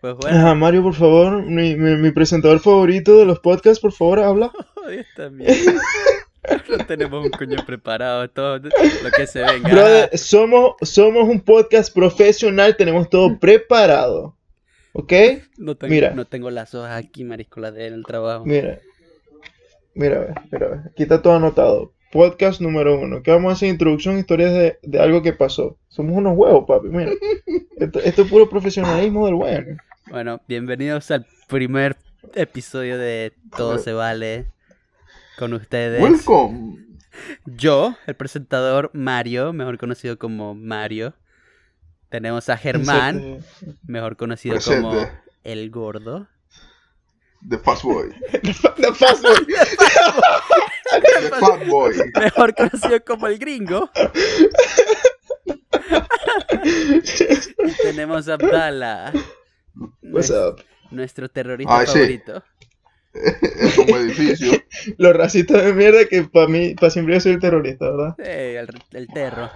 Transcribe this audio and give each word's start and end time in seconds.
Pues 0.00 0.14
bueno, 0.20 0.36
Ajá, 0.36 0.54
Mario, 0.54 0.82
por 0.82 0.94
favor, 0.94 1.42
mi, 1.42 1.76
mi, 1.76 1.96
mi 1.96 2.10
presentador 2.10 2.60
favorito 2.60 3.18
de 3.18 3.24
los 3.24 3.40
podcasts, 3.40 3.80
por 3.80 3.92
favor, 3.92 4.20
habla. 4.20 4.52
Dios 4.90 5.06
también. 5.16 5.54
No 6.68 6.86
tenemos 6.86 7.24
un 7.24 7.30
coño 7.32 7.56
preparado, 7.66 8.30
todo 8.30 8.58
lo 8.58 9.10
que 9.16 9.26
se 9.26 9.40
venga. 9.40 9.68
Brother, 9.68 10.16
somos, 10.16 10.74
somos 10.80 11.28
un 11.28 11.40
podcast 11.40 11.92
profesional, 11.92 12.76
tenemos 12.76 13.10
todo 13.10 13.36
preparado. 13.40 14.36
¿Ok? 14.92 15.12
no, 15.58 15.76
tengo, 15.76 15.92
mira. 15.92 16.12
no 16.14 16.24
tengo 16.24 16.50
las 16.50 16.72
hojas 16.74 17.04
aquí, 17.04 17.24
marisco, 17.24 17.58
las 17.58 17.74
de 17.74 17.88
en 17.88 17.94
el 17.94 18.04
trabajo. 18.04 18.44
Mira. 18.44 18.78
Mira, 19.94 20.44
mira. 20.52 20.84
Aquí 20.88 21.02
está 21.02 21.20
todo 21.20 21.34
anotado. 21.34 21.92
Podcast 22.12 22.60
número 22.60 22.98
uno. 22.98 23.22
¿Qué 23.22 23.32
vamos 23.32 23.50
a 23.50 23.52
hacer? 23.54 23.68
Introducción, 23.68 24.16
historias 24.16 24.52
de, 24.52 24.78
de 24.82 25.00
algo 25.00 25.22
que 25.22 25.32
pasó. 25.32 25.76
Somos 25.88 26.16
unos 26.16 26.36
huevos, 26.36 26.64
papi, 26.66 26.88
mira. 26.88 27.10
Esto, 27.76 27.98
esto 28.00 28.22
es 28.22 28.30
puro 28.30 28.48
profesionalismo 28.48 29.26
del 29.26 29.34
bueno. 29.34 29.76
Bueno, 30.08 30.40
bienvenidos 30.46 31.10
al 31.10 31.26
primer 31.48 31.96
episodio 32.34 32.96
de 32.98 33.32
Todo 33.56 33.78
se 33.78 33.92
vale 33.92 34.46
con 35.38 35.52
ustedes. 35.52 36.00
Welcome. 36.00 36.86
Yo, 37.44 37.96
el 38.06 38.14
presentador 38.14 38.90
Mario, 38.92 39.52
mejor 39.52 39.78
conocido 39.78 40.18
como 40.18 40.54
Mario. 40.54 41.14
Tenemos 42.08 42.48
a 42.48 42.56
Germán, 42.56 43.38
mejor 43.86 44.16
conocido 44.16 44.54
Presente. 44.56 44.82
como 44.82 45.08
El 45.44 45.70
Gordo. 45.70 46.28
The 47.48 47.58
Fast 47.58 47.82
Boy. 47.84 48.10
The 48.42 48.92
fast 48.94 49.24
one. 49.24 49.46
The 51.02 51.28
Fat 51.30 51.66
Boy. 51.66 51.94
Mejor 52.20 52.54
conocido 52.54 53.04
como 53.04 53.26
El 53.26 53.38
Gringo. 53.38 53.90
Y 56.64 57.72
tenemos 57.82 58.28
a 58.28 58.34
Abdala, 58.34 59.12
What's 60.02 60.30
up? 60.30 60.62
nuestro 60.90 61.28
terrorista 61.28 61.78
Ay, 61.78 61.86
sí. 61.86 61.92
favorito. 61.92 62.44
Es 63.12 63.76
como 63.76 63.96
edificio. 63.96 64.52
Los 64.98 65.16
racistas 65.16 65.64
de 65.64 65.72
mierda 65.72 66.04
que 66.06 66.24
para 66.24 66.48
mí, 66.48 66.74
para 66.74 66.90
siempre 66.90 67.14
yo 67.14 67.20
soy 67.20 67.32
el 67.32 67.40
terrorista, 67.40 67.90
¿verdad? 67.90 68.14
Eh, 68.18 68.58
el, 68.58 68.68
el 68.98 69.08
terro. 69.08 69.50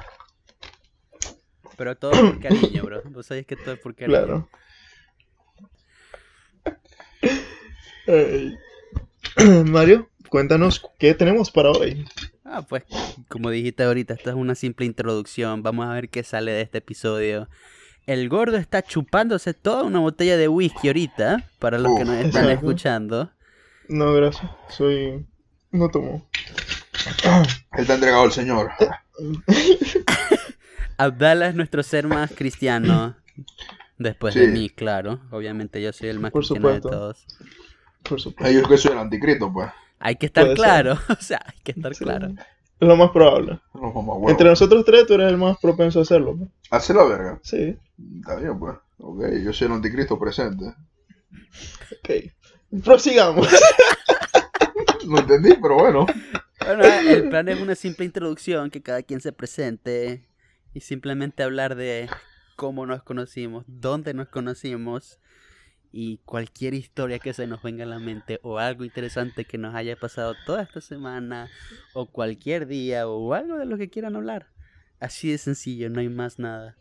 Pero 1.76 1.96
todo 1.96 2.10
por 2.12 2.40
cariño, 2.40 2.82
bro. 2.82 3.02
Vos 3.06 3.26
sabés 3.26 3.46
que 3.46 3.56
todo 3.56 3.74
es 3.74 3.80
por 3.80 3.94
cariño. 3.94 4.18
Claro. 4.18 4.48
Mario, 9.66 10.10
cuéntanos 10.28 10.82
qué 10.98 11.14
tenemos 11.14 11.50
para 11.50 11.70
hoy. 11.70 12.04
Ah, 12.44 12.62
pues, 12.62 12.82
como 13.28 13.50
dijiste 13.50 13.82
ahorita, 13.84 14.14
esto 14.14 14.30
es 14.30 14.36
una 14.36 14.54
simple 14.54 14.86
introducción. 14.86 15.62
Vamos 15.62 15.86
a 15.86 15.92
ver 15.94 16.08
qué 16.08 16.22
sale 16.22 16.52
de 16.52 16.62
este 16.62 16.78
episodio. 16.78 17.48
El 18.10 18.28
gordo 18.28 18.56
está 18.56 18.82
chupándose 18.82 19.54
toda 19.54 19.84
una 19.84 20.00
botella 20.00 20.36
de 20.36 20.48
whisky 20.48 20.88
ahorita, 20.88 21.44
para 21.60 21.78
los 21.78 21.96
que 21.96 22.04
nos 22.04 22.16
están 22.16 22.26
exacto. 22.42 22.50
escuchando. 22.50 23.30
No, 23.86 24.12
gracias. 24.14 24.50
Soy. 24.68 25.24
No 25.70 25.88
tomo. 25.90 26.28
Él 27.78 27.86
te 27.86 27.92
ha 27.92 27.94
entregado 27.94 28.24
el 28.24 28.32
señor. 28.32 28.72
Abdala 30.98 31.46
es 31.46 31.54
nuestro 31.54 31.84
ser 31.84 32.08
más 32.08 32.32
cristiano. 32.32 33.14
Después 33.96 34.34
de 34.34 34.48
mí, 34.48 34.70
claro. 34.70 35.20
Obviamente 35.30 35.80
yo 35.80 35.92
soy 35.92 36.08
el 36.08 36.18
más 36.18 36.32
Por 36.32 36.40
cristiano 36.40 36.68
de 36.68 36.74
supuesto. 36.78 36.98
todos. 36.98 37.26
Por 38.02 38.20
supuesto. 38.20 38.50
Ellos 38.50 38.68
que 38.68 38.76
soy 38.76 38.90
el 38.90 38.98
anticristo, 38.98 39.52
pues. 39.52 39.70
Hay 40.00 40.16
que 40.16 40.26
estar 40.26 40.46
Puede 40.46 40.56
ser. 40.56 40.64
claro. 40.64 40.98
O 41.08 41.22
sea, 41.22 41.40
hay 41.46 41.60
que 41.62 41.70
estar 41.70 41.94
Sí. 41.94 42.02
claro. 42.02 42.34
Es 42.80 42.88
lo 42.88 42.96
más 42.96 43.10
probable. 43.10 43.60
Los. 43.74 44.30
Entre 44.30 44.48
nosotros 44.48 44.84
tres, 44.84 45.06
tú 45.06 45.14
eres 45.14 45.28
el 45.28 45.36
más 45.36 45.58
propenso 45.58 45.98
a 45.98 46.02
hacerlo. 46.02 46.34
¿no? 46.34 46.48
Hace 46.70 46.94
la 46.94 47.04
verga. 47.04 47.38
Sí. 47.42 47.76
Está 48.16 48.36
bien, 48.36 48.58
pues. 48.58 48.76
Ok, 48.98 49.24
yo 49.44 49.52
soy 49.52 49.66
el 49.66 49.74
anticristo 49.74 50.18
presente. 50.18 50.64
Ok. 50.66 52.82
Prosigamos. 52.82 53.48
No 55.06 55.18
entendí, 55.18 55.54
pero 55.60 55.76
bueno. 55.76 56.06
Bueno, 56.64 56.84
el 56.84 57.28
plan 57.30 57.48
es 57.48 57.60
una 57.60 57.74
simple 57.74 58.04
introducción, 58.04 58.70
que 58.70 58.82
cada 58.82 59.02
quien 59.02 59.20
se 59.20 59.32
presente 59.32 60.28
y 60.74 60.80
simplemente 60.80 61.42
hablar 61.42 61.74
de 61.74 62.08
cómo 62.54 62.86
nos 62.86 63.02
conocimos, 63.02 63.64
dónde 63.66 64.14
nos 64.14 64.28
conocimos 64.28 65.18
y 65.92 66.18
cualquier 66.24 66.74
historia 66.74 67.18
que 67.18 67.32
se 67.32 67.46
nos 67.46 67.62
venga 67.62 67.84
a 67.84 67.86
la 67.88 67.98
mente 67.98 68.38
o 68.42 68.58
algo 68.58 68.84
interesante 68.84 69.44
que 69.44 69.58
nos 69.58 69.74
haya 69.74 69.96
pasado 69.96 70.34
toda 70.46 70.62
esta 70.62 70.80
semana 70.80 71.48
o 71.94 72.06
cualquier 72.06 72.66
día 72.66 73.08
o 73.08 73.34
algo 73.34 73.56
de 73.58 73.66
lo 73.66 73.76
que 73.76 73.90
quieran 73.90 74.14
hablar. 74.16 74.46
Así 75.00 75.30
de 75.30 75.38
sencillo, 75.38 75.90
no 75.90 76.00
hay 76.00 76.08
más 76.08 76.38
nada. 76.38 76.76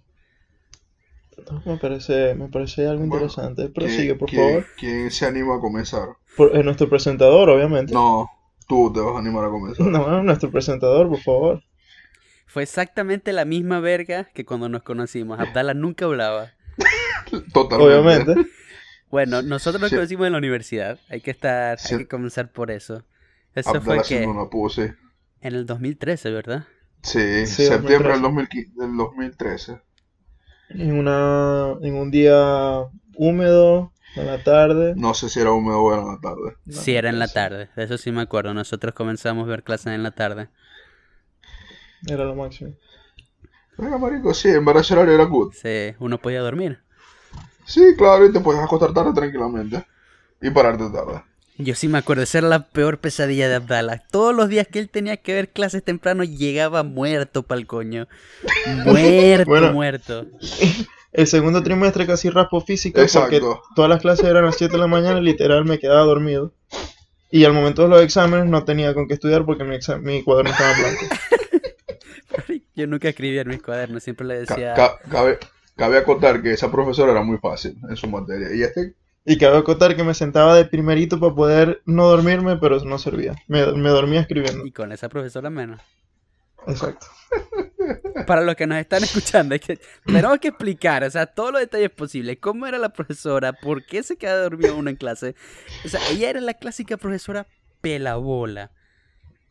Me 1.66 1.78
parece, 1.78 2.36
me 2.36 2.50
parece 2.50 2.82
algo 2.86 3.00
Bueno, 3.06 3.16
interesante. 3.26 3.70
Prosigue, 3.70 4.08
¿Quién- 4.08 4.18
por 4.18 4.30
quién- 4.30 4.50
favor. 4.50 4.66
¿Quién 4.78 5.12
se 5.12 5.26
anima 5.26 5.56
a 5.56 5.60
comenzar? 5.60 6.10
Por, 6.36 6.56
es 6.56 6.66
nuestro 6.66 6.90
presentador, 6.90 7.50
obviamente. 7.50 7.94
No, 7.94 8.30
tú 8.68 8.92
te 8.94 9.00
vas 9.00 9.16
a 9.16 9.20
animar 9.20 9.46
a 9.46 9.50
comenzar. 9.50 9.86
No, 9.88 10.22
nuestro 10.24 10.52
presentador, 10.52 11.08
por 11.10 11.20
favor. 11.22 11.64
Fue 12.46 12.64
exactamente 12.64 13.32
la 13.32 13.46
misma 13.46 13.80
verga 13.80 14.26
que 14.34 14.44
cuando 14.44 14.68
nos 14.70 14.84
conocimos. 14.84 15.40
Abdala 15.40 15.74
nunca 15.74 16.06
hablaba. 16.06 16.52
Totalmente. 17.54 17.86
Obviamente. 17.86 18.50
Bueno, 19.12 19.42
nosotros 19.42 19.82
nos 19.82 19.90
Sí. 19.90 19.96
conocimos 19.96 20.28
en 20.28 20.34
la 20.34 20.38
universidad. 20.40 21.00
Hay 21.10 21.22
que 21.22 21.32
estar, 21.32 21.80
Sí. 21.80 21.96
hay 21.96 22.02
que 22.02 22.08
comenzar 22.08 22.52
por 22.52 22.72
eso. 22.72 23.04
Eso 23.56 23.78
Abdala 23.78 24.04
fue 24.04 24.04
que 24.04 24.26
una 24.28 24.50
pose. 24.50 24.96
en 25.42 25.56
el 25.56 25.66
2013, 25.66 26.32
¿verdad? 26.32 26.68
Sí, 27.02 27.46
Sí, 27.48 27.66
septiembre 27.66 28.14
2013. 28.14 28.14
del, 28.14 28.22
2015 28.22 28.82
del 28.82 28.98
2013. 28.98 29.82
En, 30.70 30.94
una, 30.94 31.76
en 31.82 31.96
un 31.96 32.12
día 32.12 32.86
húmedo, 33.16 33.92
en 34.16 34.26
la 34.28 34.44
tarde. 34.44 34.94
No 34.96 35.14
sé 35.14 35.30
si 35.30 35.40
era 35.40 35.52
húmedo 35.52 35.82
o 35.82 35.94
era 35.94 36.02
en 36.04 36.08
la 36.10 36.20
tarde. 36.20 36.56
No, 36.66 36.74
sí, 36.74 36.96
era 36.96 37.10
en 37.10 37.20
la 37.20 37.28
sí, 37.28 37.34
tarde. 37.34 37.70
De 37.76 37.84
eso 37.84 37.98
sí 37.98 38.12
me 38.12 38.22
acuerdo. 38.22 38.54
Nosotros 38.54 38.94
comenzamos 38.94 39.46
a 39.48 39.50
ver 39.50 39.64
clases 39.64 39.88
en 39.94 40.04
la 40.04 40.12
tarde. 40.12 40.50
Era 42.08 42.24
lo 42.26 42.36
máximo. 42.36 42.74
Venga, 43.78 43.98
marico, 43.98 44.34
sí, 44.34 44.50
en 44.50 44.66
verdad 44.66 45.10
era 45.10 45.24
good. 45.24 45.54
Sí, 45.54 45.96
uno 46.00 46.18
podía 46.20 46.42
dormir. 46.42 46.80
Sí, 47.70 47.94
claro, 47.98 48.26
y 48.26 48.34
te 48.34 48.40
puedes 48.40 48.62
acostar 48.62 48.94
tarde 48.94 49.14
tranquilamente. 49.14 49.86
Y 50.42 50.50
pararte 50.50 50.86
tarde. 50.90 51.22
Yo 51.58 51.76
sí 51.76 51.88
me 51.90 51.98
acuerdo, 51.98 52.24
esa 52.24 52.38
era 52.40 52.48
la 52.48 52.68
peor 52.70 53.00
pesadilla 53.00 53.48
de 53.50 53.56
Abdala. 53.56 54.02
Todos 54.10 54.34
los 54.34 54.48
días 54.50 54.66
que 54.68 54.80
él 54.80 54.90
tenía 54.90 55.18
que 55.18 55.34
ver 55.34 55.50
clases 55.50 55.84
temprano 55.84 56.24
llegaba 56.24 56.84
muerto 56.84 57.44
pa'l 57.44 57.68
coño. 57.68 58.08
Muerto, 58.86 59.50
Bueno. 59.50 59.74
muerto. 59.74 60.26
El 61.12 61.28
segundo 61.28 61.62
trimestre 61.62 62.08
casi 62.08 62.30
raspo 62.30 62.62
física 62.62 63.02
porque 63.14 63.36
Exacto. 63.38 63.62
todas 63.76 63.90
las 63.90 64.00
clases 64.02 64.26
eran 64.26 64.44
a 64.44 64.48
las 64.48 64.56
7 64.58 64.72
de 64.74 64.80
la 64.80 64.88
mañana 64.88 65.20
y 65.20 65.24
literal 65.24 65.66
me 65.66 65.80
quedaba 65.80 66.02
dormido. 66.06 66.54
Y 67.30 67.44
al 67.46 67.54
momento 67.54 67.84
de 67.84 67.90
los 67.90 68.02
exámenes 68.02 68.46
no 68.48 68.64
tenía 68.64 68.94
con 68.94 69.08
qué 69.08 69.16
estudiar 69.16 69.46
porque 69.46 69.64
mi, 69.64 69.78
mi 70.02 70.24
cuaderno 70.24 70.52
estaba 70.52 70.72
en 70.72 70.78
blanco. 70.82 71.06
Yo 72.76 72.88
nunca 72.88 73.10
escribía 73.10 73.42
en 73.42 73.50
mis 73.50 73.62
cuadernos, 73.62 74.02
siempre 74.04 74.26
le 74.26 74.46
Ca- 74.46 74.56
decía... 74.56 74.74
ca- 74.74 74.98
cabe, 75.12 75.38
cabe 75.80 75.98
acotar 75.98 76.44
que 76.44 76.52
esa 76.52 76.70
profesora 76.70 77.14
era 77.14 77.24
muy 77.24 77.38
fácil 77.38 77.78
en 77.90 77.96
su 77.96 78.08
materia. 78.08 78.54
Y 78.54 78.62
este, 78.62 78.94
Y 79.26 79.38
cabe 79.38 79.58
acotar 79.58 79.96
que 79.96 80.04
me 80.04 80.14
sentaba 80.14 80.56
de 80.56 80.66
primerito 80.66 81.20
para 81.20 81.34
poder 81.34 81.82
no 81.86 82.08
dormirme, 82.08 82.58
pero 82.58 82.76
eso 82.76 82.86
no 82.86 83.00
servía. 83.00 83.36
Me, 83.48 83.66
me 83.72 83.90
dormía 83.90 84.22
escribiendo. 84.22 84.66
Y 84.66 84.72
con 84.72 84.92
esa 84.92 85.10
profesora 85.10 85.50
menos. 85.50 85.82
Exacto. 86.68 87.08
Para 88.28 88.42
los 88.42 88.56
que 88.56 88.68
nos 88.68 88.78
están 88.78 89.04
escuchando, 89.04 89.58
que, 89.60 89.80
tenemos 90.06 90.40
que 90.40 90.50
explicar, 90.50 91.04
o 91.04 91.10
sea, 91.10 91.26
todos 91.26 91.52
los 91.52 91.62
detalles 91.62 91.90
posibles. 91.90 92.38
¿Cómo 92.40 92.68
era 92.68 92.78
la 92.78 92.90
profesora? 92.90 93.54
¿Por 93.54 93.86
qué 93.86 94.04
se 94.04 94.18
quedaba 94.18 94.42
dormido 94.42 94.76
uno 94.76 94.90
en 94.90 94.98
clase? 94.98 95.36
O 95.86 95.88
sea, 95.88 96.00
ella 96.12 96.30
era 96.30 96.42
la 96.42 96.54
clásica 96.54 96.98
profesora 96.98 97.48
pelabola. 97.82 98.72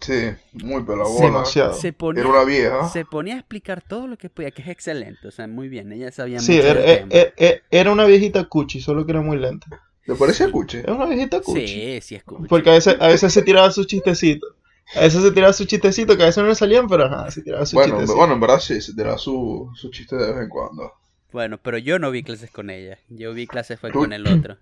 Sí, 0.00 0.30
muy 0.52 0.82
pelabola. 0.84 1.26
Demasiado. 1.26 1.74
Se 1.74 1.92
ponía, 1.92 2.20
Era 2.22 2.30
una 2.30 2.44
vieja. 2.44 2.88
se 2.88 3.04
ponía 3.04 3.34
a 3.34 3.38
explicar 3.38 3.82
todo 3.82 4.06
lo 4.06 4.16
que 4.16 4.30
podía, 4.30 4.50
que 4.50 4.62
es 4.62 4.68
excelente. 4.68 5.28
O 5.28 5.30
sea, 5.30 5.46
muy 5.46 5.68
bien, 5.68 5.92
ella 5.92 6.10
sabía 6.12 6.38
Sí, 6.40 6.52
mucho 6.56 6.66
era, 6.68 6.80
del 6.80 6.90
e- 6.90 6.96
tema. 6.96 7.08
e- 7.14 7.32
e- 7.36 7.62
era 7.70 7.92
una 7.92 8.04
viejita 8.04 8.44
cuchi, 8.44 8.80
solo 8.80 9.04
que 9.04 9.12
era 9.12 9.20
muy 9.20 9.36
lenta. 9.38 9.66
¿Te 10.06 10.14
parece 10.14 10.50
cuche? 10.50 10.80
Era 10.80 10.94
una 10.94 11.06
viejita 11.06 11.40
cuchi. 11.42 11.66
Sí, 11.68 11.98
sí, 12.00 12.14
escucha. 12.14 12.46
Porque 12.48 12.70
a 12.70 12.72
veces, 12.74 12.96
a 12.98 13.08
veces 13.08 13.32
se 13.32 13.42
tiraba 13.42 13.70
sus 13.70 13.86
chistecitos. 13.86 14.54
A 14.94 15.00
veces 15.00 15.22
se 15.22 15.30
tiraba 15.32 15.52
sus 15.52 15.66
chistecitos 15.66 16.16
que 16.16 16.22
a 16.22 16.26
veces 16.26 16.42
no 16.42 16.48
le 16.48 16.54
salían, 16.54 16.88
pero 16.88 17.04
ajá, 17.04 17.30
se 17.30 17.42
tiraba 17.42 17.66
sus 17.66 17.74
Bueno, 17.74 17.92
chistecitos. 17.94 18.16
bueno, 18.16 18.32
en 18.34 18.40
verdad 18.40 18.58
sí, 18.60 18.80
se 18.80 18.94
tira 18.94 19.18
su, 19.18 19.70
su 19.74 19.90
chiste 19.90 20.16
de 20.16 20.32
vez 20.32 20.42
en 20.44 20.48
cuando. 20.48 20.92
Bueno, 21.30 21.58
pero 21.58 21.76
yo 21.76 21.98
no 21.98 22.10
vi 22.10 22.22
clases 22.22 22.50
con 22.50 22.70
ella. 22.70 22.96
Yo 23.10 23.34
vi 23.34 23.46
clases 23.46 23.78
fue 23.78 23.90
Tú- 23.92 23.98
con 23.98 24.14
el 24.14 24.26
otro. 24.26 24.56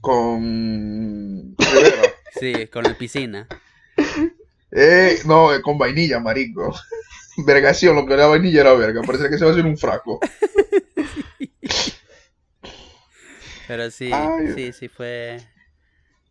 Con 0.00 1.54
Rivera. 1.58 2.02
Sí, 2.40 2.66
con 2.68 2.86
el 2.86 2.96
piscina. 2.96 3.46
Eh, 4.72 5.18
no, 5.26 5.52
eh, 5.52 5.60
con 5.62 5.76
vainilla, 5.78 6.20
marico. 6.20 6.72
Vergación, 7.44 7.96
lo 7.96 8.06
que 8.06 8.14
era 8.14 8.26
vainilla 8.26 8.60
era 8.60 8.72
verga. 8.74 9.02
Parece 9.02 9.28
que 9.28 9.36
se 9.38 9.44
va 9.44 9.50
a 9.50 9.54
hacer 9.54 9.66
un 9.66 9.76
fraco. 9.78 10.20
Pero 13.66 13.90
sí, 13.90 14.10
Ay. 14.12 14.52
sí, 14.54 14.72
sí 14.72 14.88
fue 14.88 15.38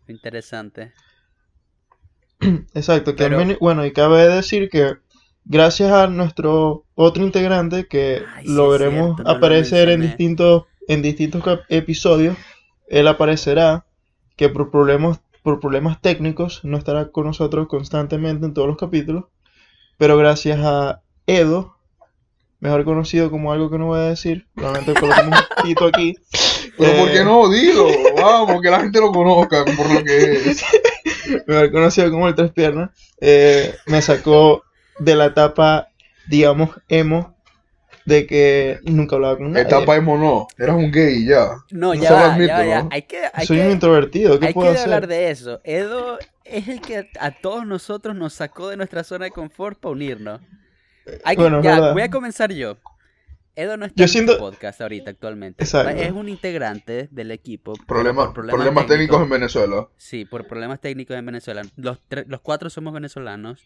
interesante. 0.08 0.92
Exacto, 2.74 3.16
que 3.16 3.24
Pero- 3.30 3.58
bueno, 3.60 3.86
y 3.86 3.92
cabe 3.94 4.28
decir 4.28 4.70
que 4.70 4.98
gracias 5.46 5.92
a 5.92 6.08
nuestro 6.08 6.86
otro 6.96 7.24
integrante 7.24 7.88
que 7.88 8.24
Ay, 8.36 8.46
sí 8.46 8.54
lo 8.54 8.70
veremos 8.70 9.16
cierto, 9.16 9.24
no 9.24 9.30
lo 9.32 9.38
aparecer 9.38 9.90
en 9.90 10.02
distintos 10.02 10.64
en 10.88 11.02
distintos 11.02 11.44
episodios 11.70 12.36
él 12.90 13.08
aparecerá, 13.08 13.86
que 14.36 14.50
por 14.50 14.72
problemas, 14.72 15.22
por 15.44 15.60
problemas 15.60 16.02
técnicos 16.02 16.62
no 16.64 16.78
estará 16.78 17.12
con 17.12 17.26
nosotros 17.26 17.68
constantemente 17.68 18.46
en 18.46 18.54
todos 18.54 18.68
los 18.68 18.78
capítulos, 18.78 19.26
pero 19.98 20.18
gracias 20.18 20.60
a 20.62 21.02
Edo, 21.28 21.76
mejor 22.60 22.86
conocido 22.86 23.30
como 23.30 23.52
algo 23.52 23.70
que 23.70 23.78
no 23.78 23.88
voy 23.88 24.00
a 24.00 24.04
decir, 24.04 24.48
realmente 24.56 24.94
colocamos 24.94 25.40
un 25.40 25.64
tito 25.64 25.86
aquí. 25.86 26.16
Pero 26.78 26.98
¿por 26.98 27.10
eh, 27.10 27.12
qué 27.12 27.24
no? 27.26 27.50
Dilo, 27.50 27.88
vamos, 28.16 28.62
que 28.62 28.70
la 28.70 28.80
gente 28.80 29.02
lo 29.02 29.12
conozca 29.12 29.66
por 29.66 29.94
lo 29.94 30.02
que 30.02 30.50
es. 30.50 30.64
mejor 31.48 31.72
conocido 31.72 32.10
como 32.10 32.28
el 32.28 32.36
Tres 32.36 32.52
Piernas, 32.52 32.92
eh, 33.20 33.76
me 33.86 34.02
sacó 34.02 34.64
de 34.98 35.16
la 35.16 35.26
etapa, 35.26 35.90
digamos, 36.28 36.70
emo, 36.88 37.36
de 38.10 38.28
que 38.28 38.80
nunca 38.84 39.16
hablaba 39.16 39.38
con 39.38 39.52
nadie. 39.52 39.66
Etapa 39.68 39.96
emo 39.96 40.18
no, 40.18 40.48
eras 40.58 40.76
un 40.76 40.92
gay 40.92 41.26
ya. 41.26 41.48
No, 41.72 41.94
No 41.94 41.94
ya 41.94 42.12
va, 42.12 42.34
admito, 42.34 42.48
ya 42.52 42.66
ya. 42.66 42.84
¿no? 42.84 42.90
Hay 42.92 43.04
que, 43.04 43.22
hay 43.34 43.46
Soy 43.48 43.58
que, 43.58 43.66
un 43.66 43.72
introvertido, 43.72 44.40
¿qué 44.40 44.48
hay 44.48 44.54
que 44.54 44.56
puedo 44.56 44.70
hablar 44.72 45.04
hacer? 45.04 45.08
de 45.08 45.30
eso. 45.32 45.62
Edo 45.64 46.20
es 46.44 46.68
el 46.68 46.82
que 46.82 47.10
a 47.20 47.32
todos 47.32 47.66
nosotros 47.66 48.16
nos 48.16 48.34
sacó 48.34 48.68
de 48.70 48.76
nuestra 48.78 49.04
zona 49.06 49.26
de 49.26 49.32
confort 49.32 49.80
para 49.80 49.92
unirnos. 49.94 50.42
Hay 51.24 51.36
que- 51.38 51.42
Bueno, 51.42 51.62
ya, 51.64 51.76
verdad. 51.76 51.94
voy 51.94 52.02
a 52.02 52.10
comenzar 52.10 52.52
yo. 52.52 52.78
Edo 53.56 53.76
no 53.78 53.86
está 53.86 53.96
Yo 53.98 54.04
en 54.06 54.10
siento- 54.10 54.32
este 54.34 54.42
podcast 54.44 54.80
ahorita 54.80 55.12
actualmente. 55.12 55.64
Exacto. 55.64 55.90
Es 56.02 56.12
un 56.12 56.30
integrante 56.30 57.10
del 57.12 57.32
equipo. 57.32 57.74
Problema- 57.88 58.34
por 58.34 58.48
problemas, 58.48 58.86
técnicos 58.88 59.22
en 59.22 59.30
Venezuela. 59.30 59.88
Sí, 59.98 60.24
por 60.26 60.48
problemas 60.48 60.80
técnicos 60.80 61.18
en 61.18 61.26
Venezuela. 61.26 61.64
Los, 61.76 62.00
los 62.28 62.40
cuatro 62.42 62.70
somos 62.70 62.94
venezolanos. 62.94 63.62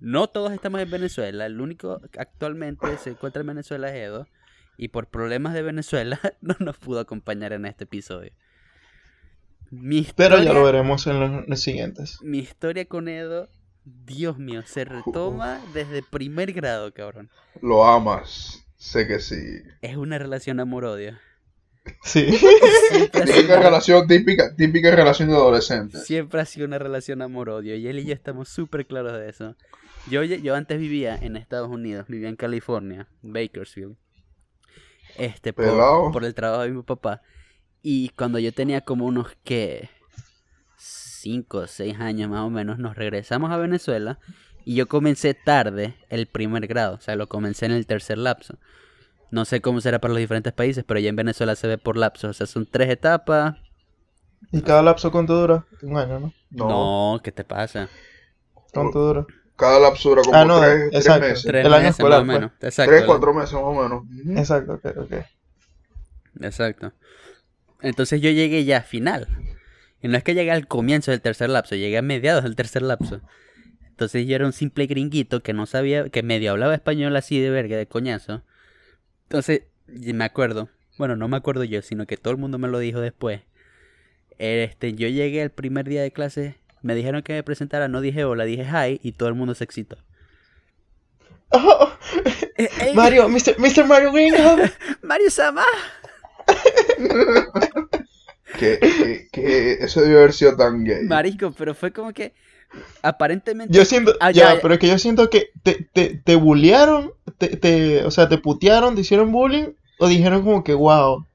No 0.00 0.28
todos 0.28 0.52
estamos 0.52 0.80
en 0.80 0.90
Venezuela. 0.90 1.46
El 1.46 1.60
único 1.60 2.00
que 2.10 2.18
actualmente 2.20 2.96
se 2.98 3.10
encuentra 3.10 3.40
en 3.42 3.48
Venezuela 3.48 3.88
es 3.90 3.96
Edo. 3.96 4.26
Y 4.76 4.88
por 4.88 5.08
problemas 5.08 5.52
de 5.52 5.62
Venezuela 5.62 6.18
no 6.40 6.56
nos 6.58 6.78
pudo 6.78 7.00
acompañar 7.00 7.52
en 7.52 7.66
este 7.66 7.84
episodio. 7.84 8.32
Mi 9.70 10.06
Pero 10.16 10.42
ya 10.42 10.52
lo 10.52 10.64
veremos 10.64 11.06
en 11.06 11.20
los, 11.20 11.48
los 11.48 11.60
siguientes. 11.60 12.18
Mi 12.22 12.38
historia 12.38 12.86
con 12.86 13.08
Edo, 13.08 13.48
Dios 13.84 14.38
mío, 14.38 14.62
se 14.64 14.84
retoma 14.84 15.60
desde 15.74 16.02
primer 16.02 16.52
grado, 16.52 16.92
cabrón. 16.92 17.30
Lo 17.62 17.84
amas, 17.86 18.64
sé 18.76 19.06
que 19.06 19.20
sí. 19.20 19.36
Es 19.82 19.96
una 19.96 20.18
relación 20.18 20.58
amor-odio. 20.60 21.18
Sí. 22.02 22.26
Típica 23.12 23.54
una- 23.54 23.62
relación, 23.62 24.06
típica, 24.08 24.54
típica 24.56 24.94
relación 24.94 25.28
de 25.28 25.34
adolescente. 25.36 25.98
Siempre 25.98 26.40
ha 26.40 26.44
sido 26.44 26.66
una 26.66 26.78
relación 26.78 27.22
amor-odio 27.22 27.76
y 27.76 27.86
él 27.86 27.98
y 28.00 28.04
yo 28.06 28.12
estamos 28.14 28.48
súper 28.48 28.86
claros 28.86 29.12
de 29.12 29.28
eso. 29.28 29.56
Yo, 30.08 30.22
yo 30.24 30.54
antes 30.54 30.78
vivía 30.78 31.16
en 31.16 31.36
Estados 31.36 31.68
Unidos, 31.68 32.06
vivía 32.08 32.28
en 32.28 32.36
California, 32.36 33.08
Bakersfield. 33.22 33.96
Este, 35.16 35.52
por, 35.52 36.12
por 36.12 36.24
el 36.24 36.34
trabajo 36.34 36.62
de 36.62 36.70
mi 36.70 36.82
papá. 36.82 37.22
Y 37.82 38.10
cuando 38.10 38.38
yo 38.38 38.52
tenía 38.52 38.82
como 38.82 39.06
unos 39.06 39.36
que 39.44 39.88
5 40.76 41.58
o 41.58 41.66
6 41.66 41.98
años 42.00 42.30
más 42.30 42.42
o 42.42 42.50
menos, 42.50 42.78
nos 42.78 42.96
regresamos 42.96 43.50
a 43.50 43.56
Venezuela 43.56 44.18
y 44.64 44.74
yo 44.74 44.88
comencé 44.88 45.34
tarde 45.34 45.96
el 46.08 46.26
primer 46.26 46.66
grado, 46.66 46.96
o 46.96 47.00
sea, 47.00 47.16
lo 47.16 47.28
comencé 47.28 47.66
en 47.66 47.72
el 47.72 47.86
tercer 47.86 48.18
lapso. 48.18 48.58
No 49.30 49.44
sé 49.44 49.60
cómo 49.60 49.80
será 49.80 50.00
para 50.00 50.12
los 50.12 50.20
diferentes 50.20 50.52
países, 50.52 50.84
pero 50.86 51.00
ya 51.00 51.08
en 51.08 51.16
Venezuela 51.16 51.54
se 51.54 51.68
ve 51.68 51.78
por 51.78 51.96
lapsos, 51.96 52.30
o 52.30 52.32
sea, 52.34 52.46
son 52.46 52.66
tres 52.66 52.90
etapas. 52.90 53.56
¿Y 54.52 54.60
cada 54.62 54.82
lapso 54.82 55.12
cuánto 55.12 55.38
dura? 55.38 55.66
Un 55.82 55.96
año, 55.96 56.20
¿no? 56.20 56.32
No. 56.50 56.68
No, 57.14 57.20
¿qué 57.22 57.30
te 57.30 57.44
pasa? 57.44 57.88
¿Cuánto 58.72 58.98
dura? 59.00 59.26
Cada 59.60 59.78
lapso 59.78 60.08
dura 60.08 60.22
como 60.22 60.34
Ah, 60.36 60.44
no, 60.44 60.60
tres, 60.60 60.92
meses. 61.20 61.42
Tres 61.44 61.66
El 61.66 61.72
año 61.72 61.82
meses 61.82 61.98
escolar, 61.98 62.24
más 62.24 62.24
o 62.24 62.26
pues. 62.26 62.38
menos. 62.40 62.52
Exacto. 62.62 62.90
Tres, 62.90 63.04
cuatro 63.04 63.34
meses 63.34 63.52
más 63.52 63.62
o 63.62 63.82
menos. 63.82 64.04
Exacto, 64.38 64.72
ok, 64.72 64.86
ok. 64.96 65.12
Exacto. 66.40 66.92
Entonces 67.82 68.20
yo 68.20 68.30
llegué 68.30 68.64
ya 68.64 68.78
a 68.78 68.82
final. 68.82 69.28
Y 70.02 70.08
no 70.08 70.16
es 70.16 70.24
que 70.24 70.34
llegué 70.34 70.50
al 70.50 70.66
comienzo 70.66 71.10
del 71.10 71.20
tercer 71.20 71.50
lapso, 71.50 71.74
llegué 71.74 71.98
a 71.98 72.02
mediados 72.02 72.42
del 72.44 72.56
tercer 72.56 72.82
lapso. 72.82 73.20
Entonces 73.86 74.26
yo 74.26 74.34
era 74.34 74.46
un 74.46 74.54
simple 74.54 74.86
gringuito 74.86 75.42
que 75.42 75.52
no 75.52 75.66
sabía, 75.66 76.08
que 76.08 76.22
medio 76.22 76.52
hablaba 76.52 76.74
español 76.74 77.14
así 77.16 77.38
de 77.38 77.50
verga, 77.50 77.76
de 77.76 77.86
coñazo. 77.86 78.42
Entonces, 79.24 79.64
y 79.88 80.14
me 80.14 80.24
acuerdo, 80.24 80.70
bueno, 80.96 81.16
no 81.16 81.28
me 81.28 81.36
acuerdo 81.36 81.64
yo, 81.64 81.82
sino 81.82 82.06
que 82.06 82.16
todo 82.16 82.32
el 82.32 82.38
mundo 82.38 82.56
me 82.58 82.68
lo 82.68 82.78
dijo 82.78 83.00
después. 83.00 83.42
Este, 84.38 84.94
yo 84.94 85.06
llegué 85.08 85.42
el 85.42 85.50
primer 85.50 85.86
día 85.86 86.00
de 86.00 86.12
clase, 86.12 86.56
me 86.82 86.94
dijeron 86.94 87.22
que 87.22 87.34
me 87.34 87.42
presentara, 87.42 87.88
no 87.88 88.00
dije 88.00 88.24
hola, 88.24 88.44
dije 88.44 88.64
hi, 88.64 89.00
y 89.02 89.12
todo 89.12 89.28
el 89.28 89.34
mundo 89.34 89.54
se 89.54 89.64
excitó. 89.64 89.96
Oh, 91.52 91.90
Eh, 92.56 92.68
eh, 92.80 92.92
Mario, 92.94 93.28
Mr. 93.28 93.58
Mr. 93.58 93.86
Mario 93.86 94.12
Greenham. 94.12 94.60
Mario 95.02 95.30
Sama. 95.30 95.64
Que, 98.58 98.78
que, 98.78 99.28
que 99.32 99.72
eso 99.80 100.02
debió 100.02 100.18
haber 100.18 100.32
sido 100.32 100.56
tan 100.56 100.84
gay. 100.84 101.04
Marico, 101.04 101.52
pero 101.52 101.74
fue 101.74 101.92
como 101.92 102.12
que 102.12 102.34
aparentemente 103.02 103.72
Yo 103.76 103.84
siento, 103.84 104.14
Ah, 104.20 104.30
ya, 104.30 104.54
ya, 104.54 104.60
pero 104.60 104.74
es 104.74 104.80
que 104.80 104.88
yo 104.88 104.98
siento 104.98 105.30
que 105.30 105.50
te, 105.62 105.88
te, 105.92 106.20
te 106.24 106.34
bullearon, 106.34 107.12
te, 107.38 107.56
te, 107.56 108.04
o 108.04 108.10
sea, 108.10 108.28
te 108.28 108.38
putearon, 108.38 108.94
te 108.94 109.00
hicieron 109.02 109.32
bullying, 109.32 109.72
o 109.98 110.08
dijeron 110.08 110.42
como 110.42 110.62
que, 110.64 110.74
wow. 110.74 111.26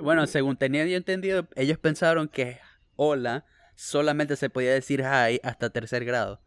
Bueno, 0.00 0.26
según 0.26 0.56
tenía 0.56 0.86
yo 0.86 0.96
entendido, 0.96 1.48
ellos 1.56 1.78
pensaron 1.78 2.28
que 2.28 2.58
hola 2.96 3.44
solamente 3.76 4.36
se 4.36 4.50
podía 4.50 4.72
decir 4.74 5.02
hi 5.02 5.40
hasta 5.44 5.70
tercer 5.70 6.04
grado. 6.06 6.42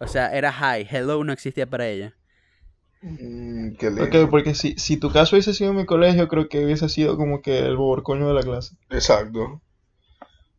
O 0.00 0.06
sea, 0.06 0.34
era 0.34 0.50
hi, 0.52 0.86
hello 0.90 1.22
no 1.24 1.32
existía 1.34 1.66
para 1.68 1.86
ella. 1.88 2.16
Mm, 3.02 3.76
qué 3.78 3.90
lindo. 3.90 4.04
Ok, 4.04 4.28
porque 4.30 4.54
si, 4.54 4.74
si 4.78 4.96
tu 4.98 5.10
caso 5.12 5.36
hubiese 5.36 5.54
sido 5.54 5.70
en 5.70 5.76
mi 5.78 5.86
colegio, 5.86 6.28
creo 6.28 6.48
que 6.48 6.64
hubiese 6.64 6.88
sido 6.88 7.16
como 7.16 7.40
que 7.42 7.58
el 7.60 7.76
boborcoño 7.76 8.28
de 8.28 8.34
la 8.34 8.44
clase. 8.44 8.76
Exacto. 8.90 9.62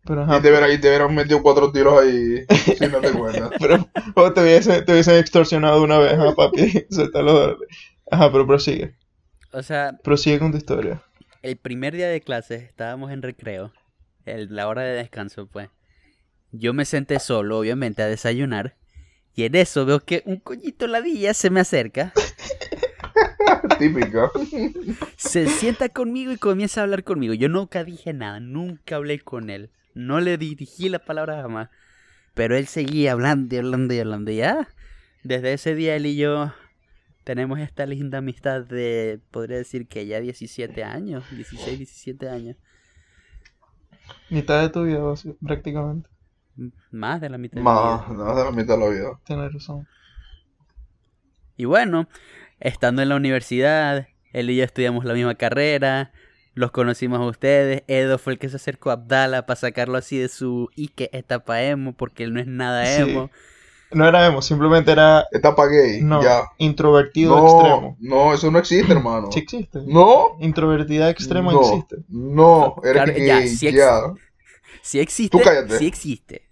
Pero 0.06 0.24
ajá, 0.24 0.38
Y 0.38 0.42
te 0.42 0.50
hubieran, 0.50 0.72
y 0.72 0.80
te 0.80 0.88
hubieran 0.88 1.14
metido 1.16 1.42
cuatro 1.44 1.72
tiros 1.72 2.02
ahí 2.02 2.46
sin 2.78 2.92
darte 2.92 3.14
cuenta. 3.14 3.50
pero 3.60 3.90
o 4.16 4.34
te 4.34 4.42
hubiesen, 4.42 4.86
te 4.86 4.92
hubiesen 4.94 5.16
extorsionado 5.18 5.84
una 5.84 6.00
vez, 6.00 6.14
ah, 6.18 6.34
papi. 6.36 6.86
Suelta 6.90 7.22
los 7.22 7.34
dólares. 7.34 7.68
Ajá, 8.10 8.32
pero 8.32 8.48
prosigue. 8.48 8.96
O 9.52 9.62
sea, 9.64 10.00
Prosigue 10.02 10.40
con 10.40 10.52
tu 10.52 10.58
historia. 10.58 11.04
el 11.42 11.58
primer 11.58 11.96
día 11.96 12.10
de 12.10 12.22
clases 12.22 12.62
estábamos 12.64 13.12
en 13.12 13.22
recreo, 13.24 13.74
el- 14.28 14.56
la 14.56 14.68
hora 14.68 14.84
de 14.84 14.94
descanso, 14.94 15.48
pues. 15.48 15.70
Yo 16.52 16.74
me 16.74 16.86
senté 16.86 17.20
solo, 17.20 17.60
obviamente, 17.60 18.02
a 18.02 18.08
desayunar. 18.08 18.76
Y 19.36 19.44
en 19.44 19.56
eso 19.56 19.86
veo 19.86 20.00
que 20.00 20.24
un 20.26 20.38
coñito 20.38 20.88
ladilla 20.88 21.34
se 21.34 21.50
me 21.52 21.60
acerca, 21.60 22.12
Típica. 23.80 24.32
se 25.16 25.48
sienta 25.48 25.90
conmigo 25.90 26.32
y 26.32 26.38
comienza 26.38 26.82
a 26.82 26.84
hablar 26.86 27.04
conmigo. 27.04 27.34
Yo 27.34 27.50
nunca 27.50 27.84
dije 27.84 28.14
nada, 28.14 28.40
nunca 28.40 28.96
hablé 28.96 29.20
con 29.20 29.50
él. 29.50 29.70
No 29.94 30.20
le 30.20 30.38
dirigí 30.38 30.90
la 30.90 31.00
palabra 31.00 31.42
jamás. 31.42 31.70
Pero 32.34 32.56
él 32.56 32.68
seguía 32.68 33.14
hablando 33.14 33.54
y 33.56 33.58
hablando 33.60 33.94
y 33.94 34.00
hablando. 34.00 34.32
Y 34.32 34.38
ya, 34.38 34.68
desde 35.24 35.54
ese 35.54 35.76
día 35.76 35.96
él 35.96 36.06
y 36.06 36.16
yo 36.18 36.54
tenemos 37.24 37.60
esta 37.60 37.86
linda 37.86 38.20
amistad 38.20 38.62
de, 38.62 39.20
podría 39.32 39.58
decir 39.58 39.88
que 39.88 40.06
ya 40.06 40.20
17 40.20 40.84
años, 40.84 41.24
16, 41.32 41.78
17 41.78 42.30
años. 42.30 42.56
Mitad 44.30 44.62
de 44.62 44.70
tu 44.70 44.84
vida, 44.84 45.02
prácticamente. 45.46 46.10
Más 46.92 47.22
de 47.22 47.30
la 47.30 47.38
mitad 47.38 47.56
de 47.56 47.62
mi 47.62 47.66
Más, 47.66 48.08
vida. 48.10 48.18
más 48.26 48.36
de 48.36 48.44
la 48.44 48.52
mitad 48.52 48.78
de 48.78 48.80
la 48.80 48.90
vida. 48.90 49.20
Tienes 49.26 49.54
razón. 49.54 49.88
Y 51.56 51.66
bueno, 51.66 52.08
estando 52.60 53.02
en 53.02 53.10
la 53.10 53.16
universidad, 53.16 54.08
él 54.34 54.50
y 54.50 54.58
yo 54.58 54.64
estudiamos 54.64 55.06
la 55.06 55.14
misma 55.14 55.36
carrera, 55.36 56.12
los 56.54 56.72
conocimos 56.72 57.20
a 57.20 57.26
ustedes, 57.26 57.84
Edo 57.88 58.18
fue 58.18 58.34
el 58.34 58.40
que 58.40 58.50
se 58.50 58.56
acercó 58.56 58.90
a 58.90 58.94
Abdala 58.94 59.46
para 59.46 59.60
sacarlo 59.60 59.98
así 59.98 60.18
de 60.18 60.28
su 60.28 60.70
Ike 60.76 61.10
etapa 61.14 61.62
emo, 61.64 61.94
porque 61.94 62.24
él 62.24 62.34
no 62.34 62.40
es 62.40 62.48
nada 62.48 62.86
Sí. 62.86 63.02
No 63.92 64.06
era 64.08 64.26
emo, 64.28 64.42
simplemente 64.42 64.92
era 64.92 65.26
Etapa 65.32 65.66
gay. 65.68 66.02
no, 66.02 66.22
Ya. 66.22 66.44
introvertido 66.58 67.36
No, 67.38 67.46
extremo. 67.48 67.98
no, 68.00 68.34
eso 68.34 68.52
no 68.52 68.60
existe, 68.60 68.92
hermano. 68.92 69.32
Sí 69.32 69.40
existe. 69.40 69.80
No. 69.86 70.36
Introvertida 70.40 71.10
extrema 71.10 71.54
no, 71.54 71.62
existe. 71.62 71.98
No, 72.10 72.76
eres 72.84 73.04
Claro, 73.04 73.14
ya, 73.18 73.40
gay, 73.40 73.48
sí 73.48 73.68
ex- 73.68 73.78
ya. 73.78 74.02
Si 74.82 75.00
existe, 75.00 75.38
Tú 75.38 75.44
cállate. 75.44 75.78
sí 75.78 75.88
existe. 75.88 76.50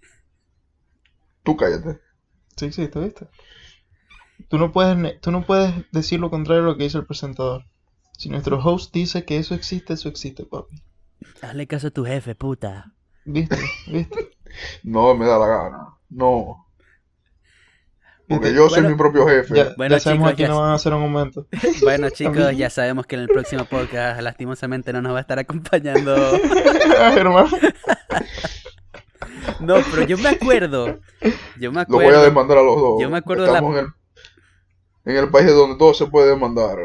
Tú 1.42 1.56
cállate. 1.56 2.00
Sí 2.56 2.64
existe, 2.66 2.98
¿viste? 2.98 3.28
Tú 4.48 4.58
no 4.58 4.72
puedes, 4.72 5.20
tú 5.20 5.30
no 5.30 5.44
puedes 5.44 5.72
decir 5.92 6.20
lo 6.20 6.30
contrario 6.30 6.62
a 6.62 6.66
lo 6.66 6.76
que 6.76 6.84
dice 6.84 6.98
el 6.98 7.06
presentador. 7.06 7.64
Si 8.12 8.28
nuestro 8.30 8.58
host 8.62 8.94
dice 8.94 9.24
que 9.24 9.36
eso 9.36 9.54
existe, 9.54 9.92
eso 9.92 10.08
existe, 10.08 10.44
papi. 10.44 10.76
Hazle 11.42 11.66
caso 11.66 11.88
a 11.88 11.90
tu 11.90 12.04
jefe, 12.04 12.34
puta. 12.34 12.94
¿Viste? 13.24 13.56
¿Viste? 13.88 14.30
No 14.84 15.14
me 15.14 15.26
da 15.26 15.38
la 15.38 15.46
gana. 15.48 15.88
No. 16.08 16.65
Porque 18.28 18.52
yo 18.52 18.68
soy 18.68 18.80
bueno, 18.80 18.88
mi 18.90 18.94
propio 18.96 19.26
jefe. 19.28 19.54
Ya, 19.54 19.74
Bueno, 19.76 19.94
ya 19.96 20.00
sabemos 20.00 20.24
chicos, 20.28 20.32
a 20.32 20.36
quién 20.36 20.48
nos 20.48 20.60
van 20.60 20.70
a 20.70 20.74
hacer 20.74 20.92
un 20.94 21.00
momento. 21.00 21.46
Bueno, 21.82 22.10
chicos, 22.10 22.56
ya 22.56 22.70
sabemos 22.70 23.06
que 23.06 23.14
en 23.16 23.22
el 23.22 23.28
próximo 23.28 23.64
podcast, 23.66 24.20
lastimosamente, 24.20 24.92
no 24.92 25.00
nos 25.02 25.12
va 25.12 25.18
a 25.18 25.20
estar 25.20 25.38
acompañando. 25.38 26.16
Germán. 27.14 27.46
No, 29.60 29.76
pero 29.90 30.02
yo 30.06 30.18
me 30.18 30.28
acuerdo. 30.30 30.98
Yo 31.58 31.72
me 31.72 31.82
Lo 31.82 31.86
voy 31.88 32.04
a 32.04 32.08
acuerdo. 32.08 32.22
demandar 32.24 32.58
a 32.58 32.62
los 32.62 32.76
dos. 32.76 33.00
Yo 33.00 33.10
me 33.10 33.18
acuerdo 33.18 33.44
de 33.44 33.52
la- 33.52 33.58
Estamos 33.58 33.78
en, 33.78 33.86
el, 35.04 35.16
en 35.16 35.24
el 35.24 35.30
país 35.30 35.46
donde 35.54 35.76
todo 35.78 35.94
se 35.94 36.06
puede 36.06 36.30
demandar. 36.30 36.76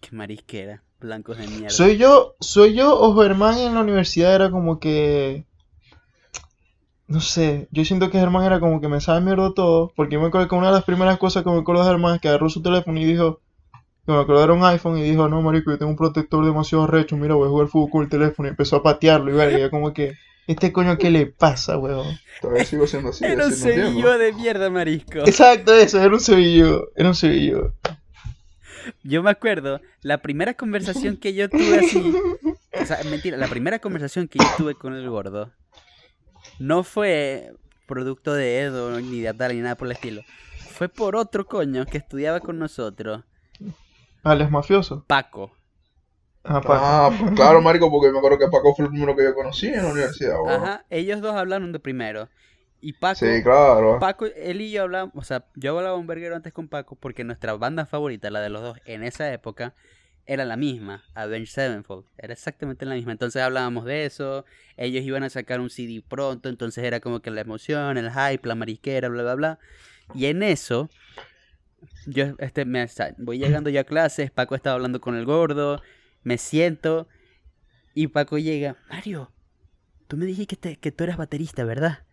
Qué 0.00 0.08
marisquera. 0.14 0.82
Blancos 1.00 1.38
de 1.38 1.46
mierda. 1.48 1.70
¿Soy 1.70 1.96
yo, 1.96 2.36
soy 2.40 2.74
yo 2.74 2.96
o 2.96 3.20
Germán 3.20 3.58
en 3.58 3.74
la 3.74 3.80
universidad 3.80 4.34
era 4.36 4.50
como 4.50 4.78
que... 4.78 5.46
No 7.12 7.20
sé, 7.20 7.68
yo 7.70 7.84
siento 7.84 8.08
que 8.08 8.18
Germán 8.18 8.44
era 8.44 8.58
como 8.58 8.80
que 8.80 8.88
me 8.88 8.98
sabe 8.98 9.20
mierda 9.20 9.52
todo, 9.52 9.92
porque 9.94 10.14
yo 10.14 10.20
me 10.22 10.28
acuerdo 10.28 10.48
que 10.48 10.54
una 10.54 10.68
de 10.68 10.72
las 10.72 10.84
primeras 10.84 11.18
cosas 11.18 11.44
que 11.44 11.50
me 11.50 11.58
acuerdo 11.58 11.82
de 11.82 11.90
Germán 11.90 12.14
es 12.14 12.22
que 12.22 12.28
agarró 12.28 12.48
su 12.48 12.62
teléfono 12.62 12.98
y 12.98 13.04
dijo, 13.04 13.42
que 14.06 14.12
me 14.12 14.18
acuerdo 14.18 14.42
era 14.42 14.54
un 14.54 14.64
iPhone 14.64 14.96
y 14.96 15.02
dijo, 15.02 15.28
no 15.28 15.42
marico, 15.42 15.70
yo 15.70 15.76
tengo 15.76 15.90
un 15.90 15.98
protector 15.98 16.42
demasiado 16.42 16.86
recho, 16.86 17.18
mira, 17.18 17.34
voy 17.34 17.48
a 17.48 17.50
jugar 17.50 17.68
fútbol 17.68 17.90
con 17.90 18.02
el 18.04 18.08
teléfono 18.08 18.48
y 18.48 18.52
empezó 18.52 18.76
a 18.76 18.82
patearlo 18.82 19.30
y 19.30 19.34
verga, 19.34 19.68
como 19.68 19.92
que, 19.92 20.14
este 20.46 20.72
coño, 20.72 20.96
¿qué 20.96 21.10
le 21.10 21.26
pasa, 21.26 21.76
weón? 21.76 22.18
Todavía 22.40 22.64
sigo 22.64 22.86
siendo 22.86 23.10
así. 23.10 23.26
Era 23.26 23.44
un 23.44 23.52
cebillo 23.52 24.16
de 24.16 24.32
mierda, 24.32 24.70
marisco. 24.70 25.18
Exacto, 25.18 25.74
eso, 25.74 26.00
era 26.00 26.14
un 26.14 26.20
cebillo, 26.20 26.92
era 26.96 27.10
un 27.10 27.14
cebillo. 27.14 27.74
Yo 29.02 29.22
me 29.22 29.30
acuerdo, 29.30 29.82
la 30.00 30.22
primera 30.22 30.54
conversación 30.54 31.18
que 31.18 31.34
yo 31.34 31.50
tuve 31.50 31.78
así. 31.80 32.14
O 32.80 32.86
sea, 32.86 33.04
mentira, 33.10 33.36
la 33.36 33.48
primera 33.48 33.80
conversación 33.80 34.28
que 34.28 34.38
yo 34.38 34.46
tuve 34.56 34.74
con 34.76 34.94
el 34.94 35.10
gordo 35.10 35.52
no 36.62 36.84
fue 36.84 37.52
producto 37.86 38.32
de 38.34 38.60
Edo 38.60 39.00
ni 39.00 39.20
de 39.20 39.28
Atala 39.28 39.52
ni 39.54 39.60
nada 39.60 39.76
por 39.76 39.86
el 39.88 39.92
estilo. 39.92 40.22
Fue 40.70 40.88
por 40.88 41.16
otro 41.16 41.46
coño 41.46 41.84
que 41.86 41.98
estudiaba 41.98 42.40
con 42.40 42.58
nosotros, 42.58 43.24
Alex 44.22 44.50
mafioso. 44.50 45.04
Paco. 45.06 45.52
Ah, 46.44 46.60
Paco. 46.60 46.72
Ah, 46.74 47.10
pues 47.18 47.32
claro, 47.32 47.60
marico, 47.60 47.90
porque 47.90 48.10
me 48.12 48.18
acuerdo 48.18 48.38
que 48.38 48.48
Paco 48.48 48.74
fue 48.74 48.84
el 48.86 48.90
primero 48.90 49.14
que 49.16 49.24
yo 49.24 49.34
conocí 49.34 49.66
en 49.68 49.82
la 49.84 49.92
universidad. 49.92 50.36
Ajá, 50.48 50.84
ellos 50.90 51.20
dos 51.20 51.34
hablaron 51.34 51.72
de 51.72 51.78
primero. 51.80 52.28
Y 52.80 52.94
Paco, 52.94 53.16
Sí, 53.20 53.42
claro. 53.44 53.98
Paco, 54.00 54.26
él 54.26 54.60
y 54.60 54.72
yo 54.72 54.82
hablábamos, 54.82 55.14
o 55.16 55.22
sea, 55.22 55.44
yo 55.54 55.76
hablaba 55.76 55.96
un 55.96 56.06
verguero 56.06 56.34
antes 56.34 56.52
con 56.52 56.68
Paco 56.68 56.96
porque 56.96 57.22
nuestra 57.24 57.54
banda 57.54 57.86
favorita, 57.86 58.30
la 58.30 58.40
de 58.40 58.48
los 58.48 58.62
dos, 58.62 58.78
en 58.86 59.04
esa 59.04 59.32
época, 59.32 59.74
era 60.26 60.44
la 60.44 60.56
misma, 60.56 61.04
Avenged 61.14 61.50
Sevenfold, 61.52 62.06
era 62.16 62.32
exactamente 62.32 62.86
la 62.86 62.94
misma. 62.94 63.12
Entonces 63.12 63.42
hablábamos 63.42 63.84
de 63.84 64.04
eso, 64.04 64.44
ellos 64.76 65.04
iban 65.04 65.22
a 65.22 65.30
sacar 65.30 65.60
un 65.60 65.70
CD 65.70 66.02
pronto, 66.06 66.48
entonces 66.48 66.84
era 66.84 67.00
como 67.00 67.20
que 67.20 67.30
la 67.30 67.40
emoción, 67.40 67.98
el 67.98 68.10
hype, 68.10 68.46
la 68.46 68.54
marisquera, 68.54 69.08
bla, 69.08 69.22
bla, 69.22 69.34
bla. 69.34 69.58
Y 70.14 70.26
en 70.26 70.42
eso, 70.42 70.90
yo 72.06 72.34
este, 72.38 72.64
me, 72.64 72.86
voy 73.18 73.38
llegando 73.38 73.70
ya 73.70 73.80
a 73.80 73.84
clases, 73.84 74.30
Paco 74.30 74.54
estaba 74.54 74.74
hablando 74.74 75.00
con 75.00 75.16
el 75.16 75.24
gordo, 75.24 75.82
me 76.22 76.38
siento 76.38 77.08
y 77.94 78.06
Paco 78.08 78.38
llega, 78.38 78.76
Mario, 78.88 79.32
tú 80.08 80.16
me 80.16 80.26
dijiste 80.26 80.56
que, 80.56 80.60
te- 80.60 80.76
que 80.76 80.92
tú 80.92 81.04
eras 81.04 81.16
baterista, 81.16 81.64
¿verdad? 81.64 82.04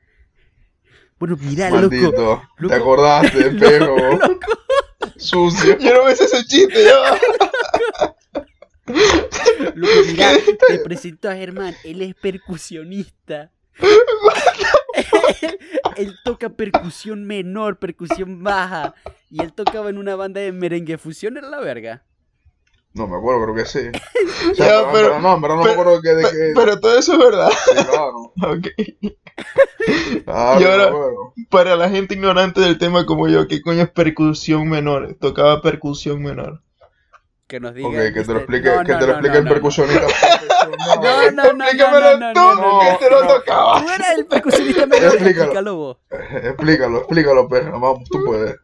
Bueno, 1.20 1.38
mira, 1.40 1.70
loco. 1.70 1.82
Maldito. 1.82 2.44
loco. 2.58 2.74
¿Te 2.74 2.80
acordaste, 2.80 3.52
perro? 3.60 4.20
Sucio. 5.18 5.78
Yo 5.78 5.94
no 5.94 6.06
me 6.06 6.16
sé 6.16 6.24
ese 6.26 6.46
chiste, 6.46 6.86
ya. 6.86 7.20
Loco, 9.76 9.94
mira, 10.08 10.32
te 10.68 10.80
presento 10.80 11.30
a 11.30 11.36
Germán, 11.36 11.76
él 11.84 12.02
es 12.02 12.16
percusionista. 12.16 13.52
él, 15.42 15.60
él 15.98 16.16
toca 16.24 16.50
percusión 16.50 17.24
menor, 17.26 17.78
percusión 17.80 18.44
baja. 18.44 18.94
Y 19.30 19.42
él 19.42 19.54
tocaba 19.54 19.90
en 19.90 19.98
una 19.98 20.16
banda 20.16 20.42
de 20.42 20.52
merengue 20.52 20.98
fusión, 20.98 21.38
era 21.38 21.50
la 21.50 21.60
verga. 21.60 22.04
No 22.94 23.06
me 23.06 23.18
acuerdo, 23.18 23.44
creo 23.44 23.56
que 23.56 23.66
sí. 23.66 23.80
O 24.52 24.56
pero, 24.58 24.90
pero- 24.92 25.20
no, 25.20 25.40
verdad 25.40 25.56
no 25.58 25.64
me 25.64 25.70
pero- 25.70 25.82
acuerdo 25.82 26.02
que, 26.02 26.10
de. 26.10 26.54
Pero 26.56 26.80
todo 26.80 26.98
eso 26.98 27.14
es 27.14 27.20
verdad. 27.20 27.50
Sí, 27.66 27.86
claro. 27.86 28.34
Ok. 28.54 28.68
Claro, 30.26 30.62
Y 30.62 30.64
ahora-. 30.64 30.94
Para 31.50 31.76
la 31.76 31.90
gente 31.90 32.16
ignorante 32.16 32.62
del 32.62 32.78
tema 32.78 33.06
como 33.06 33.28
yo, 33.28 33.48
¿qué 33.48 33.62
coño 33.62 33.84
es 33.84 33.90
percusión 33.92 34.68
menor? 34.70 35.16
Tocaba 35.20 35.62
percusión 35.62 36.22
menor. 36.22 36.62
Que 37.50 37.60
nos 37.60 37.74
diga. 37.74 37.90
Ok, 37.90 37.96
que 38.14 38.24
te 38.24 38.32
lo 38.32 38.38
explique, 38.38 38.70
No, 38.70 38.84
que 38.84 38.92
no, 38.94 39.00
te 39.00 39.06
lo 39.08 39.12
explique 39.14 39.36
no, 39.36 39.42
el 39.42 39.50
percusionista. 39.50 40.06
No, 40.70 41.32
no, 41.32 41.32
no, 41.32 41.54
no, 41.54 41.64
Explícamelo 41.66 42.34
tú, 42.34 42.80
que 42.80 43.06
te 43.06 43.12
lo 43.12 43.22
no. 43.24 43.28
tocaba. 43.28 43.82
Tú 43.82 43.90
eras 43.90 44.10
el 44.18 44.26
percusionista 44.28 44.86
menor, 44.86 45.04
Explícalo. 45.06 45.30
explícalo 45.44 45.76
vos. 45.76 45.98
Explícalo, 46.44 46.98
explícalo, 47.00 47.50
perro. 47.50 47.80
Vamos, 47.80 48.10
tú 48.10 48.24
puedes. 48.24 48.56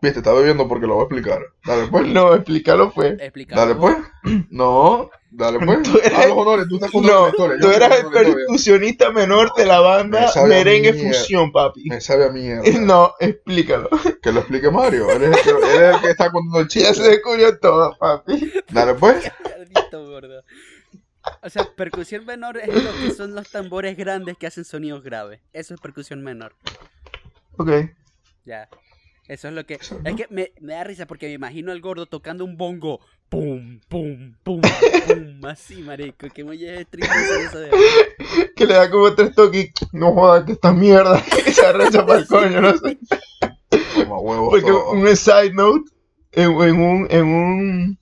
Viste, 0.00 0.20
está 0.20 0.32
bebiendo 0.32 0.68
porque 0.68 0.86
lo 0.86 0.94
voy 0.94 1.02
a 1.02 1.04
explicar. 1.06 1.40
Dale, 1.64 1.88
pues. 1.88 2.06
No, 2.06 2.34
explícalo 2.34 2.92
pues. 2.92 3.14
Explícalo 3.20 3.60
Dale, 3.60 3.74
pues. 3.74 3.96
No, 4.50 5.10
dale, 5.30 5.58
pues. 5.64 5.82
Tú 5.82 5.98
eres- 6.02 6.18
A 6.18 6.26
los 6.26 6.36
honores, 6.36 6.66
tú 6.68 6.74
estás 6.76 6.90
contando 6.90 7.20
No, 7.22 7.28
historia. 7.28 7.58
tú 7.60 7.70
eras 7.70 7.98
el 8.00 8.06
percusionista 8.10 9.10
menor 9.12 9.52
de 9.56 9.66
la 9.66 9.80
banda 9.80 10.30
Me 10.42 10.48
Merengue. 10.48 10.94
Fusión, 10.94 11.52
papi. 11.52 11.84
Me 11.88 12.00
sabe 12.00 12.26
a 12.26 12.30
mierda. 12.30 12.62
No, 12.80 13.14
explícalo. 13.20 13.88
Que 14.22 14.32
lo 14.32 14.40
explique 14.40 14.70
Mario. 14.70 15.10
Él 15.10 15.24
es 15.24 15.36
el 15.36 15.42
que, 15.42 15.50
él 15.50 15.82
es 15.82 15.94
el 15.96 16.00
que 16.00 16.10
está 16.10 16.30
contando 16.30 16.60
el 16.60 16.68
Ya 16.68 16.80
se 16.80 16.94
chiste. 16.94 17.08
descubrió 17.10 17.58
todo, 17.58 17.96
papi. 17.98 18.52
Dale, 18.70 18.94
pues. 18.94 19.30
O 21.42 21.50
sea, 21.50 21.68
percusión 21.76 22.24
menor 22.24 22.56
es 22.58 22.68
lo 22.68 22.90
que 23.02 23.10
son 23.14 23.34
los 23.34 23.50
tambores 23.50 23.96
grandes 23.96 24.36
que 24.38 24.46
hacen 24.46 24.64
sonidos 24.64 25.02
graves. 25.02 25.40
Eso 25.52 25.74
es 25.74 25.80
percusión 25.80 26.22
menor. 26.22 26.54
Ok. 27.58 27.70
Ya. 28.46 28.68
Eso 29.28 29.48
es 29.48 29.54
lo 29.54 29.64
que. 29.66 29.74
Es 29.74 30.16
que 30.16 30.26
me, 30.30 30.52
me 30.60 30.72
da 30.72 30.84
risa 30.84 31.06
porque 31.06 31.26
me 31.26 31.34
imagino 31.34 31.70
al 31.70 31.82
gordo 31.82 32.06
tocando 32.06 32.44
un 32.46 32.56
bongo. 32.56 33.00
Pum, 33.28 33.78
pum, 33.88 34.34
pum, 34.42 34.62
pum. 34.62 35.44
Así, 35.44 35.82
marico. 35.82 36.28
Que 36.34 36.44
muy 36.44 36.64
estricto 36.64 37.12
eso 37.14 37.58
de. 37.60 37.70
Que 38.56 38.66
le 38.66 38.74
da 38.74 38.90
como 38.90 39.14
tres 39.14 39.34
toques 39.34 39.70
no 39.92 40.14
joda 40.14 40.46
que 40.46 40.52
esta 40.52 40.72
mierda 40.72 41.22
que 41.44 41.52
se 41.52 41.66
arrecha 41.66 42.06
para 42.06 42.20
el 42.20 42.26
coño, 42.26 42.60
no 42.62 42.72
sé. 42.78 42.98
Como 43.94 44.20
huevos 44.20 44.48
Porque 44.50 44.72
un 44.72 45.14
side 45.14 45.52
note 45.52 45.90
en, 46.32 46.50
en 46.50 46.80
un 46.80 47.06
en 47.10 47.26
un 47.26 47.98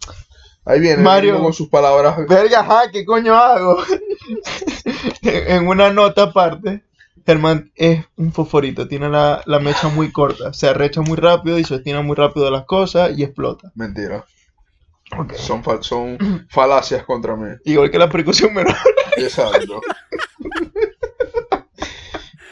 Ahí 0.64 0.80
viene 0.80 1.02
Mario. 1.02 1.32
Mario 1.32 1.44
con 1.44 1.52
sus 1.52 1.68
palabras. 1.68 2.16
verga, 2.28 2.60
ajá, 2.60 2.90
¿qué 2.92 3.04
coño 3.04 3.34
hago? 3.34 3.82
en, 5.22 5.50
en 5.50 5.68
una 5.68 5.92
nota 5.92 6.24
aparte, 6.24 6.82
Germán 7.26 7.72
es 7.74 8.04
un 8.16 8.32
fosforito, 8.32 8.86
tiene 8.86 9.08
la, 9.08 9.42
la 9.46 9.58
mecha 9.58 9.88
muy 9.88 10.12
corta, 10.12 10.52
se 10.52 10.68
arrecha 10.68 11.00
muy 11.02 11.16
rápido 11.16 11.58
y 11.58 11.64
sostiene 11.64 12.00
muy 12.02 12.14
rápido 12.14 12.50
las 12.50 12.64
cosas 12.64 13.18
y 13.18 13.24
explota. 13.24 13.72
Mentira. 13.74 14.24
Son, 15.36 15.62
fal- 15.62 15.82
son 15.82 16.46
falacias 16.50 17.04
contra 17.04 17.36
mí. 17.36 17.48
Igual 17.64 17.90
que 17.90 17.98
la 17.98 18.08
percusión 18.08 18.52
menor. 18.54 18.74
Exacto. 19.16 19.80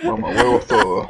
Mamá, 0.02 0.28
huevos 0.31 0.66
todos. 0.66 1.07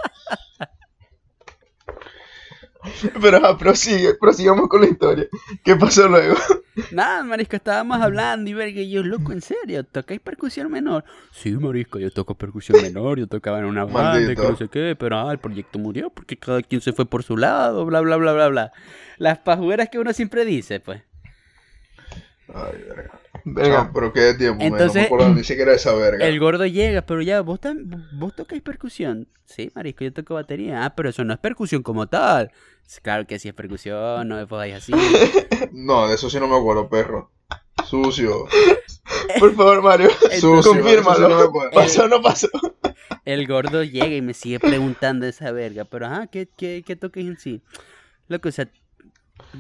Pero 3.21 3.38
ajá, 3.38 3.57
prosigue, 3.57 4.14
prosigamos 4.14 4.69
con 4.69 4.83
la 4.83 4.88
historia. 4.88 5.26
¿Qué 5.62 5.76
pasó 5.76 6.09
luego? 6.09 6.37
Nada, 6.93 7.23
marisco, 7.23 7.57
estábamos 7.57 8.00
hablando 8.00 8.50
y 8.50 8.55
verga. 8.55 8.81
Y 8.81 8.91
yo, 8.91 9.03
loco, 9.03 9.33
en 9.33 9.41
serio, 9.41 9.85
¿tocáis 9.85 10.21
percusión 10.21 10.71
menor? 10.71 11.05
Sí, 11.33 11.53
marisco, 11.53 11.99
yo 11.99 12.11
toco 12.11 12.35
percusión 12.35 12.83
menor. 12.83 13.19
Yo 13.19 13.26
tocaba 13.26 13.59
en 13.61 13.67
una 13.67 13.85
banda, 13.85 14.35
que 14.35 14.43
no 14.43 14.57
sé 14.57 14.69
qué. 14.69 14.97
Pero 14.99 15.19
ah, 15.19 15.33
el 15.33 15.38
proyecto 15.38 15.79
murió 15.79 16.11
porque 16.11 16.37
cada 16.37 16.62
quien 16.62 16.81
se 16.81 16.93
fue 16.93 17.07
por 17.07 17.23
su 17.23 17.37
lado, 17.37 17.85
bla, 17.87 18.00
bla, 18.00 18.17
bla, 18.17 18.33
bla, 18.33 18.49
bla. 18.49 18.73
Las 19.19 19.38
pajueras 19.38 19.88
que 19.88 19.99
uno 19.99 20.12
siempre 20.12 20.45
dice, 20.45 20.81
pues. 20.81 21.03
Ay, 22.53 22.83
verga. 22.89 23.21
Verga. 23.45 23.91
Pero 23.93 24.13
qué 24.13 24.35
tiempo, 24.35 24.63
man, 24.63 24.73
Entonces, 24.73 24.95
no 24.95 25.01
me 25.01 25.07
acuerdo 25.07 25.35
ni 25.35 25.45
siquiera 25.45 25.71
de 25.71 25.77
esa 25.77 25.95
verga. 25.95 26.27
El 26.27 26.39
gordo 26.41 26.67
llega, 26.67 27.03
pero 27.03 27.23
ya, 27.23 27.41
¿vos, 27.41 27.61
tocáis 28.37 28.63
percusión? 28.63 29.29
Sí, 29.45 29.71
marisco, 29.75 30.05
yo 30.05 30.13
toco 30.13 30.35
batería. 30.35 30.85
Ah, 30.85 30.95
pero 30.95 31.09
eso 31.11 31.25
no 31.25 31.33
es 31.35 31.39
percusión 31.39 31.83
como 31.83 32.07
tal. 32.07 32.51
Claro 33.03 33.27
que 33.27 33.39
sí 33.39 33.49
es 33.49 33.55
percusión, 33.55 34.29
no 34.29 34.37
me 34.37 34.47
podáis 34.47 34.75
así. 34.75 34.93
No, 35.73 36.07
de 36.09 36.15
eso 36.15 36.31
sí 36.31 36.39
no 36.39 36.47
me 36.47 36.57
acuerdo, 36.57 36.89
perro. 36.89 37.31
Sucio. 37.87 38.47
Por 39.41 39.55
favor, 39.55 39.83
Mario, 39.83 40.11
Sucio. 40.11 40.29
eso 40.31 40.63
sí 40.63 40.69
no 40.69 40.75
me 40.75 40.81
confírmalo. 40.83 41.37
acuerdo. 41.39 41.71
¿Pasó 41.73 42.05
o 42.05 42.09
no 42.09 42.23
pasó? 42.23 42.49
El 43.25 43.47
gordo 43.47 43.83
llega 43.83 44.15
y 44.15 44.23
me 44.23 44.35
sigue 44.35 44.61
preguntando 44.61 45.27
esa 45.27 45.51
verga. 45.51 45.85
Pero, 45.85 46.07
ajá, 46.07 46.27
¿qué, 46.29 46.49
qué, 46.57 46.83
qué 46.87 46.95
toques 46.97 47.27
en 47.27 47.39
sí? 47.39 47.63
Loco, 48.29 48.49
o 48.49 48.53
sea, 48.53 48.69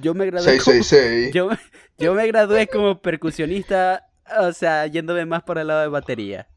yo 0.00 0.14
me 0.14 0.26
gradué 0.26 0.58
como... 0.58 0.72
666. 0.82 1.34
Yo, 1.34 1.50
yo 1.98 2.14
me 2.14 2.26
gradué 2.26 2.66
como 2.66 3.00
percusionista, 3.00 4.06
o 4.40 4.52
sea, 4.52 4.86
yéndome 4.86 5.26
más 5.26 5.42
por 5.42 5.58
el 5.58 5.66
lado 5.68 5.80
de 5.82 5.88
batería. 5.88 6.48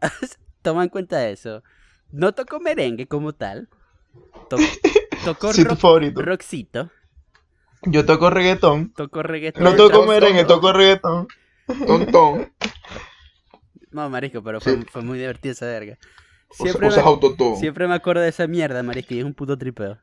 Toma 0.62 0.82
en 0.84 0.88
cuenta 0.88 1.28
eso. 1.28 1.62
No 2.10 2.32
toco 2.32 2.60
merengue 2.60 3.06
como 3.06 3.32
tal. 3.32 3.68
To- 4.50 4.56
toco 5.24 5.52
Sí, 5.52 5.62
tu 5.64 5.70
rock, 5.70 5.78
favorito. 5.78 6.22
rockcito. 6.22 6.90
Yo 7.82 8.04
toco 8.04 8.30
reggaetón. 8.30 8.92
Toco 8.94 9.22
reggaetón. 9.22 9.62
No 9.64 9.74
toco 9.76 10.04
merengue, 10.06 10.42
toco. 10.44 10.54
toco 10.60 10.72
reggaetón. 10.72 11.28
Tontón. 11.86 12.52
No, 13.90 14.08
marisco, 14.10 14.42
pero 14.42 14.60
fue, 14.60 14.74
Sí. 14.74 14.86
fue 14.90 15.02
muy 15.02 15.18
divertido 15.18 15.52
esa 15.52 15.66
verga. 15.66 15.98
Siempre 16.50 16.88
usas 16.88 17.04
me, 17.04 17.56
siempre 17.56 17.88
me 17.88 17.94
acuerdo 17.94 18.22
de 18.22 18.28
esa 18.28 18.46
mierda, 18.46 18.82
marisco, 18.82 19.14
y 19.14 19.18
es 19.18 19.24
un 19.24 19.34
puto 19.34 19.58
tripeo. 19.58 19.98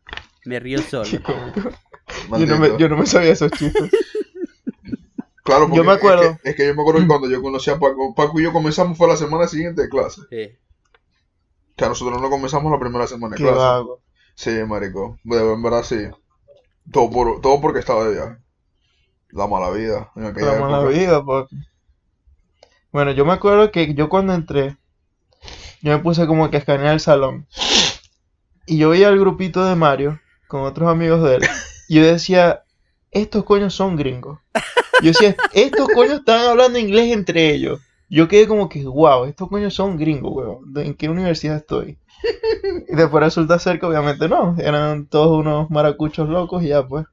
Me 0.45 0.60
río 0.60 0.79
solo. 0.79 1.10
Yo 2.29 2.45
no, 2.45 2.59
me, 2.59 2.77
yo 2.77 2.89
no 2.89 2.97
me 2.97 3.05
sabía 3.05 3.31
esos 3.31 3.51
chistes. 3.51 3.91
Claro, 5.43 5.65
porque 5.65 5.77
Yo 5.77 5.83
me 5.83 5.91
acuerdo. 5.91 6.23
Es 6.23 6.39
que, 6.39 6.49
es 6.51 6.55
que 6.55 6.67
yo 6.67 6.73
me 6.73 6.81
acuerdo 6.83 7.01
que 7.01 7.07
cuando 7.07 7.29
yo 7.29 7.41
conocí 7.41 7.69
a 7.69 7.77
Paco, 7.77 8.15
Paco 8.15 8.39
y 8.39 8.43
yo 8.43 8.53
comenzamos 8.53 8.97
fue 8.97 9.09
la 9.09 9.17
semana 9.17 9.45
siguiente 9.45 9.81
de 9.81 9.89
clase. 9.89 10.21
Sí. 10.29 10.57
O 11.75 11.75
sea, 11.77 11.89
nosotros 11.89 12.21
no 12.21 12.29
comenzamos 12.29 12.71
la 12.71 12.79
primera 12.79 13.07
semana 13.07 13.35
de 13.35 13.37
Qué 13.37 13.43
clase. 13.43 13.57
vago. 13.57 14.01
Sí, 14.35 14.51
marico. 14.65 15.19
En 15.25 15.61
verdad 15.61 15.83
sí. 15.83 15.97
Todo, 16.91 17.09
por, 17.09 17.41
todo 17.41 17.59
porque 17.59 17.79
estaba 17.79 18.05
de 18.05 18.13
viaje. 18.13 18.37
La 19.31 19.47
mala 19.47 19.69
vida. 19.71 20.11
En 20.15 20.27
aquella 20.27 20.53
La 20.53 20.59
mala 20.59 20.85
vida, 20.85 21.25
papi. 21.25 21.57
Bueno, 22.93 23.11
yo 23.11 23.25
me 23.25 23.33
acuerdo 23.33 23.71
que 23.71 23.93
yo 23.95 24.07
cuando 24.07 24.33
entré, 24.33 24.77
yo 25.81 25.91
me 25.91 25.99
puse 25.99 26.25
como 26.25 26.49
que 26.49 26.57
a 26.57 26.59
escanear 26.59 26.93
el 26.93 26.99
salón. 26.99 27.47
Y 28.65 28.77
yo 28.77 28.89
veía 28.89 29.09
el 29.09 29.19
grupito 29.19 29.65
de 29.65 29.75
Mario 29.75 30.21
con 30.47 30.61
otros 30.61 30.89
amigos 30.89 31.21
de 31.23 31.35
él. 31.35 31.41
Y 31.87 31.95
yo 31.95 32.05
decía, 32.05 32.63
estos 33.11 33.43
coños 33.43 33.73
son 33.73 33.95
gringos. 33.95 34.39
Yo 35.01 35.07
decía, 35.09 35.35
estos 35.53 35.87
coños 35.89 36.19
estaban 36.19 36.45
hablando 36.47 36.79
inglés 36.79 37.11
entre 37.13 37.53
ellos. 37.53 37.79
Yo 38.09 38.27
quedé 38.27 38.47
como 38.47 38.69
que, 38.69 38.83
wow, 38.85 39.25
estos 39.25 39.49
coños 39.49 39.73
son 39.73 39.97
gringos, 39.97 40.31
weón. 40.35 40.73
¿De- 40.73 40.85
¿En 40.85 40.93
qué 40.93 41.09
universidad 41.09 41.57
estoy? 41.57 41.97
Y 42.89 42.95
después 42.95 43.23
resulta 43.23 43.59
ser 43.59 43.79
que 43.79 43.85
obviamente 43.85 44.29
no. 44.29 44.55
Eran 44.59 45.07
todos 45.07 45.37
unos 45.39 45.69
maracuchos 45.69 46.29
locos 46.29 46.63
y 46.63 46.67
ya 46.69 46.87
pues. 46.87 47.05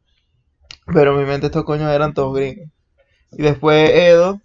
Pero 0.87 1.13
en 1.15 1.21
mi 1.21 1.25
mente 1.29 1.47
estos 1.47 1.65
coños 1.65 1.91
eran 1.93 2.15
todos 2.15 2.35
gringos. 2.37 2.69
Y 3.33 3.43
después 3.43 3.91
Edo, 3.91 4.41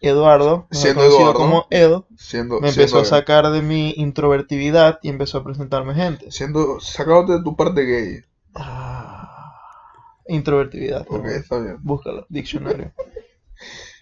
Eduardo, 0.00 0.66
Siendo 0.70 1.04
Eduardo. 1.04 1.34
como 1.34 1.66
Edo, 1.70 2.06
Siendo, 2.16 2.60
me 2.60 2.70
empezó 2.70 3.00
a 3.00 3.04
sacar 3.04 3.50
de 3.50 3.60
mi 3.62 3.90
introvertibilidad 3.96 4.98
y 5.02 5.08
empezó 5.10 5.38
a 5.38 5.44
presentarme 5.44 5.94
gente. 5.94 6.30
siendo, 6.30 6.80
sacándote 6.80 7.34
de 7.38 7.42
tu 7.44 7.54
parte 7.54 7.82
gay. 7.84 8.20
Ah, 8.54 9.19
introvertibilidad. 10.30 11.06
Ok, 11.08 11.24
¿no? 11.24 11.30
está 11.30 11.58
bien. 11.58 11.76
Búscalo, 11.82 12.26
diccionario. 12.28 12.92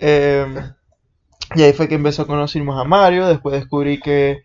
Em, 0.00 0.54
y 1.56 1.62
ahí 1.62 1.72
fue 1.72 1.88
que 1.88 1.96
empezó 1.96 2.22
a 2.22 2.26
conocernos 2.28 2.80
a 2.80 2.84
Mario. 2.84 3.26
Después 3.26 3.58
descubrí 3.58 3.98
que 3.98 4.42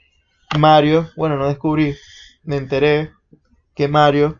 Mario, 0.57 1.07
bueno, 1.15 1.37
no 1.37 1.47
descubrí, 1.47 1.95
me 2.43 2.57
enteré 2.57 3.11
que 3.75 3.87
Mario 3.87 4.39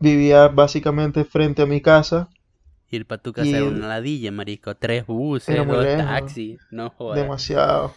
vivía 0.00 0.48
básicamente 0.48 1.24
frente 1.24 1.62
a 1.62 1.66
mi 1.66 1.80
casa, 1.80 2.28
Ir 2.90 3.06
para 3.06 3.22
tu 3.22 3.32
casa 3.32 3.46
Y 3.46 3.54
era 3.54 3.64
una 3.64 3.88
ladilla, 3.88 4.30
marico. 4.32 4.74
Tres 4.76 5.06
buses, 5.06 5.56
dos 5.66 5.82
lejos. 5.82 6.04
taxis. 6.04 6.60
No 6.70 6.90
jodas. 6.90 7.20
demasiado. 7.22 7.94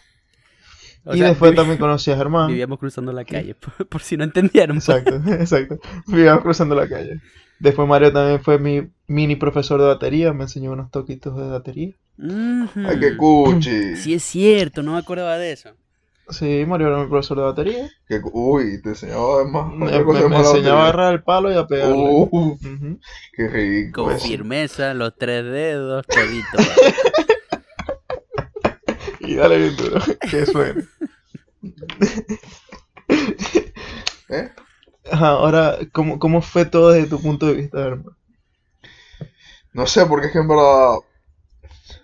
O 1.06 1.14
y 1.14 1.20
sea, 1.20 1.28
después 1.30 1.52
vivi- 1.52 1.56
también 1.56 1.78
conocí 1.78 2.12
a 2.12 2.18
Germán. 2.18 2.48
Vivíamos 2.48 2.80
cruzando 2.80 3.14
la 3.14 3.24
calle, 3.26 3.56
por, 3.78 3.88
por 3.88 4.02
si 4.02 4.18
no 4.18 4.24
entendieron. 4.24 4.78
pues. 4.78 4.90
Exacto, 4.90 5.32
exacto. 5.34 5.80
Vivíamos 6.08 6.44
cruzando 6.44 6.76
la 6.76 6.88
calle. 6.88 7.22
Después 7.60 7.88
Mario 7.88 8.12
también 8.12 8.42
fue 8.44 8.60
mi 8.60 8.90
mini 9.08 9.36
profesor 9.36 9.80
de 9.80 9.88
batería, 9.88 10.34
me 10.34 10.44
enseñó 10.44 10.72
unos 10.72 10.92
toquitos 10.92 11.38
de 11.38 11.48
batería. 11.48 11.92
Ujú. 12.18 12.80
Ay, 12.88 13.00
qué 13.00 13.16
cuchi. 13.18 13.96
Sí 13.96 14.14
es 14.16 14.24
cierto, 14.24 14.84
no 14.84 14.94
me 14.94 14.98
acordaba 15.00 15.38
de 15.38 15.52
eso. 15.54 15.70
Sí, 16.28 16.66
Mario 16.68 16.88
era 16.88 16.98
mi 17.04 17.08
profesor 17.08 17.38
de 17.38 17.44
batería. 17.44 17.90
Cu- 18.22 18.32
uy, 18.34 18.82
te 18.82 18.90
enseñaba 18.90 19.36
además. 19.42 19.74
Me, 19.76 19.96
enseñaba 19.96 20.80
a 20.80 20.84
agarrar 20.86 21.14
el 21.14 21.24
palo 21.24 21.52
y 21.52 21.56
a 21.56 21.68
pegarle. 21.68 21.94
Uh, 21.96 22.58
qué 23.34 23.48
rico. 23.48 24.06
Con 24.06 24.14
eso. 24.16 24.28
firmeza, 24.28 24.94
los 24.96 25.16
tres 25.16 25.46
dedos, 25.46 26.04
todito. 26.08 26.58
Y 29.20 29.36
dale 29.36 29.58
bien 29.58 29.76
duro, 29.76 30.00
que 30.30 30.46
suene. 30.46 30.84
Ajá, 35.15 35.29
ahora, 35.29 35.77
¿cómo, 35.93 36.19
¿cómo 36.19 36.41
fue 36.41 36.65
todo 36.65 36.91
desde 36.91 37.10
tu 37.10 37.22
punto 37.22 37.45
de 37.48 37.53
vista, 37.53 37.79
hermano? 37.79 38.17
No 39.74 39.86
sé, 39.86 40.05
porque 40.07 40.27
es 40.27 40.34
que 40.34 40.39
en 40.39 40.48
verdad, 40.48 40.95
o 40.98 41.03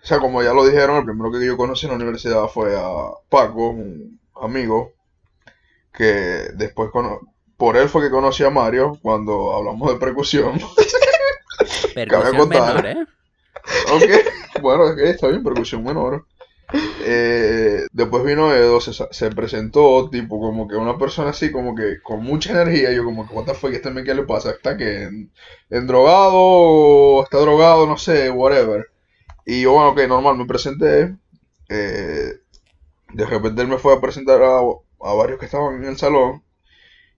sea, 0.03 0.19
como 0.19 0.43
ya 0.43 0.53
lo 0.53 0.65
dijeron, 0.65 0.97
el 0.97 1.05
primero 1.05 1.31
que 1.31 1.45
yo 1.45 1.57
conocí 1.57 1.85
en 1.85 1.91
la 1.91 1.95
universidad 1.97 2.47
fue 2.47 2.75
a 2.77 2.89
Paco, 3.29 3.69
un 3.69 4.19
amigo, 4.35 4.93
que 5.93 6.03
después, 6.55 6.89
cono- 6.91 7.19
por 7.57 7.77
él 7.77 7.89
fue 7.89 8.01
que 8.03 8.09
conocí 8.09 8.43
a 8.43 8.49
Mario 8.49 8.97
cuando 9.01 9.55
hablamos 9.55 9.93
de 9.93 9.99
percusión. 9.99 10.59
Percusión 11.93 12.35
contar. 12.37 12.49
menor, 12.49 12.85
¿eh? 12.85 13.05
Ok, 13.93 14.09
bueno, 14.61 14.85
ok, 14.85 14.99
está 14.99 15.27
bien, 15.27 15.43
percusión 15.43 15.83
menor. 15.83 16.25
Eh, 17.03 17.85
después 17.91 18.23
vino 18.23 18.53
Edo, 18.53 18.79
se, 18.81 18.93
se 18.93 19.31
presentó, 19.31 20.09
tipo, 20.09 20.39
como 20.39 20.67
que 20.67 20.75
una 20.75 20.98
persona 20.98 21.31
así, 21.31 21.51
como 21.51 21.75
que 21.75 22.01
con 22.01 22.24
mucha 22.24 22.51
energía. 22.51 22.91
Yo, 22.93 23.03
como 23.03 23.27
que, 23.27 23.33
what 23.33 23.46
the 23.46 23.53
fuck, 23.53 23.72
este 23.74 23.91
¿qué 24.03 24.13
le 24.15 24.24
pasa? 24.24 24.51
¿Está 24.51 24.77
que 24.77 25.03
en, 25.03 25.31
en 25.69 25.87
drogado 25.87 26.33
o 26.35 27.24
está 27.24 27.39
drogado? 27.39 27.85
No 27.87 27.98
sé, 27.98 28.29
whatever. 28.31 28.87
Y 29.46 29.63
yo, 29.63 29.74
bueno, 29.74 29.89
ok, 29.91 30.01
normal, 30.07 30.37
me 30.37 30.46
presenté. 30.46 31.15
eh, 31.69 32.33
de 33.13 33.25
repente 33.25 33.61
él 33.61 33.67
me 33.69 33.77
fue 33.79 33.93
a 33.96 34.01
presentar 34.01 34.41
a, 34.43 34.59
a 34.59 35.13
varios 35.13 35.39
que 35.39 35.46
estaban 35.46 35.75
en 35.77 35.85
el 35.89 35.98
salón. 35.98 36.43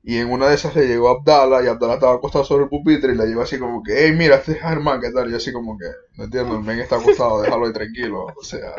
Y 0.04 0.18
en 0.18 0.32
una 0.32 0.50
de 0.50 0.56
esas 0.56 0.76
le 0.76 0.88
llegó 0.88 1.10
Abdala 1.10 1.64
y 1.64 1.68
Abdala 1.68 1.96
estaba 1.96 2.16
acostado 2.16 2.46
sobre 2.46 2.64
el 2.66 2.70
pupitre 2.70 3.14
y 3.14 3.18
le 3.18 3.26
llegó 3.28 3.42
así 3.44 3.60
como 3.60 3.84
que, 3.84 3.94
hey, 4.08 4.14
mira, 4.18 4.36
este 4.38 4.54
es 4.54 4.62
Germán, 4.62 5.02
¿qué 5.02 5.12
tal? 5.12 5.28
Y 5.30 5.32
yo 5.32 5.38
así 5.38 5.54
como 5.54 5.78
que, 5.78 5.86
no 6.18 6.26
entiendo, 6.26 6.56
el 6.58 6.64
men 6.64 6.80
está 6.80 6.98
acostado, 6.98 7.42
déjalo 7.42 7.68
ahí 7.68 7.74
tranquilo. 7.74 8.26
O 8.38 8.44
sea, 8.44 8.74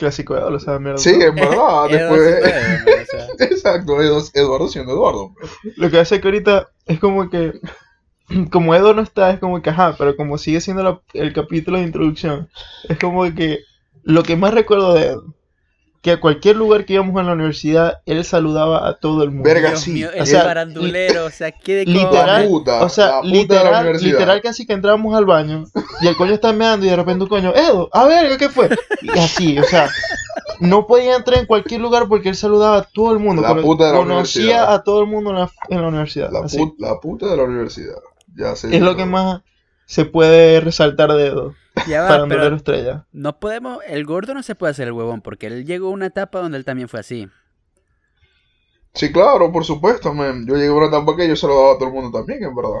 Clásico 0.00 0.34
de 0.34 0.50
lo 0.50 0.58
sabe 0.58 0.80
mierda. 0.80 0.98
sí, 0.98 1.10
en 1.10 1.34
verdad, 1.36 1.88
después... 1.90 2.42
O 2.42 3.06
sea, 3.06 3.26
Exacto, 3.46 3.92
Edu- 4.02 4.30
Eduardo 4.34 4.66
siendo 4.68 4.92
Eduardo. 4.92 5.32
Lo 5.76 5.90
que 5.90 5.98
hace 6.00 6.20
que 6.20 6.26
ahorita 6.26 6.68
es 6.86 6.98
como 6.98 7.30
que, 7.30 7.52
como 8.50 8.74
Edo 8.74 8.94
no 8.94 9.02
está, 9.02 9.30
es 9.30 9.38
como 9.38 9.62
que, 9.62 9.70
ajá, 9.70 9.94
pero 9.98 10.16
como 10.16 10.38
sigue 10.38 10.60
siendo 10.60 10.82
la- 10.82 11.00
el 11.12 11.32
capítulo 11.32 11.78
de 11.78 11.84
introducción, 11.84 12.48
es 12.88 12.98
como 12.98 13.22
que 13.34 13.60
lo 14.02 14.22
que 14.22 14.34
más 14.36 14.54
recuerdo 14.54 14.94
de 14.94 15.06
Edo, 15.06 15.34
que 16.02 16.12
a 16.12 16.20
cualquier 16.20 16.56
lugar 16.56 16.86
que 16.86 16.94
íbamos 16.94 17.20
en 17.20 17.26
la 17.26 17.34
universidad, 17.34 18.00
él 18.06 18.24
saludaba 18.24 18.88
a 18.88 18.94
todo 18.94 19.22
el 19.22 19.30
mundo. 19.30 19.44
Verga, 19.44 19.68
Dios 19.70 19.80
sí. 19.80 19.90
mío, 19.92 20.08
O 20.08 20.16
el 20.16 20.26
sea, 20.26 20.44
farandulero, 20.44 21.26
o 21.26 21.30
sea, 21.30 21.52
qué 21.52 21.74
de 21.76 21.84
literal, 21.84 22.42
La 22.44 22.48
puta, 22.48 22.82
O 22.82 22.88
sea, 22.88 23.20
literal, 23.22 23.92
literal 24.00 24.40
casi 24.40 24.66
que 24.66 24.72
entrábamos 24.72 25.14
al 25.14 25.26
baño 25.26 25.64
y 26.00 26.06
el 26.06 26.16
coño 26.16 26.32
está 26.32 26.52
meando 26.54 26.86
y 26.86 26.88
de 26.88 26.96
repente 26.96 27.24
un 27.24 27.28
coño, 27.28 27.54
Edo, 27.54 27.90
a 27.92 28.06
ver, 28.06 28.36
¿qué 28.38 28.48
fue? 28.48 28.70
Y 29.02 29.10
así, 29.18 29.58
o 29.58 29.64
sea, 29.64 29.90
no 30.60 30.86
podía 30.86 31.16
entrar 31.16 31.38
en 31.38 31.46
cualquier 31.46 31.82
lugar 31.82 32.06
porque 32.08 32.30
él 32.30 32.36
saludaba 32.36 32.78
a 32.78 32.82
todo 32.82 33.12
el 33.12 33.18
mundo, 33.18 33.42
La 33.42 33.54
puta 33.56 33.86
de 33.88 33.92
la 33.92 33.98
conocía 33.98 34.42
universidad. 34.42 34.74
a 34.74 34.82
todo 34.82 35.00
el 35.02 35.06
mundo 35.06 35.30
en 35.30 35.36
la, 35.36 35.50
en 35.68 35.82
la 35.82 35.88
universidad. 35.88 36.30
La, 36.32 36.40
la 36.78 36.98
puta 37.00 37.26
de 37.26 37.36
la 37.36 37.42
universidad. 37.44 37.96
Ya 38.34 38.56
sé. 38.56 38.74
Es 38.74 38.80
lo 38.80 38.96
que 38.96 39.04
más 39.04 39.42
se 39.86 40.04
puede 40.06 40.60
resaltar 40.60 41.12
de 41.12 41.26
Edo, 41.26 41.54
Ya 41.84 42.02
va, 42.02 42.08
farandulero 42.08 42.42
pero 42.42 42.56
estrella. 42.56 43.06
no 43.12 43.38
podemos, 43.40 43.78
el 43.86 44.04
gordo 44.04 44.34
no 44.34 44.42
se 44.42 44.54
puede 44.54 44.72
hacer 44.72 44.88
el 44.88 44.92
huevón, 44.94 45.22
porque 45.22 45.46
él 45.48 45.64
llegó 45.66 45.88
a 45.88 45.90
una 45.92 46.06
etapa 46.06 46.40
donde 46.40 46.58
él 46.58 46.64
también 46.64 46.88
fue 46.88 47.00
así. 47.00 47.28
Sí, 48.94 49.12
claro, 49.12 49.52
por 49.52 49.64
supuesto, 49.64 50.12
man. 50.12 50.46
Yo 50.46 50.54
llegué 50.56 50.68
a 50.68 50.72
una 50.72 50.86
etapa 50.86 51.16
que 51.16 51.28
yo 51.28 51.36
se 51.36 51.46
lo 51.46 51.56
daba 51.56 51.72
a 51.74 51.78
todo 51.78 51.88
el 51.88 51.94
mundo 51.94 52.18
también, 52.18 52.42
en 52.42 52.54
verdad. 52.54 52.80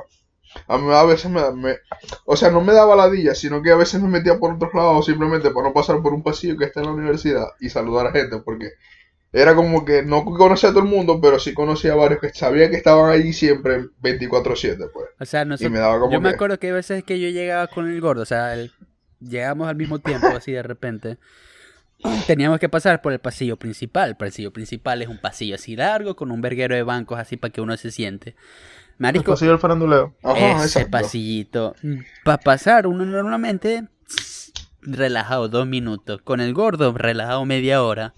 A 0.66 0.78
mí 0.78 0.92
a 0.92 1.04
veces 1.04 1.30
me, 1.30 1.40
me- 1.52 1.76
O 2.24 2.36
sea, 2.36 2.50
no 2.50 2.60
me 2.60 2.72
daba 2.72 2.96
ladilla, 2.96 3.34
sino 3.36 3.62
que 3.62 3.70
a 3.70 3.76
veces 3.76 4.02
me 4.02 4.08
metía 4.08 4.38
por 4.38 4.54
otros 4.54 4.74
lados 4.74 5.06
simplemente 5.06 5.50
para 5.50 5.68
no 5.68 5.74
pasar 5.74 6.02
por 6.02 6.12
un 6.12 6.22
pasillo 6.24 6.56
que 6.56 6.64
está 6.64 6.80
en 6.80 6.86
la 6.86 6.92
universidad 6.92 7.46
y 7.60 7.68
saludar 7.70 8.08
a 8.08 8.12
gente, 8.12 8.38
porque 8.44 8.70
era 9.32 9.54
como 9.54 9.84
que 9.84 10.02
no 10.02 10.24
conocía 10.24 10.70
a 10.70 10.72
todo 10.72 10.82
el 10.82 10.88
mundo, 10.90 11.20
pero 11.22 11.38
sí 11.38 11.54
conocía 11.54 11.92
a 11.92 11.96
varios 11.96 12.20
que 12.20 12.30
sabía 12.30 12.68
que 12.70 12.76
estaban 12.76 13.10
allí 13.12 13.32
siempre 13.32 13.84
24/7, 14.02 14.90
pues. 14.92 15.06
O 15.20 15.24
sea, 15.24 15.42
Y 15.42 15.46
nosotros, 15.46 15.72
me 15.72 15.78
daba 15.78 16.00
como 16.00 16.12
yo 16.12 16.20
me 16.20 16.30
que... 16.30 16.34
acuerdo 16.34 16.58
que 16.58 16.66
hay 16.68 16.72
veces 16.72 17.04
que 17.04 17.20
yo 17.20 17.28
llegaba 17.28 17.68
con 17.68 17.88
el 17.88 18.00
gordo, 18.00 18.22
o 18.22 18.26
sea, 18.26 18.54
el- 18.54 18.72
llegamos 19.20 19.68
al 19.68 19.76
mismo 19.76 19.98
tiempo, 19.98 20.26
así 20.36 20.52
de 20.52 20.62
repente. 20.62 21.18
Teníamos 22.26 22.58
que 22.58 22.68
pasar 22.68 23.02
por 23.02 23.12
el 23.12 23.18
pasillo 23.18 23.58
principal. 23.58 24.10
El 24.10 24.16
pasillo 24.16 24.52
principal 24.52 25.02
es 25.02 25.08
un 25.08 25.18
pasillo 25.18 25.54
así 25.54 25.76
largo, 25.76 26.16
con 26.16 26.30
un 26.30 26.40
verguero 26.40 26.74
de 26.74 26.82
bancos 26.82 27.18
así 27.18 27.36
para 27.36 27.52
que 27.52 27.60
uno 27.60 27.76
se 27.76 27.90
siente. 27.90 28.30
El 28.30 28.36
Marico, 28.98 29.32
pasillo 29.32 29.50
del 29.52 29.60
faranduleo. 29.60 30.14
Ajá, 30.22 30.38
ese 30.38 30.62
exacto. 30.62 30.90
pasillito. 30.90 31.74
Para 32.24 32.38
pasar, 32.38 32.86
uno 32.86 33.04
normalmente 33.04 33.88
relajado 34.82 35.48
dos 35.48 35.66
minutos. 35.66 36.22
Con 36.22 36.40
el 36.40 36.54
gordo, 36.54 36.92
relajado 36.92 37.44
media 37.44 37.82
hora. 37.82 38.14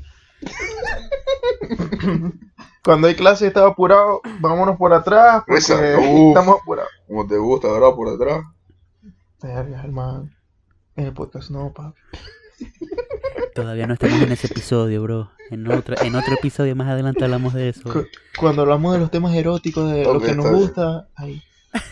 Cuando 2.85 3.07
hay 3.07 3.15
clase 3.15 3.45
y 3.45 3.49
estaba 3.49 3.69
apurado, 3.69 4.21
vámonos 4.41 4.77
por 4.77 4.93
atrás 4.93 5.45
porque. 5.47 5.97
Uf. 5.97 6.29
estamos 6.29 6.61
apurados. 6.61 6.91
Como 7.07 7.27
te 7.27 7.37
gusta, 7.37 7.69
¿verdad? 7.69 7.95
Por 7.95 8.11
detrás. 8.17 8.45
Verga, 9.41 9.83
hermano. 9.83 10.31
En 10.97 11.07
el 11.07 11.13
podcast 11.13 11.51
no, 11.51 11.73
papi. 11.73 11.99
Todavía 13.55 13.87
no 13.87 13.95
estamos 13.95 14.21
en 14.23 14.33
ese 14.33 14.47
episodio, 14.47 15.03
bro. 15.03 15.31
En 15.51 15.71
otro, 15.71 15.97
en 16.03 16.15
otro 16.15 16.35
episodio 16.35 16.75
más 16.77 16.89
adelante 16.89 17.25
hablamos 17.25 17.53
de 17.55 17.69
eso. 17.71 17.83
Cu- 17.93 18.07
Cuando 18.39 18.63
hablamos 18.63 18.95
de 18.95 19.01
los 19.01 19.11
temas 19.11 19.35
eróticos, 19.35 19.91
de 19.93 20.05
lo 20.05 20.21
que 20.21 20.35
nos 20.35 20.51
gusta, 20.51 21.09
ahí. 21.17 21.43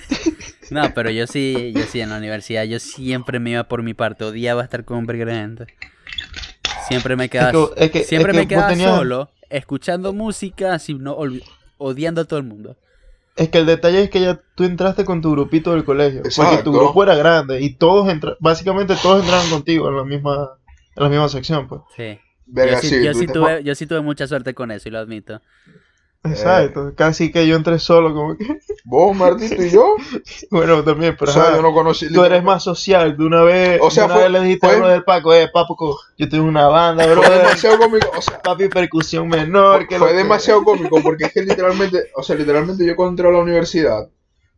No, 0.71 0.83
pero 0.95 1.11
yo 1.11 1.27
sí, 1.27 1.73
yo 1.75 1.83
sí 1.83 2.01
en 2.01 2.11
la 2.11 2.19
universidad, 2.19 2.63
yo 2.63 2.79
siempre 2.79 3.41
me 3.41 3.51
iba 3.51 3.65
por 3.65 3.83
mi 3.83 3.93
parte, 3.93 4.23
odiaba 4.23 4.63
estar 4.63 4.85
con 4.85 4.99
un 4.99 5.07
verguero 5.07 5.33
de 5.33 5.37
gente. 5.39 5.67
Siempre 6.87 7.17
me 7.17 7.29
quedaba, 7.29 7.51
Es 7.51 7.57
que- 7.75 7.85
es 7.87 7.91
que- 7.91 8.05
siempre 8.05 8.31
es 8.31 8.37
que 8.37 8.43
me 8.43 8.49
quedaba 8.49 8.69
tenías- 8.69 8.95
solo, 8.97 9.31
escuchando 9.49 10.13
música, 10.13 10.73
así, 10.75 10.95
no, 10.95 11.17
olvi- 11.19 11.43
odiando 11.79 12.21
a 12.21 12.25
todo 12.25 12.39
el 12.39 12.45
mundo. 12.47 12.77
Es 13.41 13.49
que 13.49 13.57
el 13.57 13.65
detalle 13.65 14.03
es 14.03 14.11
que 14.11 14.21
ya 14.21 14.39
tú 14.55 14.65
entraste 14.65 15.07
con 15.07 15.23
tu 15.23 15.31
grupito 15.31 15.73
del 15.73 15.83
colegio. 15.83 16.21
Porque 16.21 16.29
Exacto. 16.29 16.65
tu 16.65 16.73
grupo 16.77 17.03
era 17.03 17.15
grande 17.15 17.63
y 17.63 17.73
todos 17.73 18.07
entra 18.11 18.37
básicamente 18.39 18.95
todos 19.01 19.23
entraron 19.23 19.49
contigo 19.49 19.89
en 19.89 19.97
la 19.97 20.05
misma, 20.05 20.59
en 20.95 21.03
la 21.03 21.09
misma 21.09 21.27
sección, 21.31 21.67
pues. 21.67 21.81
Sí. 21.97 22.21
Verga, 22.45 22.75
yo 22.75 22.81
sí, 22.83 22.89
sí, 22.89 23.03
yo 23.03 23.15
sí 23.15 23.27
tuve, 23.27 23.65
yo 23.65 23.75
sí 23.75 23.87
tuve 23.87 24.03
mucha 24.03 24.27
suerte 24.27 24.53
con 24.53 24.71
eso 24.71 24.91
y 24.91 24.93
lo 24.93 24.99
admito. 24.99 25.41
Exacto, 26.23 26.93
casi 26.95 27.33
que 27.33 27.47
yo 27.47 27.57
entré 27.57 27.79
solo, 27.79 28.13
como 28.15 28.37
que. 28.37 28.45
Vos, 28.85 29.17
Martito 29.17 29.63
y 29.63 29.71
yo. 29.71 29.95
Bueno, 30.51 30.85
también, 30.85 31.17
pero 31.19 31.31
o 31.31 31.35
sea, 31.35 31.45
ajá, 31.45 31.57
yo 31.57 31.63
no 31.63 31.73
conocí. 31.73 32.13
tú 32.13 32.23
eres 32.25 32.43
más 32.45 32.63
social. 32.63 33.17
De 33.17 33.25
una 33.25 33.43
vez, 33.43 33.81
O 33.83 33.91
sea, 33.91 34.05
una 34.05 34.15
fue- 34.15 34.23
vez 34.25 34.33
le 34.33 34.41
dijiste 34.43 34.67
fue- 34.67 34.77
a 34.77 34.79
uno 34.81 34.89
del 34.89 35.05
Paco, 35.05 35.33
eh, 35.33 35.49
Papo, 35.53 35.99
yo 36.19 36.29
tengo 36.29 36.45
una 36.45 36.67
banda, 36.69 37.07
bro. 37.07 37.23
Fue 37.23 37.39
demasiado 37.39 37.79
cómico. 37.79 38.11
O 38.17 38.21
sea, 38.21 38.39
Papi, 38.43 38.69
percusión 38.69 39.29
menor. 39.29 39.87
que 39.89 39.97
fue 39.99 40.09
lo 40.09 40.13
que- 40.13 40.19
demasiado 40.19 40.63
cómico 40.63 41.01
porque 41.03 41.25
es 41.25 41.33
que 41.33 41.43
literalmente, 41.43 42.11
o 42.15 42.23
sea, 42.23 42.37
literalmente 42.37 42.85
yo 42.85 42.95
cuando 42.97 43.13
entré 43.13 43.29
a 43.29 43.33
la 43.33 43.39
universidad, 43.39 44.09